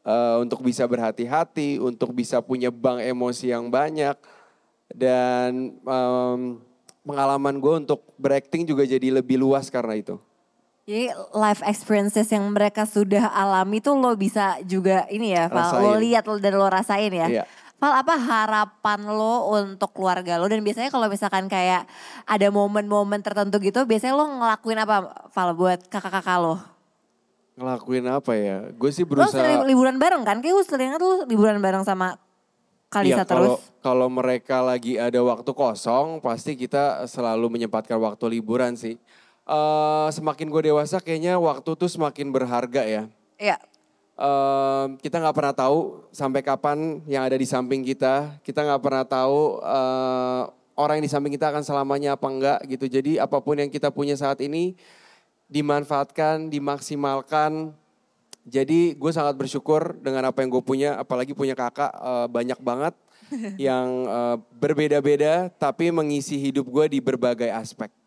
Eh, 0.01 0.35
untuk 0.41 0.65
bisa 0.65 0.81
berhati-hati, 0.89 1.77
untuk 1.77 2.09
bisa 2.09 2.41
punya 2.41 2.73
bank 2.73 3.05
emosi 3.05 3.53
yang 3.53 3.69
banyak. 3.69 4.17
Dan 4.93 5.77
em, 5.81 6.41
pengalaman 7.01 7.57
gue 7.57 7.73
untuk 7.85 8.05
berakting 8.15 8.65
juga 8.65 8.85
jadi 8.85 9.09
lebih 9.21 9.41
luas 9.41 9.67
karena 9.73 9.97
itu. 9.97 10.15
Jadi 10.85 11.13
life 11.37 11.61
experiences 11.63 12.27
yang 12.33 12.49
mereka 12.49 12.89
sudah 12.89 13.29
alami 13.31 13.79
tuh 13.79 13.95
lo 13.95 14.17
bisa 14.17 14.57
juga 14.65 15.05
ini 15.13 15.31
ya, 15.37 15.45
Val. 15.47 15.77
Lo 15.77 15.93
lihat 15.95 16.25
dan 16.41 16.53
lo 16.57 16.67
rasain 16.67 17.13
ya. 17.13 17.27
Iya. 17.29 17.43
Val, 17.77 17.97
apa 17.97 18.13
harapan 18.13 18.99
lo 19.09 19.57
untuk 19.57 19.93
keluarga 19.93 20.37
lo? 20.41 20.45
Dan 20.49 20.61
biasanya 20.65 20.89
kalau 20.89 21.09
misalkan 21.09 21.49
kayak 21.49 21.85
ada 22.25 22.47
momen-momen 22.49 23.21
tertentu 23.21 23.57
gitu, 23.61 23.85
biasanya 23.85 24.13
lo 24.17 24.25
ngelakuin 24.41 24.79
apa, 24.81 24.95
Val, 25.33 25.49
buat 25.53 25.85
kakak-kakak 25.89 26.37
lo? 26.41 26.57
Ngelakuin 27.57 28.05
apa 28.09 28.33
ya? 28.33 28.57
Gue 28.73 28.89
sih 28.89 29.05
Lo 29.05 29.25
sering 29.29 29.61
berusaha. 29.61 29.69
liburan 29.69 29.95
bareng 30.01 30.23
kan? 30.25 30.41
Kayak 30.41 30.61
gue 30.61 30.65
sering 30.65 30.89
lo 30.97 31.25
liburan 31.29 31.61
bareng 31.61 31.85
sama 31.85 32.17
Kalisa 32.91 33.23
Iya, 33.23 33.25
kalau 33.25 33.55
terus. 33.55 33.71
kalau 33.79 34.07
mereka 34.11 34.59
lagi 34.59 34.99
ada 34.99 35.15
waktu 35.23 35.47
kosong, 35.55 36.19
pasti 36.19 36.59
kita 36.59 37.07
selalu 37.07 37.47
menyempatkan 37.47 37.95
waktu 37.95 38.27
liburan 38.35 38.75
sih. 38.75 38.99
Eh, 39.47 40.07
semakin 40.11 40.51
gue 40.51 40.61
dewasa, 40.67 40.99
kayaknya 40.99 41.39
waktu 41.39 41.71
tuh 41.79 41.87
semakin 41.87 42.27
berharga 42.35 42.83
ya. 42.83 43.03
Iya. 43.39 43.57
Eh, 44.19 44.85
kita 44.99 45.23
nggak 45.23 45.35
pernah 45.39 45.55
tahu 45.55 46.03
sampai 46.11 46.43
kapan 46.43 46.99
yang 47.07 47.23
ada 47.23 47.39
di 47.39 47.47
samping 47.47 47.79
kita. 47.87 48.35
Kita 48.43 48.59
nggak 48.59 48.83
pernah 48.83 49.07
tahu 49.07 49.63
eh, 49.63 50.43
orang 50.75 50.99
yang 50.99 51.05
di 51.07 51.13
samping 51.15 51.31
kita 51.31 51.47
akan 51.47 51.63
selamanya 51.63 52.19
apa 52.19 52.27
enggak 52.27 52.59
gitu. 52.67 52.91
Jadi 52.91 53.23
apa 53.23 53.39
pun 53.39 53.55
yang 53.55 53.71
kita 53.71 53.87
punya 53.87 54.19
saat 54.19 54.43
ini 54.43 54.75
dimanfaatkan, 55.47 56.51
dimaksimalkan. 56.51 57.71
Jadi 58.41 58.97
gue 58.97 59.11
sangat 59.13 59.37
bersyukur 59.37 59.93
dengan 60.01 60.33
apa 60.33 60.41
yang 60.41 60.49
gue 60.49 60.63
punya, 60.65 60.97
apalagi 60.97 61.37
punya 61.37 61.53
kakak 61.53 61.93
eh, 61.93 62.27
banyak 62.27 62.59
banget 62.61 62.93
yang 63.69 63.87
eh, 64.09 64.35
berbeda-beda 64.57 65.53
tapi 65.61 65.93
mengisi 65.93 66.41
hidup 66.41 66.65
gue 66.65 66.97
di 66.97 66.99
berbagai 66.99 67.53
aspek. 67.53 68.00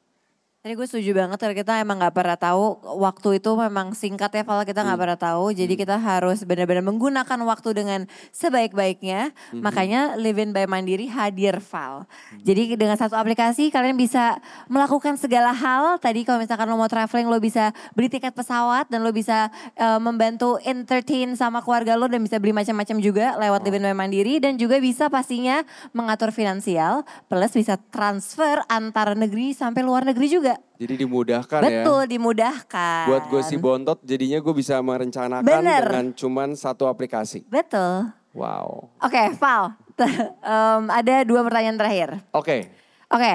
Tadi 0.65 0.81
gue 0.81 0.89
setuju 0.89 1.13
banget 1.13 1.37
karena 1.37 1.57
kita 1.61 1.73
emang 1.85 2.01
gak 2.01 2.17
pernah 2.17 2.41
tahu 2.41 2.81
waktu 2.97 3.37
itu 3.37 3.53
memang 3.53 3.93
singkat 3.93 4.33
ya 4.33 4.49
kalau 4.49 4.65
kita 4.65 4.81
Hmm. 4.81 4.89
nggak 4.89 5.01
pernah 5.05 5.19
tahu. 5.21 5.53
Jadi 5.53 5.77
kita 5.77 6.01
harus 6.01 6.41
benar-benar 6.41 6.81
menggunakan 6.81 7.37
waktu 7.45 7.85
dengan 7.85 8.01
sebaik-baiknya. 8.33 9.37
Hmm. 9.53 9.61
Makanya 9.61 10.17
Living 10.17 10.57
by 10.57 10.65
Mandiri 10.65 11.05
hadir 11.13 11.61
Val. 11.61 12.09
Jadi 12.41 12.81
dengan 12.81 12.97
satu 12.97 13.13
aplikasi 13.13 13.69
kalian 13.69 13.93
bisa 13.93 14.41
melakukan 14.73 15.21
segala 15.21 15.53
hal. 15.53 16.01
Tadi 16.01 16.25
kalau 16.25 16.41
misalkan 16.41 16.65
lo 16.65 16.81
mau 16.81 16.89
traveling 16.89 17.29
lo 17.29 17.37
bisa 17.45 17.69
beli 17.93 18.09
tiket 18.09 18.33
pesawat 18.33 18.89
dan 18.89 19.05
lo 19.05 19.13
bisa 19.13 19.53
eh, 19.77 20.01
membantu 20.01 20.57
entertain 20.65 21.37
sama 21.37 21.61
keluarga 21.61 21.93
lo 21.93 22.09
dan 22.09 22.25
bisa 22.25 22.41
beli 22.41 22.57
macam-macam 22.57 23.05
juga 23.05 23.37
lewat 23.37 23.69
Living 23.69 23.85
by 23.85 23.93
Mandiri 23.93 24.41
dan 24.41 24.57
juga 24.57 24.81
bisa 24.81 25.13
pastinya 25.13 25.61
mengatur 25.93 26.33
finansial 26.33 27.05
plus 27.29 27.53
bisa 27.53 27.77
transfer 27.93 28.65
antar 28.73 29.13
negeri 29.13 29.53
sampai 29.53 29.85
luar 29.85 30.09
negeri 30.09 30.33
juga. 30.33 30.54
Jadi 30.75 31.07
dimudahkan 31.07 31.61
ya. 31.63 31.87
Betul, 31.87 32.01
dimudahkan. 32.11 33.05
Buat 33.07 33.25
gue 33.31 33.43
si 33.47 33.57
bontot 33.57 33.99
jadinya 34.03 34.43
gue 34.43 34.55
bisa 34.55 34.81
merencanakan 34.83 35.47
Bener. 35.47 35.85
dengan 35.87 36.07
cuman 36.13 36.49
satu 36.59 36.91
aplikasi. 36.91 37.47
Betul. 37.47 38.11
Wow. 38.35 38.91
Oke, 38.99 39.31
Val. 39.39 39.79
Em, 40.43 40.83
ada 40.91 41.23
dua 41.23 41.47
pertanyaan 41.47 41.79
terakhir. 41.79 42.19
Oke, 42.35 42.67
Oke. 43.07 43.35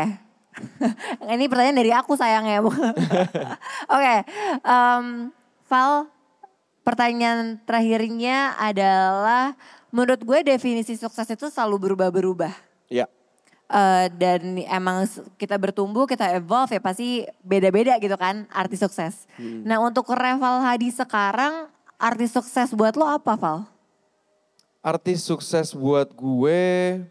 Ini 1.32 1.46
pertanyaan 1.48 1.80
dari 1.80 1.92
aku 1.96 2.20
sayangnya. 2.20 2.60
Bu. 2.60 2.68
Oke. 3.96 4.16
em, 4.60 5.32
Val, 5.72 6.12
pertanyaan 6.84 7.64
terakhirnya 7.64 8.60
adalah 8.60 9.56
menurut 9.96 10.20
gue 10.20 10.40
definisi 10.44 11.00
sukses 11.00 11.30
itu 11.32 11.48
selalu 11.48 11.90
berubah-berubah. 11.90 12.52
ya. 12.92 13.08
Eh, 13.70 14.08
dan 14.18 14.42
emang 14.66 15.06
kita 15.38 15.56
bertumbuh, 15.56 16.10
kita 16.10 16.34
evolve 16.36 16.74
ya 16.74 16.82
pasti 16.82 17.24
beda-beda 17.46 17.96
gitu 18.02 18.18
kan 18.18 18.50
artis 18.50 18.82
sukses. 18.82 19.30
Nah 19.40 19.80
untuk 19.80 20.10
Reval 20.10 20.66
Hadi 20.66 20.90
sekarang 20.90 21.70
artis 22.02 22.34
sukses 22.34 22.74
buat 22.74 22.98
lo 22.98 23.06
apa 23.06 23.38
Val? 23.38 23.60
Artis 24.82 25.28
sukses 25.28 25.76
buat 25.76 26.10
gue. 26.16 27.04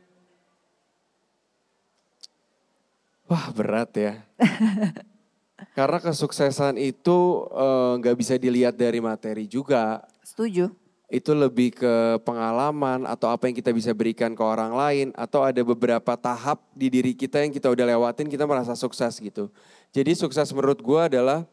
Wah 3.28 3.46
berat 3.52 3.92
ya. 3.92 4.12
Karena 5.76 5.98
kesuksesan 6.00 6.80
itu 6.80 7.44
eh, 7.52 7.92
nggak 8.02 8.16
bisa 8.16 8.34
dilihat 8.40 8.74
dari 8.74 8.98
materi 9.04 9.44
juga. 9.44 10.02
Setuju. 10.24 10.87
Itu 11.08 11.32
lebih 11.32 11.72
ke 11.72 12.20
pengalaman 12.20 13.08
atau 13.08 13.32
apa 13.32 13.48
yang 13.48 13.56
kita 13.56 13.72
bisa 13.72 13.96
berikan 13.96 14.36
ke 14.36 14.44
orang 14.44 14.76
lain. 14.76 15.06
Atau 15.16 15.40
ada 15.40 15.56
beberapa 15.64 16.12
tahap 16.20 16.60
di 16.76 16.92
diri 16.92 17.16
kita 17.16 17.40
yang 17.40 17.48
kita 17.48 17.72
udah 17.72 17.84
lewatin 17.96 18.28
kita 18.28 18.44
merasa 18.44 18.76
sukses 18.76 19.16
gitu. 19.16 19.48
Jadi 19.96 20.12
sukses 20.12 20.52
menurut 20.52 20.84
gue 20.84 21.00
adalah 21.00 21.48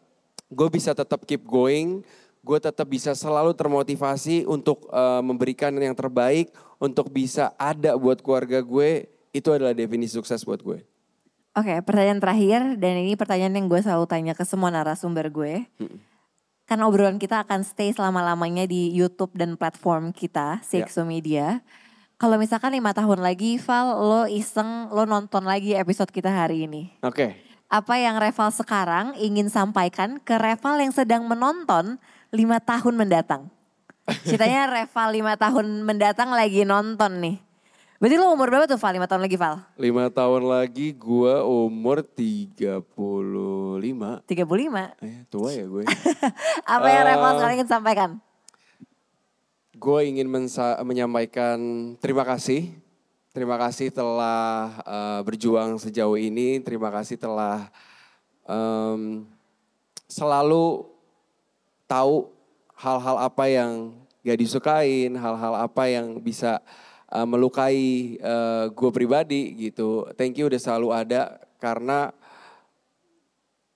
gue 0.52 0.68
bisa 0.68 0.92
tetap 0.92 1.24
keep 1.24 1.48
going. 1.48 2.04
Gue 2.44 2.60
tetap 2.60 2.86
bisa 2.86 3.16
selalu 3.16 3.56
termotivasi 3.56 4.44
untuk 4.44 4.92
eh, 4.92 5.22
memberikan 5.24 5.72
yang 5.80 5.96
terbaik. 5.96 6.52
Untuk 6.76 7.08
bisa 7.08 7.56
ada 7.56 7.96
buat 7.96 8.20
keluarga 8.20 8.60
gue. 8.60 9.08
Itu 9.32 9.56
adalah 9.56 9.72
definisi 9.72 10.20
sukses 10.20 10.44
buat 10.44 10.60
gue. 10.60 10.84
Oke 11.56 11.72
pertanyaan 11.88 12.20
terakhir 12.20 12.76
dan 12.76 13.00
ini 13.00 13.16
pertanyaan 13.16 13.56
yang 13.56 13.72
gue 13.72 13.80
selalu 13.80 14.04
tanya 14.12 14.36
ke 14.36 14.44
semua 14.44 14.68
narasumber 14.76 15.32
gue. 15.32 15.64
Kan 16.66 16.82
obrolan 16.82 17.22
kita 17.22 17.46
akan 17.46 17.62
stay 17.62 17.94
selama-lamanya 17.94 18.66
di 18.66 18.90
YouTube 18.90 19.38
dan 19.38 19.54
platform 19.54 20.10
kita, 20.10 20.66
CXO 20.66 21.06
Media. 21.06 21.62
Kalau 22.18 22.42
misalkan 22.42 22.74
lima 22.74 22.90
tahun 22.90 23.22
lagi, 23.22 23.62
Val, 23.62 24.02
lo 24.02 24.24
iseng, 24.26 24.90
lo 24.90 25.06
nonton 25.06 25.46
lagi 25.46 25.78
episode 25.78 26.10
kita 26.10 26.34
hari 26.34 26.66
ini. 26.66 26.90
Oke. 27.06 27.38
Apa 27.70 28.02
yang 28.02 28.18
Reval 28.18 28.50
sekarang 28.50 29.14
ingin 29.20 29.52
sampaikan 29.52 30.18
ke 30.24 30.40
Reval 30.40 30.80
yang 30.82 30.94
sedang 30.96 31.28
menonton 31.30 32.02
lima 32.34 32.58
tahun 32.58 32.98
mendatang? 32.98 33.52
Ceritanya 34.26 34.70
Reval 34.70 35.10
lima 35.12 35.34
tahun 35.38 35.86
mendatang 35.86 36.34
lagi 36.34 36.66
nonton 36.66 37.20
nih. 37.22 37.38
Berarti 37.96 38.20
lo 38.20 38.36
umur 38.36 38.52
berapa 38.52 38.68
tuh 38.68 38.76
Val, 38.76 38.92
lima 38.92 39.08
tahun 39.08 39.24
lagi 39.24 39.38
Val? 39.40 39.56
Lima 39.80 40.12
tahun 40.12 40.44
lagi 40.52 40.92
gue 40.92 41.36
umur 41.48 42.04
35. 42.04 42.84
35. 44.28 45.00
Eh, 45.00 45.24
tua 45.32 45.50
ya 45.56 45.64
gue. 45.64 45.88
Apa 46.76 46.88
yang 46.92 47.04
Reval 47.08 47.32
Eh, 47.32 47.36
sekarang 47.40 47.56
ingin 47.56 47.72
sampaikan? 47.72 48.10
Gue 49.80 50.12
ingin 50.12 50.28
menyampaikan 50.84 51.56
terima 52.04 52.28
kasih. 52.28 52.76
Terima 53.32 53.56
kasih 53.56 53.96
telah 53.96 54.76
eh, 54.84 55.20
berjuang 55.24 55.80
sejauh 55.80 56.20
ini. 56.20 56.60
Terima 56.60 56.92
kasih 56.92 57.16
telah 57.16 57.72
em, 58.44 59.24
selalu 60.12 60.84
tahu 61.88 62.28
hal-hal 62.76 63.24
apa 63.24 63.48
yang 63.48 63.96
gak 64.20 64.40
disukain, 64.44 65.16
hal-hal 65.16 65.54
apa 65.64 65.84
yang 65.88 66.20
bisa 66.20 66.60
eh, 67.16 67.28
melukai 67.28 68.20
gue 68.72 68.92
pribadi 68.92 69.56
gitu. 69.72 70.08
Thank 70.20 70.44
you 70.44 70.52
udah 70.52 70.60
selalu 70.60 70.88
ada 70.92 71.40
karena 71.64 72.12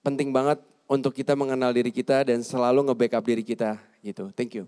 penting 0.03 0.35
banget 0.35 0.59
untuk 0.89 1.13
kita 1.13 1.37
mengenal 1.37 1.69
diri 1.69 1.93
kita 1.93 2.25
dan 2.25 2.41
selalu 2.41 2.91
nge-backup 2.91 3.23
diri 3.23 3.45
kita 3.45 3.77
gitu. 4.01 4.33
Thank 4.33 4.57
you. 4.57 4.65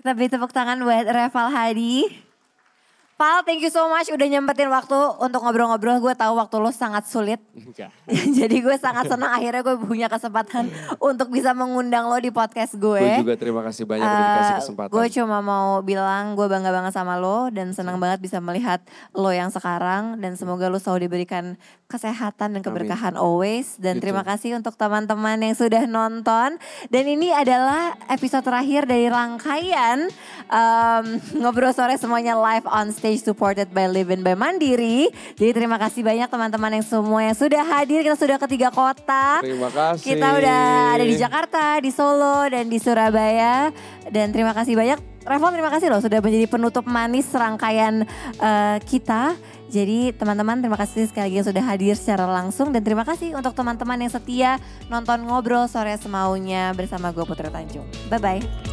Kita 0.00 0.16
beri 0.16 0.32
tepuk 0.32 0.54
tangan 0.54 0.80
buat 0.80 1.04
Reval 1.04 1.48
Hadi. 1.52 2.29
Val, 3.20 3.44
thank 3.44 3.60
you 3.60 3.68
so 3.68 3.84
much 3.84 4.08
udah 4.08 4.24
nyempetin 4.24 4.64
waktu 4.66 4.96
untuk 5.20 5.44
ngobrol-ngobrol. 5.44 6.00
Gue 6.00 6.16
tahu 6.16 6.40
waktu 6.40 6.56
lo 6.56 6.72
sangat 6.72 7.04
sulit. 7.04 7.36
Jadi 8.38 8.56
gue 8.58 8.76
sangat 8.76 9.12
senang 9.12 9.28
akhirnya 9.30 9.60
gue 9.60 9.76
punya 9.76 10.08
kesempatan 10.08 10.72
untuk 11.12 11.28
bisa 11.28 11.52
mengundang 11.52 12.08
lo 12.08 12.16
di 12.16 12.32
podcast 12.32 12.72
gue. 12.74 12.96
Gue 12.96 13.20
juga 13.20 13.36
terima 13.36 13.60
kasih 13.60 13.84
banyak 13.84 14.00
udah 14.02 14.24
dikasih 14.24 14.48
Eh, 14.48 14.58
kesempatan. 14.64 14.92
Gue 14.96 15.06
cuma 15.12 15.38
mau 15.38 15.84
bilang 15.84 16.32
gue 16.32 16.48
bangga 16.48 16.72
banget 16.72 16.96
sama 16.96 17.20
lo 17.20 17.52
dan 17.52 17.70
senang 17.70 18.00
banget 18.00 18.24
bisa 18.24 18.40
melihat 18.40 18.80
lo 19.12 19.28
yang 19.28 19.52
sekarang 19.52 20.16
dan 20.16 20.32
semoga 20.34 20.72
lo 20.72 20.80
selalu 20.80 21.04
diberikan 21.04 21.60
kesehatan 21.86 22.54
dan 22.54 22.62
keberkahan 22.62 23.18
always 23.18 23.74
dan 23.76 23.98
Gitu. 23.98 24.06
terima 24.06 24.22
kasih 24.22 24.54
untuk 24.54 24.78
teman-teman 24.78 25.34
yang 25.36 25.52
sudah 25.52 25.82
nonton 25.84 26.54
dan 26.86 27.04
ini 27.04 27.34
adalah 27.34 27.98
episode 28.06 28.40
terakhir 28.40 28.86
dari 28.86 29.10
rangkaian 29.10 30.06
em, 30.46 31.04
ngobrol 31.42 31.74
sore 31.74 31.98
semuanya 31.98 32.38
live 32.38 32.62
on 32.64 32.88
stage 32.88 33.09
supported 33.16 33.72
by 33.72 33.88
Live 33.88 34.12
In 34.12 34.20
by 34.20 34.36
Mandiri. 34.36 35.08
Jadi 35.34 35.50
terima 35.50 35.80
kasih 35.80 36.04
banyak 36.04 36.28
teman-teman 36.28 36.78
yang 36.78 36.86
semua 36.86 37.24
yang 37.24 37.34
sudah 37.34 37.64
hadir 37.64 38.04
kita 38.04 38.14
sudah 38.14 38.36
ke 38.36 38.46
tiga 38.46 38.68
kota. 38.68 39.40
Terima 39.40 39.72
kasih. 39.72 40.04
Kita 40.04 40.26
udah 40.36 40.62
ada 40.94 41.04
di 41.06 41.16
Jakarta, 41.16 41.64
di 41.80 41.90
Solo, 41.90 42.46
dan 42.46 42.68
di 42.68 42.78
Surabaya. 42.78 43.74
Dan 44.06 44.30
terima 44.30 44.52
kasih 44.52 44.76
banyak. 44.76 44.98
Reval 45.20 45.52
terima 45.52 45.68
kasih 45.68 45.92
loh 45.92 46.00
sudah 46.00 46.24
menjadi 46.24 46.48
penutup 46.48 46.84
manis 46.88 47.28
rangkaian 47.32 48.08
eh, 48.40 48.76
kita. 48.84 49.36
Jadi 49.70 50.10
teman-teman 50.18 50.58
terima 50.58 50.74
kasih 50.74 51.06
sekali 51.06 51.30
lagi 51.30 51.36
yang 51.38 51.48
sudah 51.48 51.64
hadir 51.64 51.94
secara 51.94 52.26
langsung. 52.26 52.74
Dan 52.74 52.82
terima 52.82 53.06
kasih 53.06 53.38
untuk 53.38 53.54
teman-teman 53.54 54.02
yang 54.02 54.10
setia 54.10 54.58
nonton 54.90 55.22
ngobrol 55.22 55.70
sore 55.70 55.94
semaunya 55.96 56.74
bersama 56.74 57.14
gue 57.14 57.22
Putri 57.22 57.48
Tanjung. 57.48 57.86
Bye-bye. 58.10 58.69